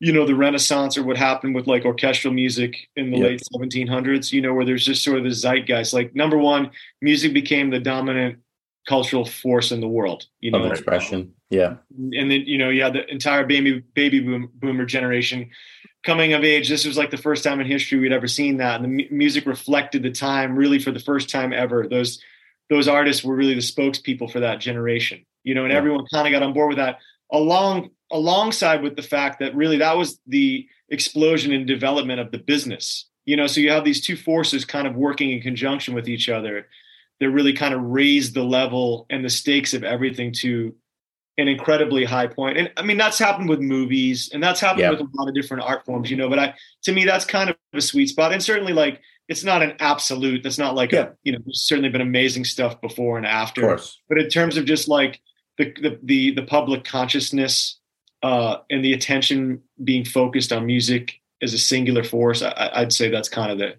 you 0.00 0.12
know 0.12 0.26
the 0.26 0.34
Renaissance 0.34 0.98
or 0.98 1.02
what 1.04 1.16
happened 1.16 1.54
with 1.54 1.66
like 1.66 1.84
orchestral 1.84 2.34
music 2.34 2.76
in 2.96 3.10
the 3.10 3.18
Yeah. 3.18 3.24
late 3.24 3.42
1700s. 3.54 4.32
You 4.32 4.42
know, 4.42 4.52
where 4.54 4.64
there's 4.64 4.84
just 4.84 5.02
sort 5.02 5.18
of 5.18 5.24
the 5.24 5.30
zeitgeist. 5.30 5.94
Like 5.94 6.14
number 6.14 6.36
one, 6.36 6.70
music 7.00 7.32
became 7.32 7.70
the 7.70 7.80
dominant 7.80 8.38
cultural 8.86 9.24
force 9.24 9.72
in 9.72 9.80
the 9.80 9.88
world. 9.88 10.26
You 10.40 10.54
Of 10.54 10.62
know, 10.62 10.70
expression. 10.70 11.32
Yeah. 11.50 11.76
and 11.96 12.30
then 12.30 12.42
you 12.44 12.58
know 12.58 12.68
you 12.70 12.82
had 12.82 12.92
the 12.92 13.10
entire 13.10 13.46
baby 13.46 13.82
baby 13.94 14.20
boom, 14.20 14.50
boomer 14.54 14.84
generation 14.84 15.50
coming 16.04 16.34
of 16.34 16.44
age. 16.44 16.68
This 16.68 16.84
was 16.84 16.96
like 16.98 17.10
the 17.10 17.16
first 17.16 17.42
time 17.42 17.58
in 17.60 17.66
history 17.66 17.98
we'd 17.98 18.12
ever 18.12 18.28
seen 18.28 18.58
that, 18.58 18.76
and 18.80 18.84
the 18.84 18.88
mu- 18.88 19.16
music 19.16 19.46
reflected 19.46 20.02
the 20.02 20.10
time 20.10 20.56
really 20.56 20.78
for 20.78 20.90
the 20.92 21.00
first 21.00 21.30
time 21.30 21.52
ever. 21.52 21.86
Those 21.88 22.20
those 22.70 22.88
artists 22.88 23.22
were 23.24 23.34
really 23.36 23.54
the 23.54 23.60
spokespeople 23.60 24.30
for 24.30 24.40
that 24.40 24.60
generation. 24.60 25.24
You 25.44 25.54
know, 25.54 25.64
and 25.64 25.72
Yeah. 25.72 25.78
everyone 25.78 26.04
kind 26.12 26.26
of 26.26 26.32
got 26.32 26.42
on 26.42 26.52
board 26.52 26.68
with 26.68 26.78
that. 26.78 26.98
Along 27.32 27.90
alongside 28.12 28.82
with 28.82 28.94
the 28.94 29.02
fact 29.02 29.40
that 29.40 29.54
really 29.56 29.78
that 29.78 29.96
was 29.96 30.20
the 30.28 30.66
explosion 30.90 31.52
and 31.52 31.66
development 31.66 32.20
of 32.20 32.30
the 32.30 32.38
business. 32.38 33.06
You 33.24 33.36
know, 33.36 33.48
so 33.48 33.60
you 33.60 33.70
have 33.70 33.84
these 33.84 34.00
two 34.00 34.16
forces 34.16 34.64
kind 34.64 34.86
of 34.86 34.94
working 34.94 35.30
in 35.32 35.40
conjunction 35.40 35.92
with 35.94 36.08
each 36.08 36.28
other 36.28 36.68
that 37.18 37.30
really 37.30 37.52
kind 37.52 37.74
of 37.74 37.80
raised 37.82 38.34
the 38.34 38.44
level 38.44 39.06
and 39.10 39.24
the 39.24 39.30
stakes 39.30 39.74
of 39.74 39.82
everything 39.82 40.30
to 40.32 40.72
an 41.38 41.48
incredibly 41.48 42.04
high 42.04 42.28
point. 42.28 42.56
And 42.58 42.70
I 42.76 42.82
mean, 42.82 42.96
that's 42.96 43.18
happened 43.18 43.48
with 43.48 43.60
movies 43.60 44.30
and 44.32 44.40
that's 44.42 44.60
happened 44.60 44.80
Yeah. 44.82 44.90
with 44.90 45.00
a 45.00 45.08
lot 45.14 45.28
of 45.28 45.34
different 45.34 45.64
art 45.64 45.84
forms, 45.84 46.10
you 46.10 46.16
know, 46.16 46.28
but 46.28 46.38
I, 46.38 46.54
to 46.84 46.92
me, 46.92 47.04
that's 47.04 47.24
kind 47.24 47.50
of 47.50 47.56
a 47.74 47.80
sweet 47.80 48.08
spot. 48.08 48.32
And 48.32 48.42
certainly 48.42 48.72
like, 48.72 49.00
it's 49.28 49.44
not 49.44 49.62
an 49.62 49.74
absolute, 49.80 50.42
that's 50.42 50.58
not 50.58 50.74
like, 50.74 50.92
Yeah. 50.92 51.00
a, 51.00 51.08
you 51.24 51.32
know, 51.32 51.38
there's 51.44 51.62
certainly 51.62 51.90
been 51.90 52.00
amazing 52.00 52.44
stuff 52.44 52.80
before 52.80 53.16
and 53.16 53.26
Of 53.26 53.32
after, 53.32 53.60
course. 53.62 54.00
but 54.08 54.18
in 54.18 54.28
terms 54.28 54.56
of 54.56 54.64
just 54.64 54.88
like 54.88 55.20
the, 55.58 55.72
the, 55.82 55.98
the, 56.02 56.30
the 56.34 56.42
public 56.42 56.84
consciousness 56.84 57.78
uh, 58.22 58.58
and 58.70 58.84
the 58.84 58.92
attention 58.92 59.62
being 59.82 60.04
focused 60.04 60.52
on 60.52 60.64
music 60.66 61.20
as 61.42 61.54
a 61.54 61.58
singular 61.58 62.04
force, 62.04 62.42
I- 62.42 62.50
I, 62.50 62.80
I'd 62.82 62.92
say 62.92 63.08
that's 63.10 63.28
kind 63.28 63.50
of 63.50 63.58
the, 63.58 63.74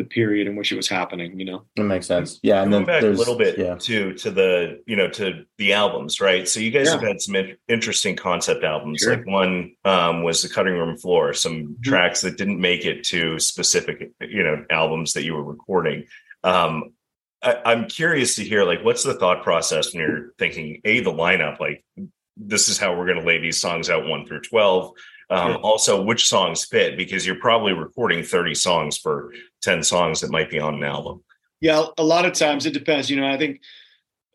the 0.00 0.04
period 0.06 0.46
in 0.46 0.56
which 0.56 0.72
it 0.72 0.76
was 0.76 0.88
happening, 0.88 1.38
you 1.38 1.44
know? 1.44 1.62
It 1.76 1.82
makes 1.82 2.06
sense. 2.06 2.40
Yeah. 2.42 2.62
And 2.62 2.70
Going 2.72 2.86
then 2.86 3.00
back 3.00 3.02
a 3.02 3.12
little 3.12 3.36
bit 3.36 3.58
Yeah. 3.58 3.74
to 3.74 4.14
to 4.14 4.30
the 4.30 4.82
you 4.86 4.96
know 4.96 5.08
to 5.10 5.44
the 5.58 5.74
albums, 5.74 6.20
right? 6.22 6.48
So 6.48 6.58
you 6.58 6.70
guys 6.70 6.86
Yeah. 6.86 6.92
have 6.94 7.02
had 7.02 7.20
some 7.20 7.36
in- 7.36 7.56
interesting 7.68 8.16
concept 8.16 8.64
albums. 8.64 9.00
Sure. 9.02 9.16
Like 9.16 9.26
one 9.26 9.72
um, 9.84 10.22
was 10.22 10.40
the 10.42 10.48
Cutting 10.48 10.72
Room 10.72 10.96
Floor, 10.96 11.34
some 11.34 11.76
Mhm. 11.78 11.82
tracks 11.84 12.22
that 12.22 12.38
didn't 12.38 12.60
make 12.60 12.86
it 12.86 13.04
to 13.12 13.38
specific 13.38 14.10
you 14.22 14.42
know 14.42 14.64
albums 14.70 15.12
that 15.12 15.24
you 15.24 15.34
were 15.34 15.44
recording. 15.44 16.06
Um, 16.42 16.94
I, 17.42 17.56
I'm 17.66 17.86
curious 17.88 18.34
to 18.36 18.42
hear 18.44 18.64
like 18.64 18.82
what's 18.82 19.02
the 19.04 19.14
thought 19.14 19.42
process 19.42 19.92
when 19.92 20.02
you're 20.02 20.32
thinking 20.38 20.80
a 20.86 21.00
the 21.00 21.12
lineup 21.12 21.60
like 21.60 21.84
this 22.38 22.70
is 22.70 22.78
how 22.78 22.96
we're 22.96 23.06
going 23.06 23.20
to 23.20 23.26
lay 23.26 23.38
these 23.38 23.60
songs 23.60 23.90
out 23.90 24.06
one 24.06 24.24
through 24.26 24.40
twelve. 24.40 24.92
Um, 25.28 25.58
Also, 25.62 26.02
which 26.02 26.26
songs 26.26 26.64
fit 26.64 26.96
because 26.96 27.24
you're 27.24 27.36
probably 27.38 27.72
recording 27.72 28.24
30 28.24 28.52
songs 28.52 28.98
for 28.98 29.32
10 29.62 29.82
songs 29.82 30.20
that 30.20 30.30
might 30.30 30.50
be 30.50 30.58
on 30.60 30.74
an 30.74 30.84
album. 30.84 31.22
Yeah, 31.60 31.84
a 31.98 32.02
lot 32.02 32.24
of 32.24 32.32
times 32.32 32.64
it 32.66 32.72
depends. 32.72 33.10
You 33.10 33.20
know, 33.20 33.28
I 33.28 33.36
think 33.36 33.60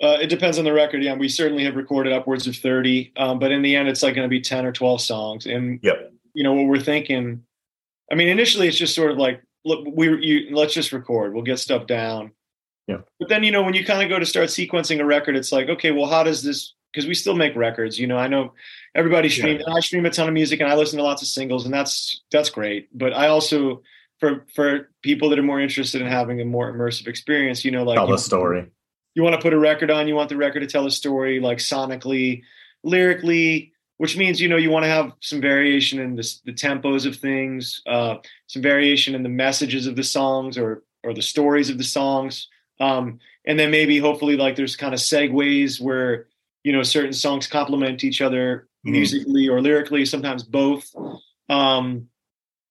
uh, 0.04 0.18
it 0.22 0.28
depends 0.28 0.60
on 0.60 0.66
the 0.66 0.74
record. 0.74 1.02
Yeah, 1.04 1.16
we 1.16 1.28
certainly 1.30 1.64
have 1.64 1.76
recorded 1.76 2.14
upwards 2.14 2.46
of 2.48 2.56
thirty, 2.56 3.12
um, 3.18 3.40
but 3.40 3.52
in 3.52 3.62
the 3.64 3.76
end, 3.76 3.88
it's 3.88 4.04
like 4.04 4.14
going 4.14 4.26
to 4.26 4.30
be 4.30 4.42
ten 4.42 4.66
or 4.66 4.72
twelve 4.72 5.02
songs. 5.02 5.46
And 5.48 5.80
Yep. 5.82 6.12
you 6.34 6.44
know 6.44 6.54
what 6.54 6.68
we're 6.68 6.80
thinking. 6.80 7.44
I 8.12 8.16
mean, 8.16 8.28
initially, 8.28 8.68
it's 8.68 8.78
just 8.78 8.94
sort 8.94 9.10
of 9.10 9.18
like, 9.18 9.42
look, 9.64 9.88
we 9.92 10.08
you 10.24 10.56
let's 10.56 10.74
just 10.76 10.92
record. 10.92 11.34
We'll 11.34 11.44
get 11.44 11.58
stuff 11.58 11.88
down. 11.88 12.32
Yeah. 12.88 12.98
But 13.20 13.30
then 13.30 13.44
you 13.44 13.52
know 13.52 13.64
when 13.64 13.74
you 13.74 13.84
kind 13.84 14.04
of 14.04 14.10
go 14.10 14.20
to 14.20 14.26
start 14.28 14.50
sequencing 14.50 15.00
a 15.00 15.06
record, 15.06 15.36
it's 15.36 15.52
like, 15.52 15.70
okay, 15.70 15.90
well, 15.92 16.06
how 16.08 16.22
does 16.22 16.44
this? 16.44 16.76
Because 16.94 17.08
we 17.08 17.16
still 17.16 17.36
make 17.36 17.56
records. 17.56 17.98
You 18.00 18.06
know, 18.06 18.18
I 18.18 18.28
know 18.28 18.54
everybody 18.94 19.30
Yeah. 19.30 19.34
streams. 19.36 19.64
and 19.66 19.76
I 19.76 19.80
stream 19.80 20.06
a 20.06 20.12
ton 20.12 20.28
of 20.28 20.34
music, 20.36 20.60
and 20.60 20.70
I 20.70 20.76
listen 20.76 20.98
to 20.98 21.04
lots 21.04 21.24
of 21.24 21.28
singles, 21.28 21.66
and 21.66 21.74
that's 21.74 22.22
that's 22.32 22.52
great. 22.52 22.88
But 22.96 23.14
I 23.14 23.28
also 23.30 23.82
for 24.20 24.46
for 24.54 24.90
people 25.02 25.30
that 25.30 25.40
are 25.40 25.44
more 25.44 25.60
interested 25.60 26.02
in 26.02 26.08
having 26.08 26.40
a 26.42 26.46
more 26.46 26.72
immersive 26.74 27.08
experience, 27.08 27.66
you 27.66 27.72
know, 27.72 27.84
like 27.84 27.98
Tell 27.98 28.08
you, 28.08 28.14
the 28.14 28.18
story. 28.20 28.66
you 29.14 29.24
want 29.24 29.36
to 29.36 29.42
put 29.42 29.54
a 29.54 29.60
record 29.60 29.92
on, 29.92 30.08
you 30.08 30.16
want 30.16 30.30
the 30.30 30.38
record 30.38 30.62
to 30.62 30.68
tell 30.68 30.86
a 30.86 30.92
story, 30.92 31.40
like 31.40 31.58
sonically, 31.60 32.44
lyrically, 32.84 33.74
which 33.98 34.18
means 34.18 34.40
you 34.42 34.48
know 34.48 34.58
you 34.58 34.70
want 34.70 34.84
to 34.84 34.90
have 34.90 35.12
some 35.22 35.42
variation 35.42 36.00
in 36.00 36.16
the, 36.16 36.34
the 36.46 36.54
tempos 36.54 37.06
of 37.06 37.16
things, 37.18 37.82
uh, 37.88 38.16
some 38.48 38.62
variation 38.62 39.16
in 39.16 39.24
the 39.24 39.30
messages 39.30 39.88
of 39.88 39.96
the 39.96 40.04
songs 40.04 40.58
or 40.58 40.84
or 41.04 41.14
the 41.14 41.22
stories 41.22 41.70
of 41.70 41.78
the 41.78 41.84
songs, 41.84 42.48
um, 42.80 43.20
and 43.46 43.60
then 43.60 43.70
maybe 43.72 44.00
hopefully 44.00 44.38
like 44.38 44.56
there's 44.56 44.76
kind 44.76 44.94
of 44.94 45.00
segues 45.00 45.80
where 45.80 46.28
you 46.64 46.72
know 46.72 46.84
certain 46.84 47.14
songs 47.14 47.48
complement 47.48 48.04
each 48.04 48.22
other 48.22 48.68
Mhm. 48.86 48.92
musically 48.92 49.48
or 49.50 49.62
lyrically, 49.62 50.06
sometimes 50.06 50.44
both. 50.44 50.86
Um, 51.50 52.08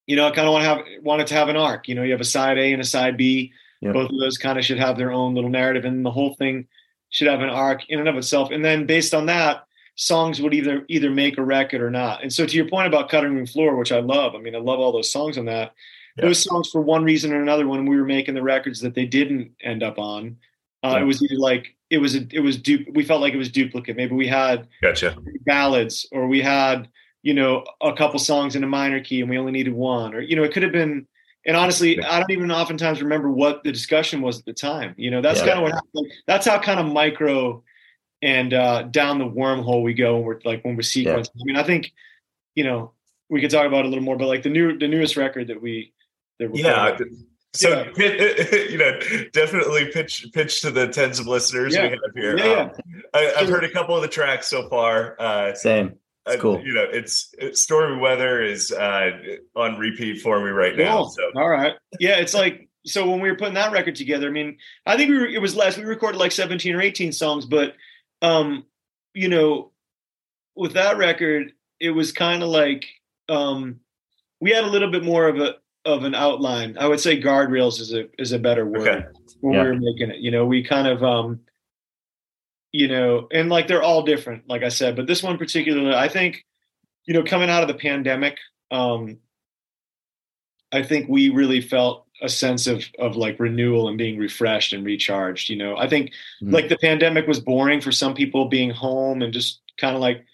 you 0.07 0.17
know, 0.17 0.27
I 0.27 0.31
kind 0.31 0.47
of 0.47 0.53
want 0.53 0.65
to 0.65 0.69
have 0.69 1.03
wanted 1.03 1.27
to 1.29 1.35
have 1.35 1.49
an 1.49 1.57
arc. 1.57 1.89
You 1.89 1.95
know, 1.95 2.03
you 2.03 2.13
have 2.13 2.21
a 2.21 2.25
side 2.25 2.59
A 2.59 2.73
and 2.73 2.81
a 2.83 2.85
side 2.85 3.17
B. 3.17 3.53
Yeah. 3.81 3.93
Both 3.93 4.11
of 4.11 4.19
those 4.19 4.39
kind 4.39 4.59
of 4.59 4.65
should 4.65 4.79
have 4.79 4.97
their 4.97 5.13
own 5.13 5.35
little 5.35 5.51
narrative, 5.51 5.85
and 5.85 6.05
the 6.05 6.11
whole 6.11 6.35
thing 6.35 6.67
should 7.11 7.29
have 7.29 7.41
an 7.41 7.51
arc 7.51 7.89
in 7.89 7.99
and 8.01 8.09
of 8.09 8.17
itself. 8.17 8.51
And 8.51 8.65
then 8.65 8.87
based 8.87 9.15
on 9.15 9.27
that, 9.27 9.65
songs 9.97 10.41
would 10.41 10.55
either 10.55 10.85
either 10.89 11.11
make 11.11 11.39
a 11.39 11.45
record 11.45 11.81
or 11.83 11.91
not. 11.91 12.23
And 12.23 12.33
so 12.33 12.47
to 12.47 12.57
your 12.57 12.69
point 12.69 12.87
about 12.87 13.09
cutting 13.11 13.35
room 13.35 13.47
floor, 13.47 13.77
which 13.77 13.93
I 13.93 14.01
love, 14.01 14.35
I 14.35 14.39
mean, 14.39 14.55
I 14.55 14.59
love 14.59 14.81
all 14.81 14.93
those 14.93 15.11
songs 15.13 15.37
on 15.39 15.45
that. 15.47 15.73
Yeah. 16.17 16.27
Those 16.27 16.43
songs, 16.43 16.71
for 16.71 16.81
one 16.81 17.05
reason 17.05 17.33
or 17.33 17.43
another, 17.43 17.67
when 17.69 17.87
we 17.87 17.97
were 17.97 18.05
making 18.05 18.35
the 18.35 18.43
records 18.43 18.81
that 18.81 18.95
they 18.95 19.05
didn't 19.07 19.53
end 19.63 19.83
up 19.83 19.99
on, 19.99 20.37
uh, 20.85 20.95
Yeah. 20.97 21.03
it 21.03 21.05
was 21.05 21.23
either 21.23 21.37
like 21.39 21.75
it 21.91 21.99
was 21.99 22.15
a, 22.17 22.27
it 22.33 22.41
was 22.41 22.57
du- 22.57 22.87
we 22.95 23.05
felt 23.05 23.21
like 23.21 23.35
it 23.35 23.39
was 23.39 23.51
duplicate. 23.53 23.97
Maybe 23.97 24.15
we 24.15 24.27
had 24.27 24.67
Gotcha. 24.83 25.17
ballads 25.45 26.07
or 26.11 26.27
we 26.27 26.41
had 26.41 26.89
you 27.25 27.33
know 27.35 27.65
a 27.81 27.93
couple 27.95 28.19
songs 28.21 28.55
in 28.55 28.63
a 28.63 28.67
minor 28.67 29.01
key 29.03 29.21
and 29.23 29.31
we 29.31 29.39
only 29.39 29.51
needed 29.51 29.73
one 29.73 30.15
or 30.15 30.21
you 30.21 30.37
know 30.37 30.45
it 30.45 30.53
could 30.53 30.63
have 30.63 30.73
been 30.73 31.07
and 31.47 31.57
honestly 31.57 32.01
i 32.05 32.21
don't 32.21 32.31
even 32.31 32.53
oftentimes 32.53 33.03
remember 33.03 33.31
what 33.31 33.65
the 33.65 33.73
discussion 33.73 34.21
was 34.21 34.39
at 34.39 34.45
the 34.45 34.53
time 34.53 34.95
you 34.99 35.11
know 35.11 35.21
that's 35.23 35.41
Yeah. 35.41 35.47
kind 35.47 35.59
of 35.59 35.63
what 35.65 35.73
happened 35.73 36.13
that's 36.27 36.47
how 36.47 36.59
kind 36.61 36.79
of 36.79 36.87
micro 36.87 37.63
and 38.23 38.53
uh 38.53 38.83
down 38.83 39.19
the 39.19 39.25
wormhole 39.25 39.83
we 39.83 39.95
go 39.95 40.17
when 40.17 40.25
we're 40.25 40.41
like 40.45 40.63
when 40.65 40.77
we're 40.77 40.83
sequencing 40.83 41.31
i 41.41 41.45
mean 41.45 41.57
i 41.57 41.63
think 41.63 41.93
you 42.55 42.63
know 42.63 42.93
we 43.31 43.41
could 43.41 43.51
talk 43.51 43.67
about 43.67 43.81
it 43.81 43.87
a 43.87 43.89
little 43.89 44.05
more 44.05 44.19
but 44.19 44.29
like 44.29 44.43
the 44.43 44.51
new 44.51 44.79
the 44.79 44.87
newest 44.87 45.17
record 45.17 45.49
that 45.49 45.61
we 45.61 45.93
that 46.39 46.51
we're 46.53 46.61
Yeah. 46.61 46.97
So 47.55 47.89
Yeah. 47.97 48.05
you 48.71 48.79
know, 48.79 48.99
definitely 49.33 49.87
pitch 49.93 50.27
pitch 50.35 50.61
to 50.63 50.71
the 50.73 50.89
tens 50.89 51.21
of 51.21 51.27
listeners 51.29 51.73
Yeah. 51.75 51.85
we 51.85 51.89
have 51.91 52.01
here. 52.17 52.37
Yeah, 52.37 52.45
yeah. 52.47 52.61
Um, 52.61 53.03
I, 53.15 53.33
I've 53.39 53.49
heard 53.49 53.63
a 53.65 53.71
couple 53.71 53.95
of 53.95 54.03
the 54.03 54.09
tracks 54.09 54.49
so 54.49 54.69
far. 54.69 55.15
Uh, 55.21 55.55
Same. 55.55 55.95
Cool. 56.39 56.63
you 56.65 56.73
know, 56.73 56.87
it's, 56.91 57.35
it's 57.39 57.61
stormy 57.61 58.01
weather 58.01 58.43
is 58.43 58.73
uh, 58.73 59.11
on 59.55 59.79
repeat 59.79 60.21
for 60.23 60.41
me 60.43 60.51
right 60.51 60.77
now. 60.77 61.05
So 61.05 61.31
All 61.37 61.49
right. 61.49 61.75
Yeah, 62.01 62.17
it's 62.19 62.35
like 62.35 62.69
so 62.87 63.09
when 63.11 63.21
we 63.21 63.31
were 63.31 63.37
putting 63.37 63.55
that 63.55 63.73
record 63.73 63.95
together. 63.97 64.29
I 64.29 64.31
mean, 64.31 64.57
I 64.87 64.97
think 64.97 65.11
we 65.11 65.19
were, 65.19 65.27
it 65.27 65.41
was 65.41 65.55
less. 65.57 65.77
We 65.77 65.85
recorded 65.85 66.19
like 66.19 66.33
seventeen 66.33 66.75
or 66.75 66.81
eighteen 66.83 67.13
songs, 67.13 67.47
but 67.47 67.75
um, 68.23 68.65
you 69.15 69.29
know, 69.29 69.73
with 70.55 70.75
that 70.75 70.97
record, 70.99 71.53
it 71.81 71.91
was 71.91 72.13
kind 72.13 72.43
of 72.43 72.49
like 72.49 72.85
um, 73.29 73.81
we 74.41 74.51
had 74.51 74.65
a 74.65 74.69
little 74.71 74.91
bit 74.91 75.03
more 75.05 75.29
of 75.29 75.39
a 75.39 75.57
of 75.87 76.05
an 76.05 76.15
outline. 76.15 76.77
I 76.79 76.87
would 76.87 77.01
say 77.01 77.21
guardrails 77.21 77.81
is 77.81 77.93
a 77.95 78.05
is 78.19 78.33
a 78.33 78.39
better 78.39 78.67
word 78.67 78.89
Okay. 78.89 79.05
when 79.41 79.55
Yeah. 79.55 79.63
we 79.63 79.69
were 79.69 79.77
making 79.77 80.11
it. 80.11 80.19
You 80.21 80.31
know, 80.31 80.45
we 80.47 80.63
kind 80.63 80.87
of 80.87 81.03
um, 81.03 81.41
you 82.75 82.89
know, 82.89 83.29
and 83.31 83.49
like 83.49 83.69
they're 83.69 83.85
all 83.85 84.03
different, 84.03 84.49
like 84.49 84.65
I 84.65 84.69
said, 84.69 84.97
but 84.97 85.07
this 85.07 85.23
one 85.23 85.39
particularly, 85.39 85.95
I 85.95 86.09
think, 86.09 86.45
you 87.07 87.15
know, 87.15 87.23
coming 87.23 87.49
out 87.49 87.63
of 87.63 87.69
the 87.69 87.75
pandemic, 87.75 88.37
um, 88.73 89.19
I 90.73 90.83
think 90.83 91.09
we 91.09 91.29
really 91.29 91.61
felt 91.61 92.05
a 92.21 92.29
sense 92.29 92.67
of 92.67 92.85
of 92.99 93.15
like 93.17 93.39
renewal 93.39 93.87
and 93.87 93.97
being 93.97 94.19
refreshed 94.19 94.73
and 94.73 94.85
recharged. 94.85 95.49
You 95.51 95.57
know, 95.57 95.77
I 95.77 95.89
think 95.89 96.11
Mhm. 96.43 96.51
like 96.53 96.69
the 96.69 96.77
pandemic 96.79 97.29
was 97.29 97.39
boring 97.39 97.81
for 97.81 97.93
some 97.93 98.13
people 98.13 98.47
being 98.47 98.71
home 98.71 99.23
and 99.23 99.33
just 99.33 99.61
kind 99.79 99.95
of 99.95 100.01
like 100.03 100.25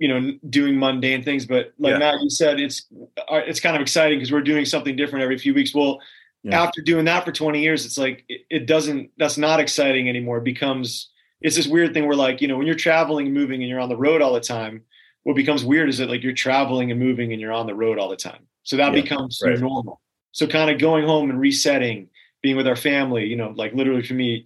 you 0.00 0.08
know 0.08 0.32
doing 0.50 0.76
mundane 0.80 1.22
things 1.22 1.46
but 1.46 1.74
like 1.78 1.92
Yeah. 1.92 1.98
matt 1.98 2.20
you 2.22 2.30
said 2.30 2.58
it's 2.58 2.86
uh, 3.28 3.42
it's 3.46 3.60
kind 3.60 3.76
of 3.76 3.82
exciting 3.82 4.18
because 4.18 4.32
we're 4.32 4.40
doing 4.40 4.64
something 4.64 4.96
different 4.96 5.22
every 5.22 5.38
few 5.38 5.54
weeks 5.54 5.72
well 5.74 6.00
Yeah. 6.42 6.60
after 6.60 6.80
doing 6.82 7.04
that 7.04 7.24
for 7.24 7.30
20 7.30 7.62
years 7.62 7.84
it's 7.86 7.98
like 7.98 8.24
it, 8.28 8.40
it 8.50 8.66
doesn't 8.66 9.10
that's 9.16 9.38
not 9.38 9.60
exciting 9.60 10.08
anymore 10.08 10.38
it 10.38 10.44
becomes 10.44 11.11
it's 11.42 11.56
this 11.56 11.66
weird 11.66 11.92
thing 11.94 12.06
where 12.06 12.16
like 12.16 12.40
you 12.40 12.48
know 12.48 12.56
when 12.56 12.66
you're 12.66 12.76
traveling 12.76 13.26
and 13.26 13.34
moving 13.34 13.62
and 13.62 13.68
you're 13.70 13.80
on 13.80 13.88
the 13.88 13.96
road 13.96 14.22
all 14.22 14.32
the 14.32 14.40
time 14.40 14.82
what 15.24 15.36
becomes 15.36 15.64
weird 15.64 15.88
is 15.88 15.98
that 15.98 16.08
like 16.10 16.22
you're 16.22 16.32
traveling 16.32 16.90
and 16.90 16.98
moving 17.00 17.32
and 17.32 17.40
you're 17.40 17.52
on 17.52 17.66
the 17.66 17.74
road 17.74 17.98
all 17.98 18.08
the 18.08 18.16
time 18.16 18.46
so 18.62 18.76
that 18.76 18.94
Yeah, 18.94 19.02
becomes 19.02 19.40
right. 19.44 19.58
normal 19.58 20.00
so 20.32 20.46
kind 20.46 20.70
of 20.70 20.78
going 20.78 21.04
home 21.04 21.30
and 21.30 21.40
resetting 21.40 22.08
being 22.42 22.56
with 22.56 22.66
our 22.66 22.76
family 22.76 23.26
you 23.26 23.36
know 23.36 23.52
like 23.56 23.72
literally 23.72 24.02
for 24.02 24.14
me 24.14 24.44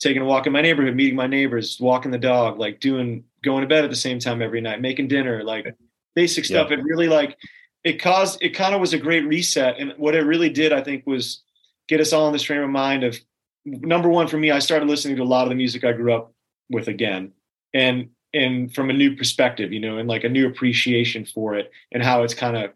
taking 0.00 0.22
a 0.22 0.24
walk 0.24 0.46
in 0.46 0.52
my 0.52 0.60
neighborhood, 0.62 0.94
meeting 0.94 1.16
my 1.16 1.26
neighbors, 1.26 1.78
walking 1.80 2.10
the 2.10 2.18
dog, 2.18 2.58
like 2.58 2.80
doing 2.80 3.24
going 3.42 3.62
to 3.62 3.68
bed 3.68 3.84
at 3.84 3.90
the 3.90 3.96
same 3.96 4.18
time 4.18 4.42
every 4.42 4.60
night, 4.60 4.80
making 4.80 5.08
dinner, 5.08 5.42
like 5.42 5.74
basic 6.14 6.44
stuff. 6.44 6.70
It 6.70 6.82
really 6.82 7.08
like 7.08 7.36
it 7.84 8.00
caused 8.00 8.42
it 8.42 8.50
kind 8.50 8.74
of 8.74 8.80
was 8.80 8.92
a 8.92 8.98
great 8.98 9.26
reset. 9.26 9.78
And 9.78 9.94
what 9.96 10.14
it 10.14 10.22
really 10.22 10.50
did, 10.50 10.72
I 10.72 10.82
think, 10.82 11.06
was 11.06 11.42
get 11.88 12.00
us 12.00 12.12
all 12.12 12.26
in 12.26 12.32
this 12.32 12.42
frame 12.42 12.62
of 12.62 12.70
mind 12.70 13.04
of 13.04 13.18
number 13.64 14.08
one 14.08 14.28
for 14.28 14.36
me, 14.38 14.50
I 14.50 14.60
started 14.60 14.88
listening 14.88 15.16
to 15.16 15.22
a 15.22 15.24
lot 15.24 15.42
of 15.44 15.48
the 15.48 15.54
music 15.54 15.84
I 15.84 15.92
grew 15.92 16.12
up 16.12 16.32
with 16.70 16.88
again. 16.88 17.32
And 17.74 18.10
and 18.34 18.74
from 18.74 18.90
a 18.90 18.94
new 18.94 19.16
perspective, 19.16 19.72
you 19.72 19.80
know, 19.80 19.98
and 19.98 20.08
like 20.08 20.24
a 20.24 20.28
new 20.28 20.46
appreciation 20.46 21.24
for 21.24 21.54
it 21.54 21.70
and 21.92 22.02
how 22.02 22.22
it's 22.22 22.34
kind 22.34 22.56
of 22.56 22.72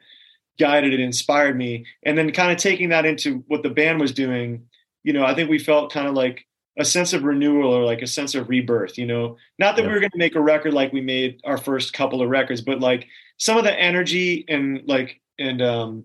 guided 0.58 0.94
and 0.94 1.02
inspired 1.02 1.56
me. 1.56 1.84
And 2.04 2.16
then 2.16 2.32
kind 2.32 2.50
of 2.50 2.58
taking 2.58 2.88
that 2.90 3.04
into 3.04 3.44
what 3.48 3.62
the 3.62 3.70
band 3.70 4.00
was 4.00 4.12
doing, 4.12 4.66
you 5.02 5.12
know, 5.12 5.24
I 5.24 5.34
think 5.34 5.50
we 5.50 5.58
felt 5.58 5.92
kind 5.92 6.08
of 6.08 6.14
like 6.14 6.46
a 6.78 6.84
sense 6.84 7.12
of 7.12 7.24
renewal 7.24 7.70
or 7.70 7.84
like 7.84 8.00
a 8.00 8.06
sense 8.06 8.34
of 8.34 8.48
rebirth, 8.48 8.96
you 8.96 9.06
know, 9.06 9.36
not 9.58 9.76
that 9.76 9.82
yeah. 9.82 9.88
we 9.88 9.94
were 9.94 10.00
going 10.00 10.10
to 10.10 10.18
make 10.18 10.36
a 10.36 10.40
record 10.40 10.72
like 10.72 10.92
we 10.92 11.02
made 11.02 11.38
our 11.44 11.58
first 11.58 11.92
couple 11.92 12.22
of 12.22 12.30
records, 12.30 12.62
but 12.62 12.80
like 12.80 13.06
some 13.36 13.58
of 13.58 13.64
the 13.64 13.78
energy 13.78 14.46
and 14.48 14.80
like, 14.86 15.20
and, 15.38 15.60
um, 15.60 16.04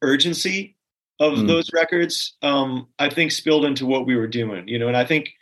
urgency 0.00 0.74
of 1.20 1.34
mm. 1.34 1.46
those 1.46 1.70
records, 1.74 2.36
um, 2.40 2.88
I 2.98 3.10
think 3.10 3.30
spilled 3.30 3.66
into 3.66 3.84
what 3.84 4.06
we 4.06 4.16
were 4.16 4.26
doing, 4.26 4.66
you 4.68 4.78
know, 4.78 4.88
and 4.88 4.96
I 4.96 5.04
think, 5.04 5.34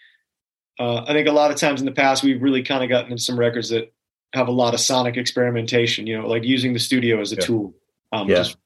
uh, 0.80 1.04
I 1.06 1.12
think 1.12 1.28
a 1.28 1.32
lot 1.32 1.50
of 1.50 1.58
times 1.58 1.80
in 1.80 1.86
the 1.86 1.92
past 1.92 2.22
we've 2.22 2.42
really 2.42 2.62
kind 2.62 2.82
of 2.82 2.88
gotten 2.88 3.12
into 3.12 3.22
some 3.22 3.38
records 3.38 3.68
that 3.68 3.92
have 4.32 4.48
a 4.48 4.52
lot 4.52 4.72
of 4.72 4.80
sonic 4.80 5.18
experimentation, 5.18 6.06
you 6.06 6.18
know, 6.18 6.26
like 6.26 6.42
using 6.42 6.72
the 6.72 6.78
studio 6.78 7.20
as 7.20 7.32
a 7.32 7.34
yeah. 7.34 7.40
tool. 7.42 7.74
Um, 8.12 8.30
yeah. 8.30 8.36
Just, 8.36 8.56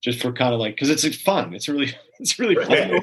just 0.00 0.22
for 0.22 0.32
kind 0.32 0.54
of 0.54 0.60
like, 0.60 0.76
cause 0.76 0.88
it's, 0.88 1.02
it's 1.02 1.20
fun. 1.20 1.52
It's 1.54 1.68
really, 1.68 1.92
it's 2.20 2.38
really 2.38 2.54
fun. 2.54 3.00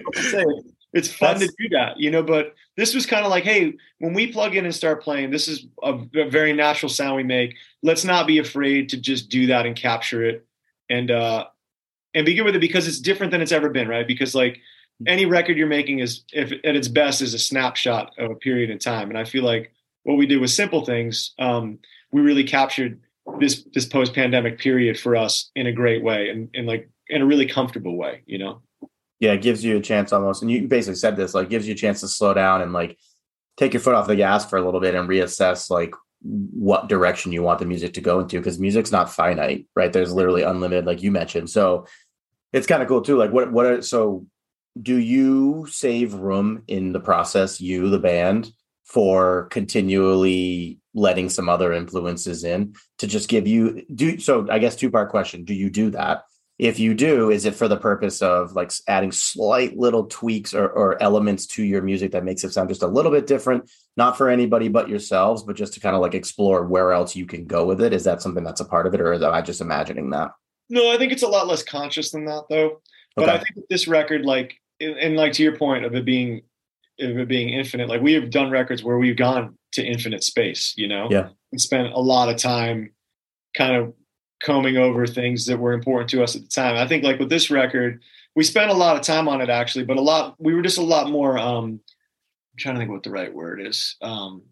it's 0.94 1.12
fun 1.12 1.38
That's, 1.38 1.52
to 1.52 1.56
do 1.60 1.70
that, 1.76 2.00
you 2.00 2.10
know, 2.10 2.24
but 2.24 2.56
this 2.78 2.96
was 2.96 3.06
kind 3.06 3.26
of 3.26 3.30
like, 3.30 3.44
Hey, 3.44 3.74
when 4.00 4.14
we 4.14 4.32
plug 4.32 4.56
in 4.56 4.64
and 4.64 4.74
start 4.74 5.04
playing, 5.04 5.32
this 5.32 5.50
is 5.50 5.66
a, 5.84 6.00
a, 6.16 6.30
very 6.30 6.54
natural 6.54 6.90
sound 6.90 7.18
we 7.18 7.24
make. 7.24 7.56
Let's 7.84 8.06
not 8.06 8.26
be 8.26 8.38
afraid 8.38 8.88
to 8.90 8.98
just 8.98 9.28
do 9.28 9.48
that 9.48 9.66
and 9.66 9.76
capture 9.76 10.24
it 10.24 10.48
and, 10.90 11.12
uh, 11.12 11.48
and 12.14 12.26
begin 12.26 12.46
with 12.46 12.56
it 12.56 12.60
because 12.60 12.88
it's 12.88 13.02
different 13.02 13.32
than 13.32 13.42
it's 13.42 13.52
ever 13.52 13.68
been. 13.68 13.90
Right. 13.90 14.08
Because 14.08 14.34
like 14.34 14.62
any 15.08 15.26
record 15.26 15.58
you're 15.58 15.68
making 15.68 16.00
is 16.00 16.24
if 16.32 16.52
at 16.52 16.76
its 16.76 16.88
best 16.88 17.22
is 17.22 17.34
a 17.34 17.40
snapshot 17.40 18.14
of 18.18 18.32
a 18.32 18.36
period 18.36 18.70
in 18.70 18.80
time. 18.80 19.10
And 19.10 19.18
I 19.18 19.26
feel 19.26 19.44
like 19.44 19.72
what 20.04 20.16
we 20.16 20.26
did 20.26 20.40
with 20.40 20.52
simple 20.52 20.86
things, 20.86 21.34
um, 21.40 21.80
we 22.12 22.22
really 22.22 22.44
captured 22.44 23.00
this 23.40 23.66
this 23.74 23.86
post 23.86 24.14
pandemic 24.14 24.60
period 24.60 24.98
for 25.00 25.16
us 25.16 25.52
in 25.56 25.68
a 25.68 25.72
great 25.72 26.04
way 26.04 26.30
and 26.30 26.50
in 26.54 26.66
like 26.66 26.90
in 27.10 27.22
a 27.22 27.26
really 27.26 27.46
comfortable 27.46 27.98
way, 27.98 28.22
you 28.26 28.38
know. 28.38 28.62
Yeah, 29.20 29.32
it 29.32 29.42
gives 29.42 29.64
you 29.64 29.78
a 29.78 29.82
chance 29.82 30.14
almost, 30.14 30.42
and 30.42 30.52
you 30.52 30.68
basically 30.68 30.96
said 30.96 31.16
this, 31.16 31.34
like 31.34 31.50
gives 31.50 31.68
you 31.68 31.74
a 31.74 31.78
chance 31.78 32.02
to 32.02 32.08
slow 32.08 32.34
down 32.34 32.62
and 32.62 32.74
like 32.74 32.98
take 33.58 33.74
your 33.74 33.82
foot 33.82 33.96
off 33.96 34.08
the 34.08 34.16
gas 34.16 34.46
for 34.46 34.58
a 34.58 34.62
little 34.62 34.82
bit 34.82 34.96
and 34.96 35.08
reassess 35.08 35.70
like 35.70 35.94
what 36.22 36.90
direction 36.90 37.32
you 37.32 37.44
want 37.44 37.60
the 37.60 37.66
music 37.66 37.94
to 37.94 38.02
go 38.02 38.20
into 38.20 38.38
because 38.38 38.60
music's 38.60 38.92
not 38.92 39.12
finite, 39.12 39.68
right? 39.76 39.94
There's 39.94 40.14
literally 40.14 40.44
unlimited, 40.44 40.86
like 40.86 41.02
you 41.02 41.12
mentioned. 41.12 41.50
So 41.50 41.88
it's 42.52 42.68
kind 42.68 42.82
of 42.82 42.88
cool 42.88 43.02
too. 43.02 43.18
Like 43.18 43.32
what 43.32 43.52
what 43.52 43.66
are 43.66 43.82
so 43.82 44.26
do 44.82 44.98
you 44.98 45.68
save 45.70 46.14
room 46.14 46.64
in 46.68 46.92
the 46.92 47.00
process, 47.00 47.62
you, 47.62 47.90
the 47.90 48.00
band, 48.00 48.52
for 48.86 49.48
continually 49.50 50.80
letting 50.94 51.30
some 51.30 51.50
other 51.50 51.74
influences 51.74 52.44
in 52.44 52.74
to 53.00 53.08
just 53.08 53.28
give 53.28 53.46
you 53.46 53.84
do 53.94 54.18
so 54.18 54.48
i 54.50 54.60
guess 54.60 54.78
two 54.78 54.90
part 54.90 55.10
question 55.10 55.44
do 55.44 55.54
you 55.54 55.70
do 55.70 55.90
that? 55.92 56.24
If 56.58 56.80
you 56.80 56.94
do 56.94 57.32
is 57.32 57.44
it 57.44 57.54
for 57.54 57.68
the 57.68 57.76
purpose 57.76 58.22
of 58.22 58.54
like 58.54 58.72
adding 58.88 59.12
slight 59.12 59.76
little 59.76 60.06
tweaks 60.06 60.54
or, 60.54 60.70
or 60.70 61.02
elements 61.04 61.48
to 61.48 61.64
your 61.64 61.82
music 61.82 62.14
that 62.14 62.24
makes 62.24 62.46
it 62.46 62.54
sound 62.54 62.70
just 62.70 62.82
a 62.82 62.88
little 62.88 63.12
bit 63.12 63.28
different? 63.28 63.70
Not 63.98 64.18
for 64.18 64.30
anybody 64.30 64.70
but 64.70 64.88
yourselves 64.88 65.44
but 65.44 65.58
just 65.58 65.74
to 65.74 65.82
kind 65.82 65.98
of 65.98 66.02
like 66.02 66.14
explore 66.14 66.66
where 66.66 66.94
else 66.94 67.14
you 67.14 67.26
can 67.26 67.46
go 67.46 67.66
with 67.66 67.82
it? 67.82 67.92
Is 67.92 68.06
that 68.06 68.22
something 68.22 68.46
that's 68.46 68.62
a 68.62 68.66
part 68.66 68.88
of 68.88 68.94
it 68.94 69.02
or 69.02 69.14
am 69.16 69.34
i 69.34 69.42
just 69.42 69.60
imagining 69.60 70.12
that? 70.12 70.32
No 70.70 70.90
i 70.92 70.98
think 70.98 71.12
it's 71.12 71.24
a 71.24 71.28
lot 71.28 71.48
less 71.48 71.64
conscious 71.64 72.12
than 72.12 72.26
that 72.26 72.46
though. 72.50 72.82
But 73.18 73.24
okay. 73.24 73.34
i 73.34 73.38
think 73.40 73.68
this 73.70 73.90
record 73.90 74.24
like 74.24 74.56
and 74.80 75.16
like 75.16 75.34
to 75.34 75.44
your 75.44 75.56
point 75.56 75.86
of 75.86 75.96
it 75.96 76.06
being 76.06 76.42
of 77.00 77.18
it 77.18 77.28
being 77.28 77.50
infinite 77.50 77.90
like 77.90 78.02
we 78.02 78.14
have 78.14 78.30
done 78.30 78.50
records 78.50 78.84
where 78.84 78.98
we've 78.98 79.18
gone 79.18 79.58
to 79.72 79.84
infinite 79.84 80.24
space 80.24 80.74
you 80.78 80.88
know? 80.88 81.08
Yeah. 81.12 81.30
And 81.52 81.60
spent 81.60 81.94
a 81.94 82.00
lot 82.00 82.30
of 82.30 82.38
time 82.38 82.94
kind 83.56 83.76
of 83.76 83.94
combing 84.42 84.78
over 84.78 85.08
things 85.08 85.46
that 85.46 85.58
were 85.58 85.74
important 85.74 86.10
to 86.10 86.22
us 86.22 86.36
at 86.36 86.42
the 86.42 86.48
time. 86.48 86.76
I 86.76 86.88
think 86.88 87.04
like 87.04 87.20
with 87.20 87.30
this 87.30 87.50
record 87.50 88.02
we 88.36 88.44
spent 88.44 88.70
a 88.70 88.74
lot 88.74 88.98
of 88.98 89.02
time 89.02 89.28
on 89.28 89.42
it 89.42 89.50
actually 89.50 89.86
but 89.86 89.98
a 89.98 90.02
lot 90.02 90.36
we 90.40 90.54
were 90.54 90.62
just 90.62 90.78
a 90.78 90.84
lot 90.84 91.10
more 91.10 91.38
um 91.38 91.66
i'm 91.66 92.58
trying 92.58 92.76
to 92.76 92.80
think 92.80 92.92
what 92.92 93.04
the 93.04 93.12
right 93.12 93.34
word 93.34 93.62
is. 93.62 93.96
Um 94.02 94.44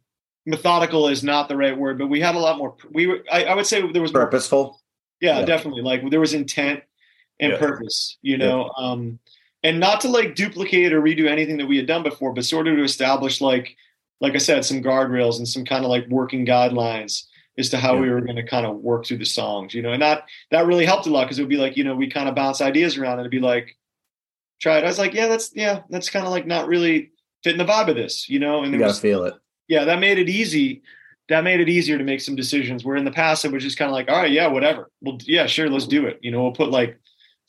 methodical 0.45 1.07
is 1.07 1.23
not 1.23 1.47
the 1.47 1.55
right 1.55 1.77
word 1.77 1.97
but 1.97 2.07
we 2.07 2.19
had 2.19 2.36
a 2.36 2.39
lot 2.39 2.57
more 2.57 2.75
we 2.91 3.07
were 3.07 3.23
i, 3.31 3.45
I 3.45 3.55
would 3.55 3.65
say 3.65 3.89
there 3.91 4.01
was 4.01 4.12
purposeful? 4.12 4.63
More, 4.63 4.75
yeah, 5.21 5.39
yeah, 5.39 5.45
definitely. 5.45 5.81
Like 5.81 6.09
there 6.09 6.19
was 6.19 6.33
intent 6.33 6.83
and 7.39 7.53
yeah. 7.53 7.59
purpose 7.59 8.17
you 8.21 8.38
know? 8.38 8.69
Yeah. 8.77 8.86
um 8.86 9.19
and 9.63 9.80
not 9.80 10.02
to 10.02 10.10
like 10.10 10.36
duplicate 10.36 10.93
or 10.93 11.02
redo 11.02 11.28
anything 11.28 11.58
that 11.58 11.67
we 11.67 11.78
had 11.78 11.88
done 11.88 12.04
before, 12.04 12.34
but 12.34 12.45
sort 12.45 12.67
of 12.67 12.76
to 12.76 12.84
establish 12.84 13.41
like, 13.41 13.76
like 14.19 14.36
I 14.36 14.39
said, 14.39 14.65
some 14.65 14.84
guardrails 14.84 15.38
and 15.38 15.47
some 15.47 15.65
kind 15.65 15.84
of 15.84 15.89
like 15.89 16.08
working 16.08 16.45
guidelines 16.45 17.26
as 17.58 17.69
to 17.69 17.78
how 17.78 17.95
yeah. 17.95 18.02
we 18.02 18.10
were 18.10 18.21
going 18.21 18.36
to 18.36 18.43
kind 18.43 18.65
of 18.65 18.78
work 18.78 19.06
through 19.06 19.17
the 19.17 19.26
songs, 19.26 19.73
you 19.73 19.82
know, 19.82 19.91
and 19.91 20.02
that 20.02 20.26
that 20.52 20.65
really 20.65 20.86
helped 20.86 21.08
a 21.08 21.10
lot 21.10 21.26
because 21.26 21.39
it 21.39 21.43
would 21.43 21.49
be 21.49 21.58
like, 21.58 21.78
you 21.78 21.84
know, 21.84 21.95
we 21.95 22.10
kind 22.10 22.28
of 22.28 22.36
bounce 22.36 22.62
ideas 22.62 22.97
around 22.97 23.13
and 23.13 23.21
it'd 23.21 23.32
be 23.32 23.39
like, 23.39 23.78
try 24.60 24.78
it. 24.78 24.84
I 24.84 24.88
was 24.88 24.99
like, 24.99 25.13
yeah, 25.13 25.28
that's 25.28 25.52
yeah, 25.56 25.82
that's 25.89 26.10
kind 26.10 26.26
of 26.26 26.32
like 26.32 26.47
not 26.47 26.67
really 26.67 27.12
fitting 27.43 27.60
the 27.60 27.71
vibe 27.71 27.89
of 27.89 27.95
this, 27.95 28.30
you 28.30 28.39
know. 28.39 28.63
And 28.63 28.73
you 28.73 28.80
gotta 28.80 28.93
feel 28.93 29.23
it. 29.26 29.36
Yeah, 29.67 29.86
that 29.86 29.99
made 29.99 30.17
it 30.17 30.30
easy. 30.30 30.82
That 31.30 31.43
made 31.43 31.60
it 31.62 31.69
easier 31.69 31.97
to 31.97 32.04
make 32.04 32.21
some 32.21 32.36
decisions. 32.36 32.84
Where 32.84 32.95
in 32.95 33.06
the 33.06 33.12
past 33.12 33.45
it 33.45 33.52
was 33.52 33.63
just 33.63 33.78
kind 33.78 33.89
of 33.89 33.93
like, 33.93 34.10
all 34.10 34.17
right, 34.17 34.32
yeah, 34.32 34.47
whatever. 34.47 34.89
Well, 35.02 35.19
yeah, 35.21 35.45
sure, 35.45 35.69
let's 35.69 35.86
mm-hmm. 35.86 36.04
do 36.04 36.08
it. 36.08 36.19
You 36.21 36.32
know, 36.32 36.41
we'll 36.41 36.54
put 36.54 36.71
like 36.71 36.99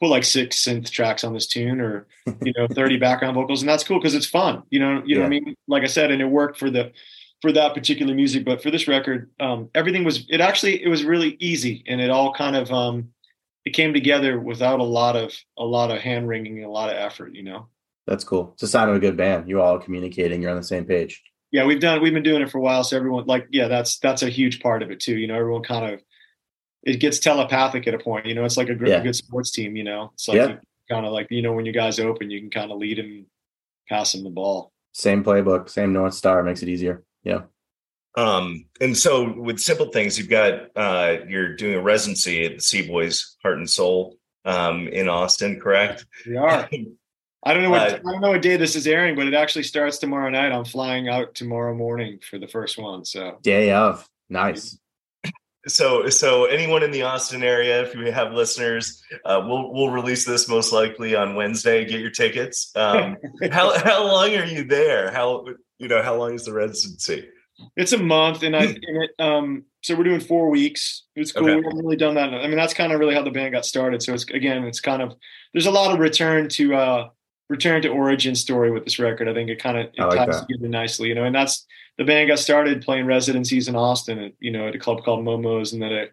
put 0.00 0.08
like 0.08 0.24
six 0.24 0.64
synth 0.64 0.90
tracks 0.90 1.24
on 1.24 1.32
this 1.32 1.46
tune 1.46 1.80
or 1.80 2.06
you 2.42 2.52
know 2.56 2.66
30 2.72 2.96
background 2.98 3.34
vocals 3.34 3.62
and 3.62 3.68
that's 3.68 3.84
cool 3.84 3.98
because 3.98 4.14
it's 4.14 4.26
fun 4.26 4.62
you 4.70 4.80
know 4.80 5.02
you 5.04 5.14
know 5.14 5.22
what 5.22 5.26
i 5.26 5.30
mean? 5.30 5.54
Like 5.68 5.82
i 5.82 5.86
said 5.86 6.10
and 6.10 6.20
it 6.20 6.26
worked 6.26 6.58
for 6.58 6.70
the 6.70 6.92
for 7.42 7.52
that 7.52 7.74
particular 7.74 8.14
music 8.14 8.44
but 8.44 8.62
for 8.62 8.70
this 8.70 8.88
record 8.88 9.30
um 9.40 9.68
everything 9.74 10.04
was 10.04 10.26
it 10.28 10.40
actually 10.40 10.82
it 10.82 10.88
was 10.88 11.04
really 11.04 11.36
easy 11.40 11.84
and 11.86 12.00
it 12.00 12.10
all 12.10 12.32
kind 12.32 12.56
of 12.56 12.70
um 12.72 13.08
it 13.64 13.70
came 13.70 13.94
together 13.94 14.38
without 14.38 14.80
a 14.80 14.84
lot 14.84 15.16
of 15.16 15.32
a 15.58 15.64
lot 15.64 15.90
of 15.90 15.98
hand 15.98 16.28
wringing 16.28 16.64
a 16.64 16.70
lot 16.70 16.90
of 16.90 16.96
effort 16.96 17.34
you 17.34 17.42
know? 17.42 17.68
That's 18.06 18.24
cool. 18.24 18.50
It's 18.52 18.62
a 18.62 18.68
sign 18.68 18.90
of 18.90 18.96
a 18.96 19.00
good 19.00 19.16
band. 19.16 19.48
You 19.48 19.62
all 19.62 19.78
communicating 19.78 20.42
you're 20.42 20.50
on 20.50 20.58
the 20.58 20.62
same 20.62 20.84
page. 20.84 21.22
Yeah 21.52 21.64
we've 21.64 21.80
done 21.80 22.02
we've 22.02 22.12
been 22.12 22.22
doing 22.22 22.42
it 22.42 22.50
for 22.50 22.58
a 22.58 22.60
while 22.60 22.84
so 22.84 22.96
everyone 22.96 23.26
like 23.26 23.46
yeah 23.50 23.68
that's 23.68 23.98
that's 23.98 24.22
a 24.22 24.28
huge 24.28 24.60
part 24.60 24.82
of 24.82 24.90
it 24.90 25.00
too 25.00 25.16
you 25.16 25.26
know 25.26 25.36
everyone 25.36 25.62
kind 25.62 25.94
of 25.94 26.02
it 26.84 27.00
gets 27.00 27.18
telepathic 27.18 27.86
at 27.86 27.94
a 27.94 27.98
point. 27.98 28.26
You 28.26 28.34
know, 28.34 28.44
it's 28.44 28.56
like 28.56 28.68
a, 28.68 28.76
yeah. 28.84 29.00
good 29.00 29.16
sports 29.16 29.50
team. 29.50 29.76
You 29.76 29.84
know, 29.84 30.10
it's 30.14 30.28
like 30.28 30.36
yeah. 30.36 30.56
kind 30.90 31.06
of 31.06 31.12
like 31.12 31.28
you 31.30 31.42
know 31.42 31.52
when 31.52 31.66
you 31.66 31.72
guys 31.72 31.98
open, 31.98 32.30
you 32.30 32.40
can 32.40 32.50
kind 32.50 32.70
of 32.70 32.78
lead 32.78 32.98
him, 32.98 33.26
pass 33.88 34.14
him 34.14 34.24
the 34.24 34.30
ball. 34.30 34.72
Same 34.92 35.24
playbook, 35.24 35.68
same 35.68 35.92
north 35.92 36.14
star 36.14 36.42
makes 36.42 36.62
it 36.62 36.68
easier. 36.68 37.02
Yeah. 37.24 37.42
Um, 38.16 38.66
and 38.80 38.96
so 38.96 39.32
with 39.32 39.58
simple 39.58 39.86
things, 39.86 40.18
you've 40.18 40.28
got 40.28 40.70
uh, 40.76 41.16
you're 41.26 41.56
doing 41.56 41.74
a 41.74 41.82
residency 41.82 42.44
at 42.44 42.56
the 42.56 42.60
C-Boy's 42.60 43.36
Heart 43.42 43.58
and 43.58 43.68
Soul 43.68 44.16
um, 44.44 44.86
in 44.86 45.08
Austin, 45.08 45.58
correct? 45.58 46.06
We 46.24 46.36
are. 46.36 46.68
I 47.46 47.52
don't 47.52 47.62
know 47.62 47.70
what 47.70 47.92
uh, 47.92 47.96
I 47.96 48.12
don't 48.12 48.20
know 48.20 48.30
what 48.30 48.42
day 48.42 48.56
this 48.56 48.76
is 48.76 48.86
airing, 48.86 49.16
but 49.16 49.26
it 49.26 49.34
actually 49.34 49.64
starts 49.64 49.98
tomorrow 49.98 50.30
night. 50.30 50.52
I'm 50.52 50.64
flying 50.64 51.08
out 51.08 51.34
tomorrow 51.34 51.74
morning 51.74 52.20
for 52.22 52.38
the 52.38 52.48
first 52.48 52.78
one. 52.78 53.04
So 53.04 53.38
day 53.42 53.72
of 53.72 54.08
nice 54.30 54.78
so 55.66 56.08
so 56.08 56.44
anyone 56.44 56.82
in 56.82 56.90
the 56.90 57.02
austin 57.02 57.42
area 57.42 57.82
if 57.82 57.94
you 57.94 58.10
have 58.12 58.32
listeners 58.32 59.02
uh, 59.24 59.42
we'll 59.46 59.72
we'll 59.72 59.90
release 59.90 60.24
this 60.24 60.48
most 60.48 60.72
likely 60.72 61.14
on 61.14 61.34
wednesday. 61.34 61.84
Get 61.84 62.00
your 62.00 62.10
tickets. 62.10 62.72
Um, 62.76 63.16
how 63.50 63.78
how 63.78 64.04
long 64.04 64.34
are 64.34 64.44
you 64.44 64.64
there? 64.64 65.10
How 65.10 65.44
you 65.78 65.88
know 65.88 66.02
how 66.02 66.16
long 66.16 66.34
is 66.34 66.44
the 66.44 66.52
residency? 66.52 67.28
It's 67.76 67.92
a 67.92 67.98
month 67.98 68.42
and 68.42 68.56
i 68.56 68.64
and 68.64 68.78
it, 68.82 69.10
um 69.18 69.64
so 69.82 69.94
we're 69.94 70.04
doing 70.04 70.20
four 70.20 70.50
weeks. 70.50 71.04
It's 71.14 71.32
cool. 71.32 71.44
Okay. 71.44 71.56
we 71.56 71.62
haven't 71.62 71.78
really 71.78 71.96
done 71.96 72.14
that. 72.14 72.34
I 72.34 72.46
mean 72.46 72.56
that's 72.56 72.74
kind 72.74 72.92
of 72.92 73.00
really 73.00 73.14
how 73.14 73.22
the 73.22 73.30
band 73.30 73.52
got 73.52 73.64
started. 73.64 74.02
So 74.02 74.14
it's 74.14 74.24
again 74.24 74.64
it's 74.64 74.80
kind 74.80 75.02
of 75.02 75.14
there's 75.52 75.66
a 75.66 75.70
lot 75.70 75.92
of 75.92 76.00
return 76.00 76.48
to 76.50 76.74
uh 76.74 77.08
return 77.48 77.82
to 77.82 77.88
origin 77.88 78.34
story 78.34 78.70
with 78.70 78.84
this 78.84 78.98
record 78.98 79.28
i 79.28 79.34
think 79.34 79.50
it 79.50 79.62
kind 79.62 79.78
of 79.78 79.86
it 79.94 80.00
like 80.00 80.16
ties 80.16 80.40
that. 80.40 80.48
together 80.48 80.68
nicely 80.68 81.08
you 81.08 81.14
know 81.14 81.24
and 81.24 81.34
that's 81.34 81.66
the 81.96 82.04
band 82.04 82.28
got 82.28 82.38
started 82.38 82.82
playing 82.82 83.06
residencies 83.06 83.68
in 83.68 83.76
Austin, 83.76 84.18
at, 84.18 84.32
you 84.40 84.50
know, 84.50 84.68
at 84.68 84.74
a 84.74 84.78
club 84.78 85.04
called 85.04 85.24
Momo's, 85.24 85.72
and 85.72 85.82
then 85.82 85.92
at 85.92 86.10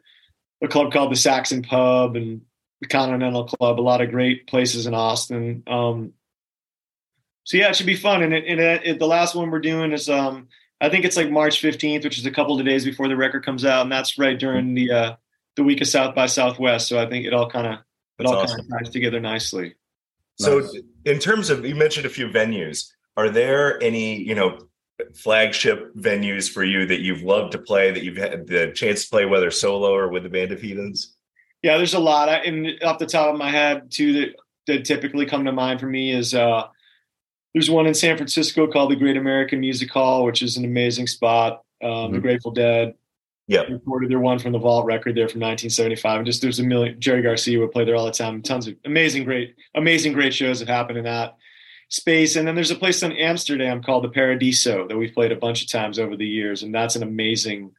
a 0.61 0.67
club 0.67 0.93
called 0.93 1.11
the 1.11 1.15
Saxon 1.15 1.63
Pub 1.63 2.15
and 2.15 2.41
the 2.81 2.87
Continental 2.87 3.45
Club. 3.45 3.79
A 3.79 3.81
lot 3.81 4.01
of 4.01 4.11
great 4.11 4.47
places 4.47 4.85
in 4.85 4.93
Austin. 4.93 5.63
Um, 5.65 6.13
so 7.43 7.57
yeah, 7.57 7.69
it 7.69 7.75
should 7.75 7.87
be 7.87 7.95
fun. 7.95 8.21
And, 8.21 8.33
it, 8.33 8.45
and 8.45 8.59
it, 8.59 8.99
the 8.99 9.07
last 9.07 9.33
one 9.33 9.49
we're 9.49 9.59
doing 9.59 9.91
is, 9.91 10.07
um, 10.07 10.49
I 10.79 10.89
think 10.89 11.05
it's 11.05 11.17
like 11.17 11.31
March 11.31 11.61
15th, 11.61 12.03
which 12.03 12.19
is 12.19 12.25
a 12.25 12.31
couple 12.31 12.59
of 12.59 12.65
days 12.65 12.85
before 12.85 13.07
the 13.07 13.15
record 13.15 13.43
comes 13.43 13.65
out, 13.65 13.81
and 13.81 13.91
that's 13.91 14.19
right 14.19 14.37
during 14.37 14.73
the 14.73 14.91
uh, 14.91 15.15
the 15.55 15.63
week 15.63 15.81
of 15.81 15.87
South 15.87 16.15
by 16.15 16.27
Southwest. 16.27 16.87
So 16.87 16.99
I 16.99 17.07
think 17.07 17.25
it 17.25 17.33
all 17.33 17.49
kind 17.49 17.67
of 17.67 17.79
it 18.19 18.25
all 18.25 18.35
awesome. 18.35 18.57
kind 18.57 18.71
of 18.71 18.85
ties 18.85 18.93
together 18.93 19.19
nicely. 19.19 19.75
So, 20.39 20.67
in 21.05 21.19
terms 21.19 21.49
of 21.49 21.65
you 21.65 21.75
mentioned 21.75 22.05
a 22.05 22.09
few 22.09 22.27
venues, 22.27 22.87
are 23.17 23.29
there 23.29 23.81
any 23.81 24.17
you 24.21 24.35
know 24.35 24.59
flagship 25.15 25.93
venues 25.95 26.51
for 26.51 26.63
you 26.63 26.85
that 26.85 27.01
you've 27.01 27.23
loved 27.23 27.51
to 27.51 27.57
play 27.57 27.91
that 27.91 28.03
you've 28.03 28.17
had 28.17 28.47
the 28.47 28.71
chance 28.71 29.03
to 29.03 29.09
play 29.09 29.25
whether 29.25 29.51
solo 29.51 29.93
or 29.93 30.09
with 30.09 30.23
the 30.23 30.29
band 30.29 30.51
of 30.51 30.61
heathens? 30.61 31.15
Yeah 31.61 31.77
there's 31.77 31.93
a 31.93 31.99
lot. 31.99 32.29
I, 32.29 32.37
and 32.37 32.81
off 32.83 32.99
the 32.99 33.05
top 33.05 33.33
of 33.33 33.37
my 33.37 33.49
head 33.49 33.91
two 33.91 34.13
that 34.13 34.35
that 34.67 34.85
typically 34.85 35.25
come 35.25 35.45
to 35.45 35.51
mind 35.51 35.79
for 35.79 35.87
me 35.87 36.11
is 36.11 36.33
uh 36.33 36.67
there's 37.53 37.69
one 37.69 37.87
in 37.87 37.93
san 37.93 38.17
francisco 38.17 38.67
called 38.67 38.91
the 38.91 38.95
great 38.95 39.17
american 39.17 39.59
music 39.59 39.89
hall 39.89 40.23
which 40.23 40.41
is 40.41 40.57
an 40.57 40.65
amazing 40.65 41.07
spot 41.07 41.63
um 41.83 41.89
mm-hmm. 41.89 42.13
the 42.13 42.19
grateful 42.19 42.51
dead 42.51 42.93
yeah 43.47 43.61
recorded 43.61 44.09
their 44.09 44.19
one 44.19 44.39
from 44.39 44.51
the 44.51 44.59
vault 44.59 44.85
record 44.85 45.15
there 45.15 45.27
from 45.27 45.41
1975 45.41 46.17
and 46.17 46.25
just 46.25 46.41
there's 46.41 46.59
a 46.59 46.63
million 46.63 46.99
jerry 46.99 47.21
garcia 47.21 47.59
would 47.59 47.71
play 47.71 47.83
there 47.83 47.95
all 47.95 48.05
the 48.05 48.11
time 48.11 48.41
tons 48.41 48.67
of 48.67 48.75
amazing 48.85 49.23
great 49.23 49.55
amazing 49.75 50.13
great 50.13 50.33
shows 50.33 50.59
have 50.59 50.67
happened 50.67 50.97
in 50.97 51.03
that 51.03 51.37
space. 51.91 52.35
And 52.35 52.47
then 52.47 52.55
there's 52.55 52.71
a 52.71 52.75
place 52.75 53.03
in 53.03 53.11
Amsterdam 53.11 53.83
called 53.83 54.03
the 54.03 54.09
Paradiso 54.09 54.87
that 54.87 54.97
we've 54.97 55.13
played 55.13 55.31
a 55.31 55.35
bunch 55.35 55.61
of 55.61 55.69
times 55.69 55.99
over 55.99 56.17
the 56.17 56.25
years, 56.25 56.63
and 56.63 56.73
that's 56.73 56.95
an 56.95 57.03
amazing. 57.03 57.71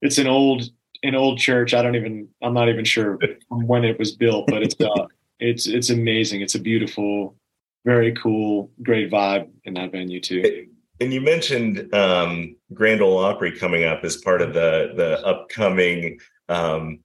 It's 0.00 0.18
an 0.18 0.26
old 0.26 0.68
an 1.04 1.14
old 1.14 1.38
church. 1.38 1.74
I 1.74 1.82
don't 1.82 1.94
even 1.94 2.28
I'm 2.42 2.54
not 2.54 2.68
even 2.68 2.84
sure 2.84 3.18
when 3.48 3.84
it 3.84 3.98
was 3.98 4.12
built, 4.16 4.48
but 4.48 4.62
it's 4.62 4.74
uh, 4.80 5.06
it's 5.38 5.66
it's 5.68 5.90
amazing. 5.90 6.40
It's 6.40 6.56
a 6.56 6.60
beautiful, 6.60 7.36
very 7.84 8.12
cool, 8.14 8.70
great 8.82 9.10
vibe 9.10 9.48
in 9.64 9.74
that 9.74 9.92
venue 9.92 10.20
too. 10.20 10.66
And 11.02 11.12
you 11.12 11.20
mentioned 11.20 11.92
um, 11.92 12.54
Grand 12.72 13.02
Ole 13.02 13.18
Opry 13.18 13.58
coming 13.58 13.82
up 13.82 14.04
as 14.04 14.18
part 14.18 14.40
of 14.40 14.54
the 14.54 14.92
the 14.94 15.20
upcoming 15.26 16.20
um, 16.48 17.00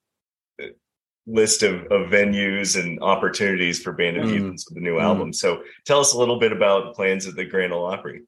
list 1.26 1.64
of, 1.64 1.82
of 1.86 2.12
venues 2.12 2.80
and 2.80 3.02
opportunities 3.02 3.82
for 3.82 3.92
Band 3.92 4.18
of 4.18 4.26
mm. 4.26 4.34
Heathens 4.34 4.66
with 4.68 4.76
the 4.76 4.82
new 4.82 4.98
mm. 4.98 5.02
album. 5.02 5.34
So 5.34 5.64
tell 5.86 6.00
us 6.00 6.14
a 6.14 6.20
little 6.20 6.40
bit 6.40 6.52
about 6.52 6.94
plans 6.94 7.26
at 7.28 7.36
the 7.36 7.44
Grand 7.44 7.74
Ole 7.74 7.88
Opry. 7.88 8.22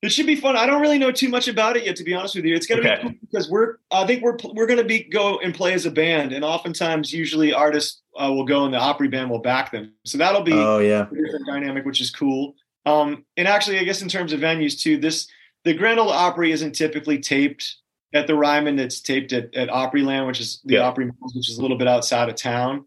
It 0.00 0.10
should 0.10 0.26
be 0.26 0.36
fun. 0.36 0.56
I 0.56 0.64
don't 0.64 0.80
really 0.80 0.98
know 0.98 1.12
too 1.12 1.28
much 1.28 1.48
about 1.48 1.76
it 1.76 1.84
yet, 1.84 1.96
to 1.96 2.04
be 2.04 2.14
honest 2.14 2.34
with 2.34 2.46
you. 2.46 2.54
It's 2.54 2.66
going 2.66 2.82
to 2.82 2.90
okay. 2.90 3.02
be 3.02 3.08
cool 3.08 3.18
because 3.20 3.50
we're. 3.50 3.76
I 3.90 4.06
think 4.06 4.22
we're 4.22 4.38
we're 4.54 4.66
going 4.66 4.78
to 4.78 4.84
be 4.84 5.04
go 5.04 5.38
and 5.40 5.54
play 5.54 5.74
as 5.74 5.84
a 5.84 5.90
band, 5.90 6.32
and 6.32 6.42
oftentimes, 6.42 7.12
usually, 7.12 7.52
artists 7.52 8.02
uh, 8.16 8.32
will 8.32 8.44
go 8.44 8.64
and 8.64 8.72
the 8.72 8.78
Opry 8.78 9.08
band 9.08 9.30
will 9.30 9.38
back 9.38 9.70
them. 9.70 9.92
So 10.06 10.16
that'll 10.16 10.42
be 10.42 10.54
oh 10.54 10.78
yeah 10.78 11.06
a 11.10 11.14
different 11.14 11.46
dynamic, 11.46 11.84
which 11.84 12.00
is 12.00 12.10
cool. 12.10 12.54
Um, 12.86 13.24
and 13.36 13.48
actually, 13.48 13.78
I 13.78 13.84
guess 13.84 14.02
in 14.02 14.08
terms 14.08 14.32
of 14.32 14.40
venues 14.40 14.78
too, 14.78 14.98
this 14.98 15.28
the 15.64 15.74
Grand 15.74 15.98
Ole 15.98 16.10
Opry 16.10 16.52
isn't 16.52 16.72
typically 16.72 17.18
taped 17.18 17.76
at 18.12 18.26
the 18.26 18.34
Ryman. 18.34 18.78
It's 18.78 19.00
taped 19.00 19.32
at, 19.32 19.54
at 19.54 19.68
Opryland, 19.68 20.26
which 20.26 20.40
is 20.40 20.60
the 20.64 20.74
yeah. 20.74 20.82
Opry 20.86 21.06
Mills, 21.06 21.34
which 21.34 21.48
is 21.48 21.58
a 21.58 21.62
little 21.62 21.78
bit 21.78 21.88
outside 21.88 22.28
of 22.28 22.36
town. 22.36 22.84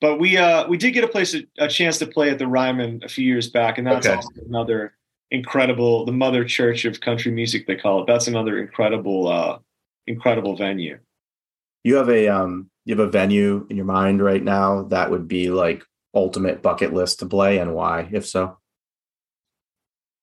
But 0.00 0.20
we 0.20 0.36
uh, 0.36 0.68
we 0.68 0.76
did 0.76 0.92
get 0.92 1.04
a 1.04 1.08
place 1.08 1.34
a 1.58 1.68
chance 1.68 1.98
to 1.98 2.06
play 2.06 2.30
at 2.30 2.38
the 2.38 2.46
Ryman 2.46 3.02
a 3.04 3.08
few 3.08 3.24
years 3.24 3.50
back, 3.50 3.78
and 3.78 3.86
that's 3.86 4.06
okay. 4.06 4.16
also 4.16 4.28
another 4.46 4.94
incredible 5.30 6.04
the 6.04 6.12
mother 6.12 6.44
church 6.44 6.84
of 6.84 7.00
country 7.00 7.32
music 7.32 7.66
they 7.66 7.76
call 7.76 8.02
it. 8.02 8.06
That's 8.06 8.28
another 8.28 8.58
incredible 8.58 9.28
uh, 9.28 9.58
incredible 10.06 10.56
venue. 10.56 10.98
You 11.82 11.96
have 11.96 12.08
a 12.08 12.28
um 12.28 12.70
you 12.84 12.96
have 12.96 13.06
a 13.06 13.10
venue 13.10 13.66
in 13.68 13.76
your 13.76 13.86
mind 13.86 14.22
right 14.22 14.42
now 14.42 14.84
that 14.84 15.10
would 15.10 15.26
be 15.26 15.50
like 15.50 15.84
ultimate 16.14 16.62
bucket 16.62 16.92
list 16.92 17.18
to 17.18 17.26
play 17.26 17.58
and 17.58 17.74
why 17.74 18.08
if 18.12 18.26
so 18.26 18.56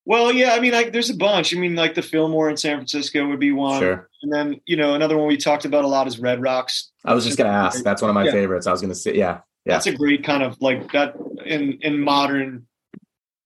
well, 0.06 0.32
yeah, 0.32 0.54
I 0.54 0.60
mean, 0.60 0.72
like, 0.72 0.94
there's 0.94 1.10
a 1.10 1.16
bunch. 1.16 1.56
I 1.56 1.60
mean, 1.60 1.76
like 1.76 1.96
the 1.96 2.02
Fillmore 2.02 2.50
in 2.50 2.58
San 2.58 2.78
Francisco 2.78 3.28
would 3.28 3.40
be 3.40 3.52
one. 3.52 3.80
Sure. 3.80 4.10
And 4.22 4.32
then, 4.32 4.62
you 4.66 4.78
know, 4.78 4.94
another 4.94 5.18
one 5.18 5.28
we 5.28 5.38
talked 5.38 5.66
about 5.66 5.84
a 5.84 5.88
lot 5.88 6.08
is 6.08 6.20
Red 6.20 6.42
Rocks. 6.42 6.92
I 7.04 7.14
was 7.14 7.26
just 7.26 7.38
going 7.38 7.50
to 7.50 7.56
ask. 7.56 7.84
That's 7.84 8.02
one 8.02 8.10
of 8.10 8.16
my 8.16 8.26
yeah. 8.26 8.32
favorites. 8.32 8.68
I 8.68 8.72
was 8.72 8.82
going 8.82 8.94
to 8.94 8.96
say, 8.96 9.16
yeah, 9.16 9.40
yeah. 9.66 9.74
That's 9.74 9.88
a 9.88 9.96
great 9.96 10.24
kind 10.24 10.44
of 10.44 10.62
like 10.62 10.92
that 10.92 11.16
in 11.44 11.80
in 11.82 12.00
modern 12.00 12.68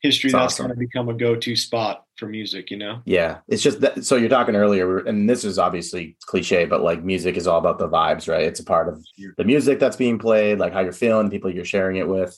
history. 0.01 0.31
That's, 0.31 0.43
that's 0.43 0.53
awesome. 0.53 0.63
kind 0.63 0.71
of 0.73 0.79
become 0.79 1.09
a 1.09 1.13
go-to 1.13 1.55
spot 1.55 2.05
for 2.17 2.27
music. 2.27 2.71
You 2.71 2.77
know. 2.77 3.01
Yeah, 3.05 3.37
it's 3.47 3.63
just 3.63 3.79
that. 3.81 4.05
So 4.05 4.17
you're 4.17 4.29
talking 4.29 4.55
earlier, 4.55 4.99
and 4.99 5.29
this 5.29 5.45
is 5.45 5.57
obviously 5.57 6.17
cliche, 6.25 6.65
but 6.65 6.81
like 6.81 7.03
music 7.03 7.37
is 7.37 7.47
all 7.47 7.59
about 7.59 7.79
the 7.79 7.87
vibes, 7.87 8.27
right? 8.27 8.43
It's 8.43 8.59
a 8.59 8.65
part 8.65 8.89
of 8.89 9.01
the 9.37 9.45
music 9.45 9.79
that's 9.79 9.95
being 9.95 10.19
played, 10.19 10.59
like 10.59 10.73
how 10.73 10.81
you're 10.81 10.91
feeling, 10.91 11.29
people 11.29 11.49
you're 11.49 11.63
sharing 11.63 11.97
it 11.97 12.07
with 12.07 12.37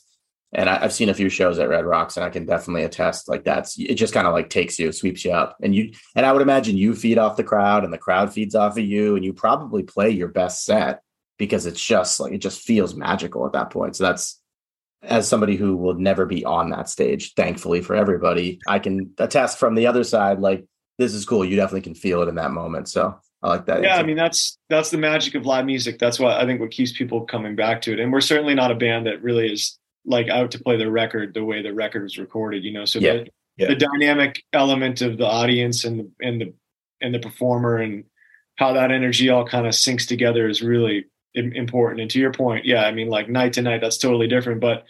and 0.54 0.70
I, 0.70 0.80
have 0.80 0.94
seen 0.94 1.10
a 1.10 1.14
few 1.14 1.30
shows 1.30 1.60
at 1.60 1.70
Red 1.70 1.86
Rocks, 1.86 2.18
and 2.18 2.26
I 2.26 2.30
can 2.30 2.46
definitely 2.46 2.84
attest. 2.84 3.30
Like 3.30 3.44
that's 3.44 3.80
it, 3.80 3.96
just 3.96 4.14
kind 4.14 4.28
of 4.28 4.34
like 4.34 4.50
takes 4.50 4.78
you, 4.78 4.92
sweeps 4.92 5.24
you 5.24 5.32
up, 5.32 5.56
and 5.62 5.74
you. 5.74 5.94
And 6.16 6.26
I 6.26 6.34
would 6.34 6.42
imagine 6.42 6.78
you 6.78 6.94
feed 6.94 7.18
off 7.18 7.38
the 7.38 7.44
crowd, 7.44 7.84
and 7.84 7.94
the 7.94 7.98
crowd 7.98 8.34
feeds 8.34 8.56
off 8.56 8.78
of 8.78 8.84
you, 8.84 9.16
and 9.16 9.24
you 9.24 9.34
probably 9.34 9.84
play 9.84 10.10
your 10.10 10.28
best 10.28 10.66
set 10.66 11.02
because 11.38 11.66
it's 11.66 11.82
just 11.82 12.20
like 12.20 12.34
it 12.34 12.40
just 12.40 12.62
feels 12.62 12.96
magical 12.96 13.46
at 13.46 13.54
that 13.54 13.70
point. 13.70 13.96
So 13.96 14.04
that's 14.04 14.42
as 15.04 15.28
somebody 15.28 15.56
who 15.56 15.76
will 15.76 15.96
never 15.96 16.26
be 16.26 16.46
on 16.46 16.70
that 16.70 16.90
stage. 16.90 17.34
Thankfully 17.34 17.82
for 17.82 17.96
everybody, 17.96 18.60
I 18.68 18.80
can 18.80 19.12
attest 19.18 19.58
from 19.58 19.76
the 19.76 19.88
other 19.88 20.04
side. 20.04 20.40
Like 20.40 20.66
this 20.98 21.14
is 21.14 21.26
cool. 21.26 21.46
You 21.46 21.56
definitely 21.56 21.82
can 21.82 21.96
feel 21.96 22.22
it 22.22 22.30
in 22.30 22.36
that 22.36 22.52
moment. 22.52 22.90
So 22.90 23.18
I 23.42 23.48
like 23.48 23.66
that. 23.66 23.82
Yeah, 23.82 23.98
I 23.98 24.04
mean 24.04 24.18
that's 24.18 24.58
that's 24.70 24.92
the 24.92 24.98
magic 24.98 25.34
of 25.36 25.46
live 25.46 25.66
music. 25.66 25.98
That's 25.98 26.20
what 26.20 26.38
I 26.38 26.46
think 26.46 26.60
what 26.60 26.72
keeps 26.72 26.92
people 26.92 27.22
coming 27.22 27.56
back 27.56 27.82
to 27.84 27.94
it. 27.94 28.00
And 28.00 28.12
we're 28.12 28.22
certainly 28.22 28.54
not 28.54 28.72
a 28.72 28.76
band 28.76 29.08
that 29.08 29.24
really 29.24 29.52
is 29.52 29.80
like 30.06 30.30
out 30.30 30.52
to 30.52 30.60
play 30.60 30.78
the 30.78 30.90
record 30.90 31.34
the 31.34 31.44
way 31.44 31.62
the 31.62 31.74
record 31.74 32.04
was 32.04 32.18
recorded 32.18 32.64
you 32.64 32.74
know 32.74 32.86
so 32.86 33.00
yeah. 33.00 33.14
The, 33.14 33.28
yeah. 33.58 33.68
the 33.68 33.76
dynamic 33.76 34.44
element 34.54 35.02
of 35.02 35.18
the 35.18 35.28
audience 35.28 35.84
and 35.84 36.00
the 36.00 36.12
and 36.22 36.42
the 36.42 36.54
and 37.02 37.14
the 37.14 37.20
performer 37.20 37.78
and 37.78 38.06
how 38.56 38.74
that 38.74 38.92
energy 38.92 39.30
all 39.30 39.46
kind 39.46 39.66
of 39.66 39.74
syncs 39.74 40.08
together 40.08 40.48
is 40.48 40.62
really 40.62 41.06
important 41.34 42.02
and 42.02 42.12
to 42.12 42.20
your 42.20 42.34
point 42.34 42.66
yeah 42.66 42.84
i 42.84 42.92
mean 42.92 43.08
like 43.08 43.30
night 43.30 43.54
to 43.54 43.62
night 43.62 43.80
that's 43.80 43.98
totally 43.98 44.28
different 44.28 44.60
but 44.60 44.86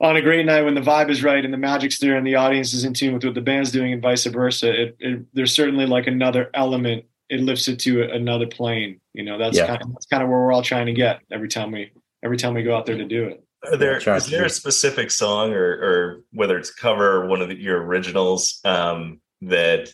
on 0.00 0.16
a 0.16 0.22
great 0.22 0.46
night 0.46 0.62
when 0.62 0.74
the 0.74 0.80
vibe 0.80 1.10
is 1.10 1.22
right 1.22 1.44
and 1.44 1.52
the 1.52 1.58
magic's 1.58 1.98
there 1.98 2.16
and 2.16 2.26
the 2.26 2.36
audience 2.36 2.72
is 2.72 2.84
in 2.84 2.94
tune 2.94 3.12
with 3.12 3.24
what 3.24 3.34
the 3.34 3.40
band's 3.40 3.72
doing 3.72 3.92
and 3.92 4.00
vice 4.00 4.24
versa 4.26 4.82
it, 4.82 4.96
it 5.00 5.26
there's 5.34 5.54
certainly 5.54 5.86
like 5.86 6.06
another 6.06 6.48
element 6.54 7.04
it 7.28 7.40
lifts 7.40 7.66
it 7.66 7.78
to 7.78 8.02
another 8.02 8.46
plane 8.46 9.00
you 9.14 9.24
know 9.24 9.36
that's 9.36 9.56
yeah. 9.56 9.66
kind 9.66 9.82
of 9.82 9.92
that's 9.92 10.06
kind 10.06 10.22
of 10.22 10.28
where 10.28 10.38
we're 10.38 10.52
all 10.52 10.62
trying 10.62 10.86
to 10.86 10.92
get 10.92 11.20
every 11.32 11.48
time 11.48 11.72
we 11.72 11.90
every 12.22 12.36
time 12.36 12.54
we 12.54 12.62
go 12.62 12.76
out 12.76 12.86
there 12.86 12.96
to 12.96 13.04
do 13.04 13.24
it 13.24 13.44
are 13.64 13.76
there 13.76 13.98
is 13.98 14.26
there 14.26 14.44
a 14.44 14.50
specific 14.50 15.10
song 15.10 15.52
or 15.52 15.72
or 15.72 16.20
whether 16.32 16.58
it's 16.58 16.72
cover 16.72 17.22
or 17.22 17.26
one 17.26 17.42
of 17.42 17.48
the, 17.48 17.56
your 17.56 17.82
originals 17.82 18.60
um, 18.64 19.20
that 19.42 19.92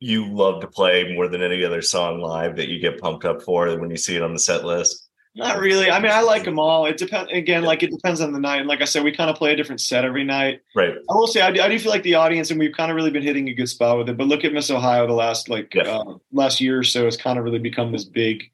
you 0.00 0.26
love 0.26 0.60
to 0.60 0.66
play 0.66 1.14
more 1.14 1.28
than 1.28 1.42
any 1.42 1.64
other 1.64 1.82
song 1.82 2.20
live 2.20 2.56
that 2.56 2.68
you 2.68 2.78
get 2.78 3.00
pumped 3.00 3.24
up 3.24 3.42
for 3.42 3.78
when 3.78 3.90
you 3.90 3.96
see 3.96 4.16
it 4.16 4.22
on 4.22 4.32
the 4.32 4.38
set 4.38 4.64
list? 4.64 5.08
Not 5.36 5.58
really. 5.58 5.90
I 5.90 5.98
mean, 5.98 6.12
I 6.12 6.20
like 6.20 6.44
them 6.44 6.60
all. 6.60 6.86
It 6.86 6.96
depends. 6.96 7.28
Again, 7.32 7.64
like 7.64 7.82
it 7.82 7.90
depends 7.90 8.20
on 8.20 8.32
the 8.32 8.38
night. 8.38 8.60
And 8.60 8.68
like 8.68 8.80
I 8.82 8.84
said, 8.84 9.02
we 9.02 9.10
kind 9.10 9.28
of 9.28 9.34
play 9.34 9.52
a 9.52 9.56
different 9.56 9.80
set 9.80 10.04
every 10.04 10.22
night. 10.22 10.60
Right. 10.76 10.94
I 10.94 11.14
will 11.14 11.26
say, 11.26 11.40
I 11.40 11.50
do, 11.50 11.60
I 11.60 11.68
do 11.68 11.76
feel 11.78 11.90
like 11.90 12.04
the 12.04 12.14
audience, 12.14 12.52
and 12.52 12.60
we've 12.60 12.74
kind 12.74 12.90
of 12.90 12.94
really 12.94 13.10
been 13.10 13.22
hitting 13.22 13.48
a 13.48 13.54
good 13.54 13.68
spot 13.68 13.98
with 13.98 14.08
it. 14.08 14.16
But 14.16 14.28
look 14.28 14.44
at 14.44 14.52
Miss 14.52 14.70
Ohio, 14.70 15.08
the 15.08 15.12
last 15.12 15.48
like 15.48 15.74
yeah. 15.74 15.82
uh, 15.82 16.18
last 16.30 16.60
year 16.60 16.78
or 16.78 16.84
so, 16.84 17.04
has 17.06 17.16
kind 17.16 17.36
of 17.36 17.44
really 17.44 17.58
become 17.58 17.90
this 17.90 18.04
big, 18.04 18.44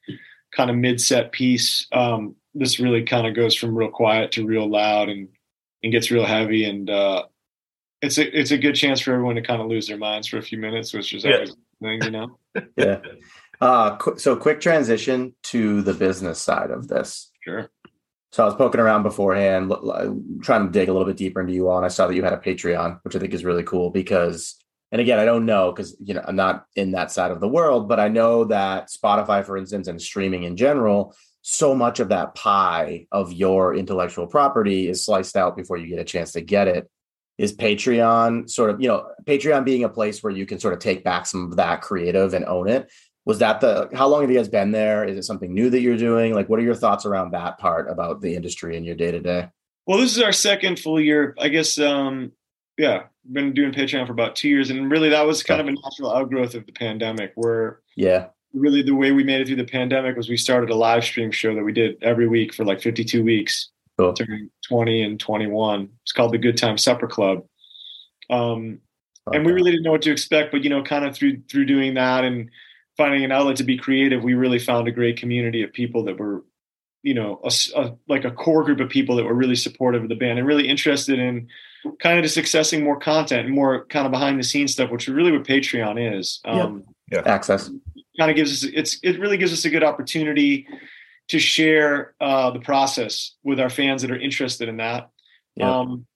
kind 0.53 0.71
of 0.71 0.77
mid-set 0.77 1.33
piece. 1.33 1.87
Um, 1.93 2.35
this 2.55 2.81
really 2.81 3.05
kind 3.05 3.27
of 3.27 3.35
goes 3.35 3.55
from 3.55 3.77
real 3.77 3.91
quiet 3.91 4.33
to 4.33 4.47
real 4.47 4.69
loud 4.69 5.09
and 5.09 5.29
and 5.83 5.93
gets 5.93 6.11
real 6.11 6.27
heavy 6.27 6.65
and 6.65 6.91
uh 6.91 7.25
it's 8.03 8.19
a 8.19 8.39
it's 8.39 8.51
a 8.51 8.59
good 8.59 8.75
chance 8.75 9.01
for 9.01 9.13
everyone 9.13 9.37
to 9.37 9.43
kind 9.43 9.61
of 9.61 9.69
lose 9.69 9.87
their 9.87 9.99
minds 9.99 10.27
for 10.27 10.39
a 10.39 10.43
few 10.43 10.59
minutes 10.59 10.93
which 10.93 11.13
is 11.13 11.25
always 11.25 11.55
yeah. 11.81 11.89
thing 11.89 12.03
you 12.03 12.11
know? 12.11 12.39
Yeah. 12.77 13.01
Uh 13.61 13.97
qu- 13.97 14.19
so 14.19 14.37
quick 14.37 14.61
transition 14.61 15.35
to 15.45 15.83
the 15.83 15.95
business 15.95 16.41
side 16.41 16.71
of 16.71 16.89
this. 16.89 17.31
Sure. 17.45 17.71
So 18.33 18.45
I 18.45 18.47
was 18.47 18.55
poking 18.55 18.81
around 18.81 19.03
beforehand, 19.03 19.73
trying 20.43 20.67
to 20.67 20.71
dig 20.71 20.89
a 20.89 20.93
little 20.93 21.07
bit 21.07 21.17
deeper 21.17 21.41
into 21.41 21.53
you 21.53 21.69
all, 21.69 21.79
and 21.79 21.85
I 21.85 21.89
saw 21.89 22.07
that 22.07 22.15
you 22.15 22.23
had 22.23 22.33
a 22.33 22.37
Patreon, 22.37 23.01
which 23.03 23.17
I 23.17 23.19
think 23.19 23.35
is 23.35 23.45
really 23.45 23.65
cool 23.65 23.91
because, 23.91 24.55
and 24.93 25.01
again, 25.01 25.19
I 25.19 25.25
don't 25.25 25.47
know 25.47 25.73
because 25.73 25.97
you 26.01 26.15
know 26.15 26.23
I'm 26.25 26.37
not 26.37 26.67
in 26.77 26.93
that 26.93 27.11
side 27.11 27.33
of 27.33 27.41
the 27.41 27.49
world, 27.49 27.89
but 27.89 27.99
I 27.99 28.07
know 28.07 28.45
that 28.45 28.89
Spotify, 28.89 29.45
for 29.45 29.57
instance, 29.57 29.89
and 29.89 30.01
streaming 30.01 30.45
in 30.45 30.57
general 30.57 31.15
so 31.43 31.75
much 31.75 32.01
of 32.01 32.11
that 32.11 32.35
pie 32.35 33.07
of 33.11 33.33
your 33.33 33.75
intellectual 33.75 34.27
property 34.27 34.89
is 34.89 35.05
sliced 35.05 35.37
out 35.37 35.57
before 35.57 35.77
you 35.77 35.87
get 35.87 35.99
a 35.99 36.05
chance 36.05 36.33
to 36.33 36.41
get 36.41 36.69
it. 36.69 36.91
Is 37.39 37.57
patreon 37.57 38.51
sort 38.51 38.69
of 38.69 38.83
you 38.83 38.89
know 38.89 39.09
patreon 39.25 39.65
being 39.65 39.85
a 39.85 39.89
place 39.89 40.23
where 40.23 40.33
you 40.33 40.45
can 40.45 40.59
sort 40.61 40.75
of 40.75 40.81
take 40.81 41.03
back 41.03 41.27
some 41.27 41.51
of 41.51 41.57
that 41.57 41.81
creative 41.81 42.35
and 42.35 42.45
own 42.45 42.69
it 42.69 42.91
was 43.25 43.39
that 43.39 43.61
the 43.61 43.89
how 43.95 44.09
long 44.09 44.21
have 44.21 44.31
you 44.31 44.37
guys 44.37 44.49
been 44.49 44.73
there? 44.73 45.05
Is 45.05 45.17
it 45.17 45.23
something 45.23 45.55
new 45.55 45.71
that 45.71 45.81
you're 45.81 45.97
doing? 45.97 46.35
Like 46.35 46.51
what 46.51 46.59
are 46.59 46.63
your 46.63 46.75
thoughts 46.75 47.07
around 47.07 47.31
that 47.31 47.59
part 47.59 47.91
about 47.91 48.21
the 48.21 48.35
industry 48.35 48.77
and 48.77 48.85
your 48.85 48.95
day 48.95 49.11
to 49.11 49.21
day 49.21 49.49
well 49.87 49.99
this 49.99 50.17
is 50.17 50.23
our 50.23 50.33
second 50.33 50.79
full 50.79 51.01
year. 51.01 51.35
I 51.39 51.49
guess 51.49 51.79
um 51.79 52.33
yeah 52.79 53.05
been 53.31 53.53
doing 53.53 53.73
patreon 53.73 54.07
for 54.07 54.13
about 54.13 54.37
two 54.37 54.49
years 54.49 54.71
and 54.71 54.91
really 54.91 55.11
that 55.11 55.27
was 55.27 55.43
kind 55.43 55.61
of 55.61 55.67
a 55.67 55.73
natural 55.73 56.15
outgrowth 56.15 56.55
of 56.55 56.65
the 56.65 56.73
pandemic 56.73 57.33
where 57.35 57.81
yeah 57.97 58.29
really 58.53 58.83
the 58.83 58.95
way 58.95 59.13
we 59.13 59.25
made 59.25 59.41
it 59.41 59.47
through 59.47 59.57
the 59.57 59.65
pandemic 59.65 60.17
was 60.17 60.29
we 60.29 60.37
started 60.37 60.71
a 60.71 60.75
live 60.75 61.05
stream 61.05 61.31
show 61.31 61.55
that 61.55 61.65
we 61.65 61.73
did 61.73 61.97
every 62.03 62.29
week 62.29 62.55
for 62.55 62.65
like 62.65 62.81
52 62.81 63.23
weeks 63.23 63.71
cool. 63.99 64.13
during 64.13 64.51
20 64.69 65.03
and 65.03 65.21
21. 65.21 65.89
It's 66.03 66.13
called 66.13 66.33
the 66.33 66.39
Good 66.39 66.57
Time 66.57 66.79
Supper 66.79 67.07
Club. 67.07 67.45
Um, 68.29 68.81
okay. 69.29 69.37
And 69.37 69.47
we 69.47 69.53
really 69.53 69.71
didn't 69.71 69.85
know 69.85 69.93
what 69.93 70.03
to 70.03 70.13
expect, 70.13 70.53
but 70.53 70.65
you 70.65 70.71
know, 70.71 70.83
kind 70.83 71.05
of 71.05 71.15
through 71.15 71.43
through 71.51 71.67
doing 71.67 71.95
that 71.95 72.25
and 72.25 72.51
finding 72.97 73.25
an 73.25 73.33
outlet 73.33 73.57
to 73.57 73.65
be 73.65 73.79
creative, 73.79 74.23
we 74.23 74.35
really 74.35 74.59
found 74.59 74.89
a 74.89 74.93
great 74.93 75.17
community 75.17 75.63
of 75.63 75.73
people 75.73 76.05
that 76.05 76.19
were 76.19 76.45
you 77.03 77.15
know 77.15 77.41
a, 77.45 77.51
a, 77.77 77.97
like 78.09 78.25
a 78.25 78.31
core 78.31 78.63
group 78.63 78.79
of 78.79 78.89
people 78.89 79.17
that 79.17 79.25
were 79.25 79.35
really 79.35 79.57
supportive 79.57 80.03
of 80.03 80.09
the 80.09 80.15
band 80.15 80.39
and 80.39 80.47
really 80.47 80.69
interested 80.69 81.19
in 81.19 81.49
kind 81.99 82.19
of 82.19 82.25
just 82.25 82.37
accessing 82.37 82.83
more 82.83 82.99
content 82.99 83.47
and 83.47 83.55
more 83.55 83.87
kind 83.87 84.07
of 84.07 84.13
behind 84.13 84.39
the 84.39 84.45
scenes 84.45 84.73
stuff, 84.73 84.91
which 84.91 85.09
is 85.09 85.15
really 85.15 85.33
what 85.33 85.45
Patreon 85.45 86.19
is. 86.19 86.41
Um, 86.45 86.85
yeah. 87.11 87.23
Access 87.27 87.71
kind 88.19 88.31
of 88.31 88.37
gives 88.37 88.53
us 88.53 88.71
it's 88.73 88.99
it 89.03 89.19
really 89.21 89.37
gives 89.37 89.53
us 89.53 89.65
a 89.65 89.71
good 89.71 89.85
opportunity 89.85 90.67
to 91.29 91.39
share 91.39 92.15
uh, 92.21 92.51
the 92.51 92.59
process 92.61 93.37
with 93.45 93.61
our 93.61 93.71
fans 93.71 94.03
that 94.03 94.11
are 94.11 94.19
interested 94.19 94.69
in 94.69 94.79
that. 94.79 95.11
Yeah. 95.55 95.79
Um, 95.79 96.07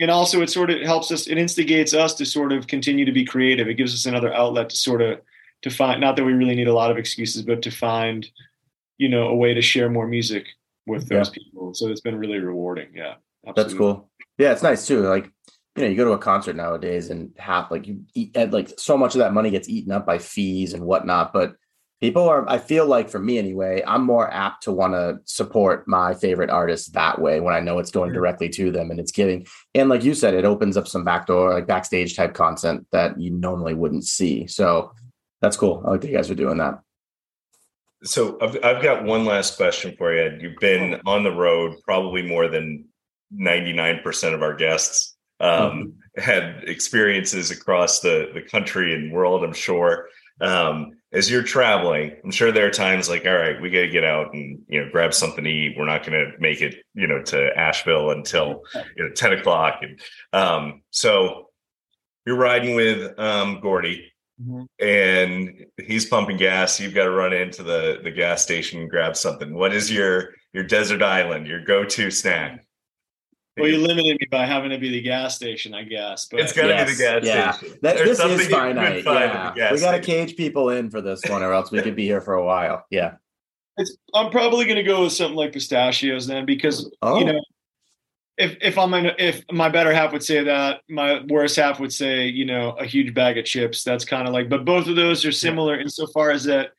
and 0.00 0.10
also, 0.10 0.40
it 0.40 0.50
sort 0.50 0.70
of 0.70 0.80
helps 0.80 1.10
us. 1.10 1.26
It 1.26 1.38
instigates 1.38 1.92
us 1.92 2.14
to 2.14 2.24
sort 2.24 2.52
of 2.52 2.66
continue 2.66 3.04
to 3.04 3.12
be 3.12 3.24
creative. 3.24 3.68
It 3.68 3.74
gives 3.74 3.94
us 3.94 4.06
another 4.06 4.32
outlet 4.32 4.70
to 4.70 4.76
sort 4.76 5.02
of 5.02 5.20
to 5.62 5.70
find. 5.70 6.00
Not 6.00 6.16
that 6.16 6.24
we 6.24 6.32
really 6.32 6.54
need 6.54 6.68
a 6.68 6.74
lot 6.74 6.90
of 6.90 6.96
excuses, 6.96 7.42
but 7.42 7.60
to 7.62 7.70
find, 7.70 8.26
you 8.96 9.08
know, 9.08 9.28
a 9.28 9.34
way 9.34 9.52
to 9.52 9.60
share 9.60 9.90
more 9.90 10.06
music 10.06 10.46
with 10.86 11.08
those 11.08 11.28
yeah. 11.28 11.34
people. 11.34 11.74
So 11.74 11.88
it's 11.88 12.00
been 12.00 12.16
really 12.16 12.38
rewarding. 12.38 12.88
Yeah, 12.94 13.14
absolutely. 13.46 13.62
that's 13.62 13.74
cool. 13.74 14.10
Yeah, 14.38 14.52
it's 14.52 14.62
nice 14.62 14.86
too. 14.86 15.00
Like 15.00 15.30
you 15.76 15.82
know, 15.82 15.88
you 15.88 15.96
go 15.96 16.04
to 16.04 16.12
a 16.12 16.18
concert 16.18 16.56
nowadays 16.56 17.10
and 17.10 17.32
half 17.38 17.70
like 17.70 17.86
you 17.86 18.02
eat 18.14 18.36
like 18.52 18.72
so 18.76 18.96
much 18.96 19.14
of 19.14 19.20
that 19.20 19.32
money 19.32 19.50
gets 19.50 19.68
eaten 19.68 19.92
up 19.92 20.04
by 20.04 20.18
fees 20.18 20.74
and 20.74 20.84
whatnot. 20.84 21.32
But 21.32 21.54
people 22.00 22.28
are, 22.28 22.48
I 22.48 22.58
feel 22.58 22.86
like 22.86 23.08
for 23.08 23.20
me 23.20 23.38
anyway, 23.38 23.82
I'm 23.86 24.04
more 24.04 24.32
apt 24.32 24.64
to 24.64 24.72
want 24.72 24.94
to 24.94 25.20
support 25.24 25.86
my 25.86 26.14
favorite 26.14 26.50
artists 26.50 26.88
that 26.90 27.20
way 27.20 27.40
when 27.40 27.54
I 27.54 27.60
know 27.60 27.78
it's 27.78 27.92
going 27.92 28.12
directly 28.12 28.48
to 28.50 28.72
them 28.72 28.90
and 28.90 28.98
it's 28.98 29.12
giving. 29.12 29.46
And 29.74 29.88
like 29.88 30.02
you 30.02 30.14
said, 30.14 30.34
it 30.34 30.44
opens 30.44 30.76
up 30.76 30.88
some 30.88 31.04
backdoor, 31.04 31.54
like 31.54 31.66
backstage 31.66 32.16
type 32.16 32.34
content 32.34 32.86
that 32.90 33.20
you 33.20 33.30
normally 33.30 33.74
wouldn't 33.74 34.04
see. 34.04 34.46
So 34.48 34.92
that's 35.40 35.56
cool. 35.56 35.82
I 35.86 35.90
like 35.90 36.00
that 36.00 36.08
you 36.08 36.16
guys 36.16 36.30
are 36.30 36.34
doing 36.34 36.58
that. 36.58 36.80
So 38.02 38.38
I've, 38.40 38.56
I've 38.64 38.82
got 38.82 39.04
one 39.04 39.24
last 39.24 39.56
question 39.56 39.94
for 39.96 40.14
you. 40.14 40.36
You've 40.40 40.58
been 40.58 41.00
on 41.06 41.22
the 41.22 41.32
road 41.32 41.76
probably 41.84 42.22
more 42.22 42.48
than 42.48 42.86
99% 43.38 44.34
of 44.34 44.42
our 44.42 44.54
guests 44.54 45.16
um, 45.40 45.94
mm-hmm. 46.16 46.20
had 46.20 46.64
experiences 46.64 47.50
across 47.50 48.00
the, 48.00 48.30
the 48.34 48.42
country 48.42 48.94
and 48.94 49.12
world, 49.12 49.42
I'm 49.42 49.52
sure. 49.52 50.08
Um, 50.40 50.92
as 51.12 51.30
you're 51.30 51.42
traveling, 51.42 52.12
I'm 52.22 52.30
sure 52.30 52.52
there 52.52 52.66
are 52.66 52.70
times 52.70 53.08
like, 53.08 53.26
all 53.26 53.36
right, 53.36 53.60
we 53.60 53.70
got 53.70 53.80
to 53.80 53.88
get 53.88 54.04
out 54.04 54.32
and 54.32 54.60
you 54.68 54.80
know 54.80 54.90
grab 54.90 55.12
something 55.12 55.44
to 55.44 55.50
eat. 55.50 55.76
We're 55.76 55.86
not 55.86 56.06
going 56.06 56.18
to 56.18 56.32
make 56.38 56.60
it, 56.60 56.76
you 56.94 57.06
know, 57.06 57.22
to 57.24 57.58
Asheville 57.58 58.10
until 58.10 58.62
you 58.96 59.04
know 59.04 59.10
10 59.10 59.32
o'clock. 59.32 59.82
And 59.82 60.00
um, 60.32 60.82
so 60.90 61.48
you're 62.24 62.36
riding 62.36 62.76
with 62.76 63.18
um, 63.18 63.60
Gordy, 63.60 64.12
mm-hmm. 64.40 64.64
and 64.84 65.66
he's 65.84 66.06
pumping 66.06 66.36
gas. 66.36 66.78
You've 66.78 66.94
got 66.94 67.04
to 67.04 67.10
run 67.10 67.32
into 67.32 67.62
the 67.64 68.00
the 68.02 68.12
gas 68.12 68.42
station 68.42 68.80
and 68.80 68.90
grab 68.90 69.16
something. 69.16 69.52
What 69.52 69.74
is 69.74 69.90
your 69.90 70.30
your 70.52 70.64
desert 70.64 71.02
island, 71.02 71.48
your 71.48 71.64
go 71.64 71.84
to 71.84 72.10
snack? 72.10 72.64
Well, 73.60 73.70
you 73.70 73.78
limited 73.78 74.18
me 74.20 74.26
by 74.30 74.46
having 74.46 74.70
to 74.70 74.78
be 74.78 74.90
the 74.90 75.00
gas 75.00 75.36
station, 75.36 75.74
I 75.74 75.84
guess. 75.84 76.26
But 76.30 76.40
it's 76.40 76.52
got 76.52 76.62
to 76.62 76.68
yes, 76.68 76.88
be 76.88 76.96
the 76.96 77.02
gas 77.02 77.24
yeah. 77.24 77.50
station. 77.52 77.78
That, 77.82 77.96
this 77.98 78.18
is 78.18 78.48
finite. 78.48 79.04
Yeah. 79.04 79.72
We 79.72 79.80
got 79.80 79.92
to 79.92 80.00
cage 80.00 80.36
people 80.36 80.70
in 80.70 80.90
for 80.90 81.00
this 81.00 81.20
one, 81.28 81.42
or 81.42 81.52
else 81.52 81.70
we 81.70 81.82
could 81.82 81.96
be 81.96 82.04
here 82.04 82.20
for 82.20 82.34
a 82.34 82.44
while. 82.44 82.84
Yeah. 82.90 83.14
It's, 83.76 83.96
I'm 84.14 84.30
probably 84.30 84.64
going 84.64 84.76
to 84.76 84.82
go 84.82 85.04
with 85.04 85.12
something 85.12 85.36
like 85.36 85.52
pistachios 85.52 86.26
then, 86.26 86.44
because 86.44 86.90
oh. 87.02 87.18
you 87.18 87.24
know, 87.24 87.40
if 88.36 88.56
if 88.60 88.78
I'm 88.78 88.92
in, 88.94 89.12
if 89.18 89.44
my 89.50 89.68
better 89.68 89.92
half 89.92 90.12
would 90.12 90.22
say 90.22 90.42
that, 90.42 90.80
my 90.88 91.22
worse 91.28 91.56
half 91.56 91.78
would 91.80 91.92
say, 91.92 92.26
you 92.26 92.44
know, 92.44 92.70
a 92.72 92.84
huge 92.84 93.14
bag 93.14 93.38
of 93.38 93.44
chips. 93.44 93.84
That's 93.84 94.04
kind 94.04 94.26
of 94.26 94.34
like, 94.34 94.48
but 94.48 94.64
both 94.64 94.86
of 94.86 94.96
those 94.96 95.24
are 95.24 95.32
similar 95.32 95.76
yeah. 95.76 95.82
insofar 95.82 96.30
as 96.30 96.44
that, 96.44 96.72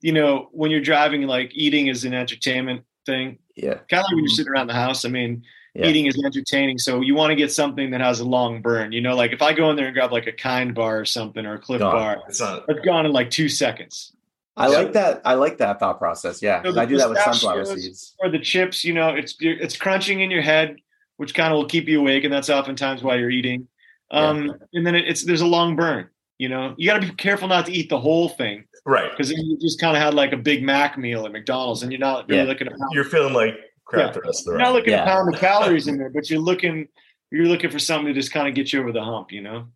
you 0.00 0.12
know, 0.12 0.48
when 0.52 0.70
you're 0.70 0.80
driving, 0.80 1.22
like 1.22 1.50
eating 1.54 1.86
is 1.86 2.04
an 2.04 2.14
entertainment 2.14 2.82
thing. 3.06 3.38
Yeah. 3.56 3.74
Kind 3.88 4.00
of 4.00 4.02
like 4.02 4.08
when 4.10 4.18
you're 4.18 4.26
mm-hmm. 4.26 4.34
sitting 4.34 4.52
around 4.52 4.66
the 4.66 4.74
house. 4.74 5.04
I 5.04 5.08
mean 5.08 5.44
yeah. 5.74 5.86
eating 5.86 6.06
is 6.06 6.22
entertaining. 6.24 6.78
So 6.78 7.00
you 7.00 7.14
want 7.14 7.30
to 7.30 7.36
get 7.36 7.52
something 7.52 7.90
that 7.90 8.00
has 8.00 8.20
a 8.20 8.24
long 8.24 8.62
burn. 8.62 8.92
You 8.92 9.00
know, 9.00 9.16
like 9.16 9.32
if 9.32 9.42
I 9.42 9.52
go 9.52 9.70
in 9.70 9.76
there 9.76 9.86
and 9.86 9.94
grab 9.94 10.12
like 10.12 10.26
a 10.26 10.32
kind 10.32 10.74
bar 10.74 11.00
or 11.00 11.04
something 11.04 11.44
or 11.44 11.54
a 11.54 11.58
Clif 11.58 11.80
gone. 11.80 11.92
bar, 11.92 12.22
it's, 12.28 12.40
not, 12.40 12.64
it's 12.68 12.84
gone 12.84 13.06
in 13.06 13.12
like 13.12 13.30
two 13.30 13.48
seconds. 13.48 14.12
I 14.56 14.68
yeah. 14.68 14.76
like 14.78 14.92
that. 14.92 15.20
I 15.24 15.34
like 15.34 15.58
that 15.58 15.80
thought 15.80 15.98
process. 15.98 16.40
Yeah, 16.40 16.62
so 16.62 16.78
I 16.78 16.86
do 16.86 16.96
that 16.98 17.08
with 17.08 17.18
sunflower 17.18 17.64
seeds. 17.64 18.14
Or 18.20 18.28
the 18.28 18.38
chips, 18.38 18.84
you 18.84 18.94
know, 18.94 19.08
it's 19.08 19.34
it's 19.40 19.76
crunching 19.76 20.20
in 20.20 20.30
your 20.30 20.42
head, 20.42 20.76
which 21.16 21.34
kind 21.34 21.52
of 21.52 21.58
will 21.58 21.66
keep 21.66 21.88
you 21.88 21.98
awake, 21.98 22.22
and 22.22 22.32
that's 22.32 22.48
oftentimes 22.48 23.02
why 23.02 23.16
you're 23.16 23.30
eating. 23.30 23.66
Um, 24.12 24.46
yeah. 24.46 24.52
And 24.74 24.86
then 24.86 24.94
it, 24.94 25.08
it's 25.08 25.24
there's 25.24 25.40
a 25.40 25.46
long 25.46 25.74
burn. 25.74 26.08
You 26.38 26.48
know, 26.48 26.74
you 26.76 26.88
got 26.88 27.00
to 27.00 27.06
be 27.06 27.12
careful 27.14 27.48
not 27.48 27.66
to 27.66 27.72
eat 27.72 27.88
the 27.88 27.98
whole 27.98 28.28
thing, 28.28 28.64
right? 28.86 29.10
Because 29.10 29.32
you 29.32 29.58
just 29.60 29.80
kind 29.80 29.96
of 29.96 30.02
had 30.02 30.14
like 30.14 30.32
a 30.32 30.36
Big 30.36 30.62
Mac 30.62 30.96
meal 30.96 31.26
at 31.26 31.32
McDonald's, 31.32 31.82
and 31.82 31.90
you're 31.90 31.98
not 31.98 32.28
really 32.28 32.46
looking 32.46 32.68
at. 32.68 32.74
You're 32.92 33.04
feeling 33.04 33.34
like 33.34 33.56
crap 33.84 34.08
yeah. 34.08 34.12
the 34.12 34.20
rest 34.20 34.40
of 34.40 34.44
the 34.44 34.50
You're 34.52 34.60
not 34.60 34.72
looking 34.72 34.92
yeah. 34.92 35.04
to 35.04 35.10
pound 35.10 35.32
the 35.32 35.38
calories 35.38 35.88
in 35.88 35.98
there, 35.98 36.10
but 36.10 36.30
you're 36.30 36.40
looking 36.40 36.88
you're 37.30 37.46
looking 37.46 37.70
for 37.70 37.78
something 37.78 38.06
to 38.06 38.20
just 38.20 38.32
kind 38.32 38.48
of 38.48 38.54
get 38.54 38.72
you 38.72 38.80
over 38.80 38.92
the 38.92 39.02
hump, 39.02 39.32
you 39.32 39.42
know? 39.42 39.66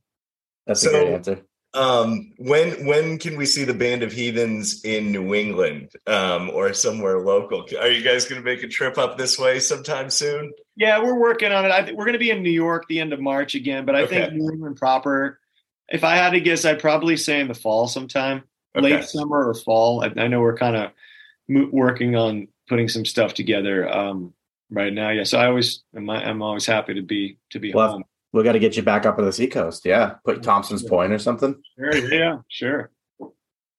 That's 0.66 0.82
so, 0.82 0.90
a 0.90 0.92
good 0.92 1.08
answer. 1.08 1.42
Um, 1.74 2.32
when 2.38 2.86
when 2.86 3.18
can 3.18 3.36
we 3.36 3.44
see 3.44 3.64
the 3.64 3.74
band 3.74 4.02
of 4.02 4.12
heathens 4.12 4.84
in 4.84 5.12
New 5.12 5.34
England 5.34 5.90
um, 6.06 6.50
or 6.50 6.72
somewhere 6.72 7.20
local? 7.20 7.66
Are 7.78 7.90
you 7.90 8.02
guys 8.02 8.26
going 8.26 8.40
to 8.40 8.44
make 8.44 8.62
a 8.62 8.68
trip 8.68 8.96
up 8.96 9.18
this 9.18 9.38
way 9.38 9.60
sometime 9.60 10.08
soon? 10.08 10.52
Yeah, 10.76 11.02
we're 11.02 11.18
working 11.18 11.52
on 11.52 11.66
it. 11.66 11.68
I 11.68 11.92
we're 11.92 12.04
going 12.04 12.14
to 12.14 12.18
be 12.18 12.30
in 12.30 12.42
New 12.42 12.50
York 12.50 12.86
the 12.88 13.00
end 13.00 13.12
of 13.12 13.20
March 13.20 13.54
again, 13.54 13.84
but 13.84 13.94
I 13.94 14.02
okay. 14.02 14.20
think 14.22 14.34
New 14.34 14.50
England 14.50 14.76
proper. 14.76 15.40
If 15.88 16.04
I 16.04 16.16
had 16.16 16.30
to 16.30 16.40
guess, 16.40 16.64
I'd 16.64 16.80
probably 16.80 17.16
say 17.16 17.40
in 17.40 17.48
the 17.48 17.54
fall 17.54 17.86
sometime, 17.86 18.44
okay. 18.74 18.96
late 18.96 19.04
summer 19.04 19.48
or 19.48 19.54
fall. 19.54 20.02
I, 20.02 20.12
I 20.16 20.28
know 20.28 20.40
we're 20.40 20.56
kind 20.56 20.76
of 20.76 20.90
working 21.70 22.16
on 22.16 22.48
putting 22.68 22.88
some 22.88 23.04
stuff 23.04 23.35
together 23.35 23.88
um, 23.88 24.33
right 24.70 24.92
now. 24.92 25.11
Yeah, 25.11 25.24
so 25.24 25.38
I 25.38 25.46
always 25.46 25.83
am. 25.94 26.09
I'm 26.11 26.42
always 26.42 26.66
happy 26.66 26.94
to 26.94 27.02
be 27.02 27.38
to 27.50 27.59
be 27.59 27.72
well, 27.72 27.92
home. 27.92 28.04
We 28.33 28.42
got 28.42 28.52
to 28.52 28.59
get 28.59 28.76
you 28.76 28.83
back 28.83 29.07
up 29.07 29.18
on 29.18 29.24
the 29.24 29.33
seacoast. 29.33 29.85
Yeah, 29.85 30.14
put 30.24 30.42
Thompson's 30.42 30.83
Point 30.83 31.12
or 31.12 31.18
something. 31.18 31.61
Sure. 31.78 32.12
Yeah. 32.12 32.38
Sure. 32.48 32.90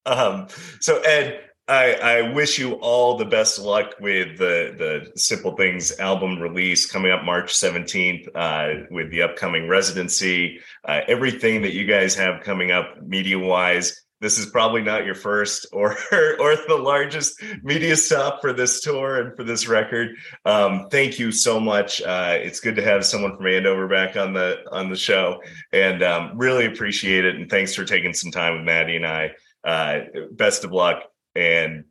Um. 0.05 0.47
So 0.79 0.99
Ed. 1.01 1.45
I, 1.67 1.93
I 1.93 2.33
wish 2.33 2.57
you 2.57 2.73
all 2.81 3.15
the 3.15 3.25
best 3.25 3.59
luck 3.59 3.93
with 4.01 4.39
the 4.39 4.73
the 4.75 5.11
Simple 5.15 5.55
Things 5.55 5.99
album 5.99 6.39
release 6.39 6.89
coming 6.89 7.11
up 7.11 7.23
March 7.23 7.53
17th 7.53 8.27
uh, 8.33 8.87
with 8.89 9.11
the 9.11 9.21
upcoming 9.21 9.67
residency, 9.67 10.61
uh, 10.85 11.01
everything 11.07 11.61
that 11.61 11.73
you 11.73 11.85
guys 11.85 12.15
have 12.15 12.41
coming 12.41 12.71
up 12.71 12.99
media 13.03 13.37
wise 13.37 14.01
this 14.21 14.37
is 14.37 14.47
probably 14.47 14.81
not 14.81 15.05
your 15.05 15.15
first 15.15 15.67
or 15.71 15.91
or 16.11 16.55
the 16.67 16.79
largest 16.81 17.41
media 17.63 17.95
stop 17.95 18.41
for 18.41 18.53
this 18.53 18.81
tour 18.81 19.21
and 19.21 19.35
for 19.35 19.43
this 19.43 19.67
record. 19.67 20.15
Um, 20.45 20.87
thank 20.89 21.19
you 21.19 21.31
so 21.31 21.59
much. 21.59 22.01
Uh, 22.01 22.37
it's 22.37 22.59
good 22.59 22.75
to 22.75 22.83
have 22.83 23.05
someone 23.05 23.37
from 23.37 23.47
Andover 23.47 23.87
back 23.87 24.17
on 24.17 24.33
the 24.33 24.63
on 24.71 24.89
the 24.89 24.95
show, 24.95 25.41
and 25.71 26.03
um, 26.03 26.37
really 26.37 26.65
appreciate 26.65 27.25
it. 27.25 27.35
And 27.35 27.49
thanks 27.49 27.73
for 27.73 27.85
taking 27.85 28.13
some 28.13 28.31
time 28.31 28.55
with 28.55 28.63
Matty 28.63 28.95
and 28.95 29.07
I. 29.07 29.31
Uh, 29.63 29.99
best 30.31 30.63
of 30.63 30.71
luck, 30.71 31.03
and 31.35 31.85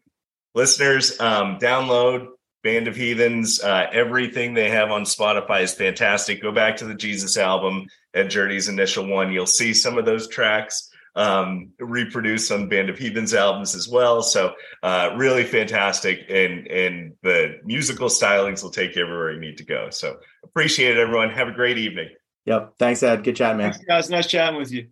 listeners, 0.55 1.19
um, 1.21 1.59
download 1.59 2.29
Band 2.63 2.89
of 2.89 2.97
Heathens. 2.97 3.63
Uh, 3.63 3.87
everything 3.93 4.55
they 4.55 4.71
have 4.71 4.91
on 4.91 5.03
Spotify 5.03 5.63
is 5.63 5.75
fantastic. 5.75 6.43
Go 6.43 6.53
back 6.53 6.77
to 6.79 6.85
the 6.85 6.95
Jesus 6.95 7.37
album 7.37 7.87
and 8.15 8.29
Jurdi's 8.29 8.69
initial 8.69 9.07
one. 9.07 9.33
You'll 9.33 9.47
see 9.47 9.73
some 9.73 9.97
of 9.97 10.05
those 10.05 10.29
tracks 10.29 10.88
um, 11.17 11.71
reproduced 11.79 12.51
on 12.53 12.69
Band 12.69 12.91
of 12.91 12.99
Heathens 12.99 13.35
albums 13.35 13.75
as 13.75 13.89
well. 13.89 14.23
So 14.23 14.55
uh, 14.83 15.15
really 15.17 15.45
fantastic, 15.45 16.21
and 16.29 16.67
and 16.67 17.15
the 17.23 17.59
musical 17.65 18.09
stylings 18.09 18.63
will 18.63 18.71
take 18.71 18.97
you 18.97 19.03
everywhere 19.03 19.33
you 19.33 19.41
need 19.41 19.59
to 19.59 19.65
go. 19.65 19.91
So 19.91 20.17
appreciate 20.45 20.97
it, 20.97 21.01
everyone. 21.01 21.31
Have 21.31 21.49
a 21.49 21.53
great 21.53 21.79
evening. 21.79 22.11
Yep. 22.45 22.75
Thanks, 22.79 23.03
Ed. 23.03 23.25
Good 23.25 23.37
chat, 23.37 23.57
man. 23.57 23.73
Thanks, 23.73 23.85
guys. 23.87 24.11
Nice 24.11 24.27
chatting 24.27 24.59
with 24.59 24.73
you. 24.73 24.89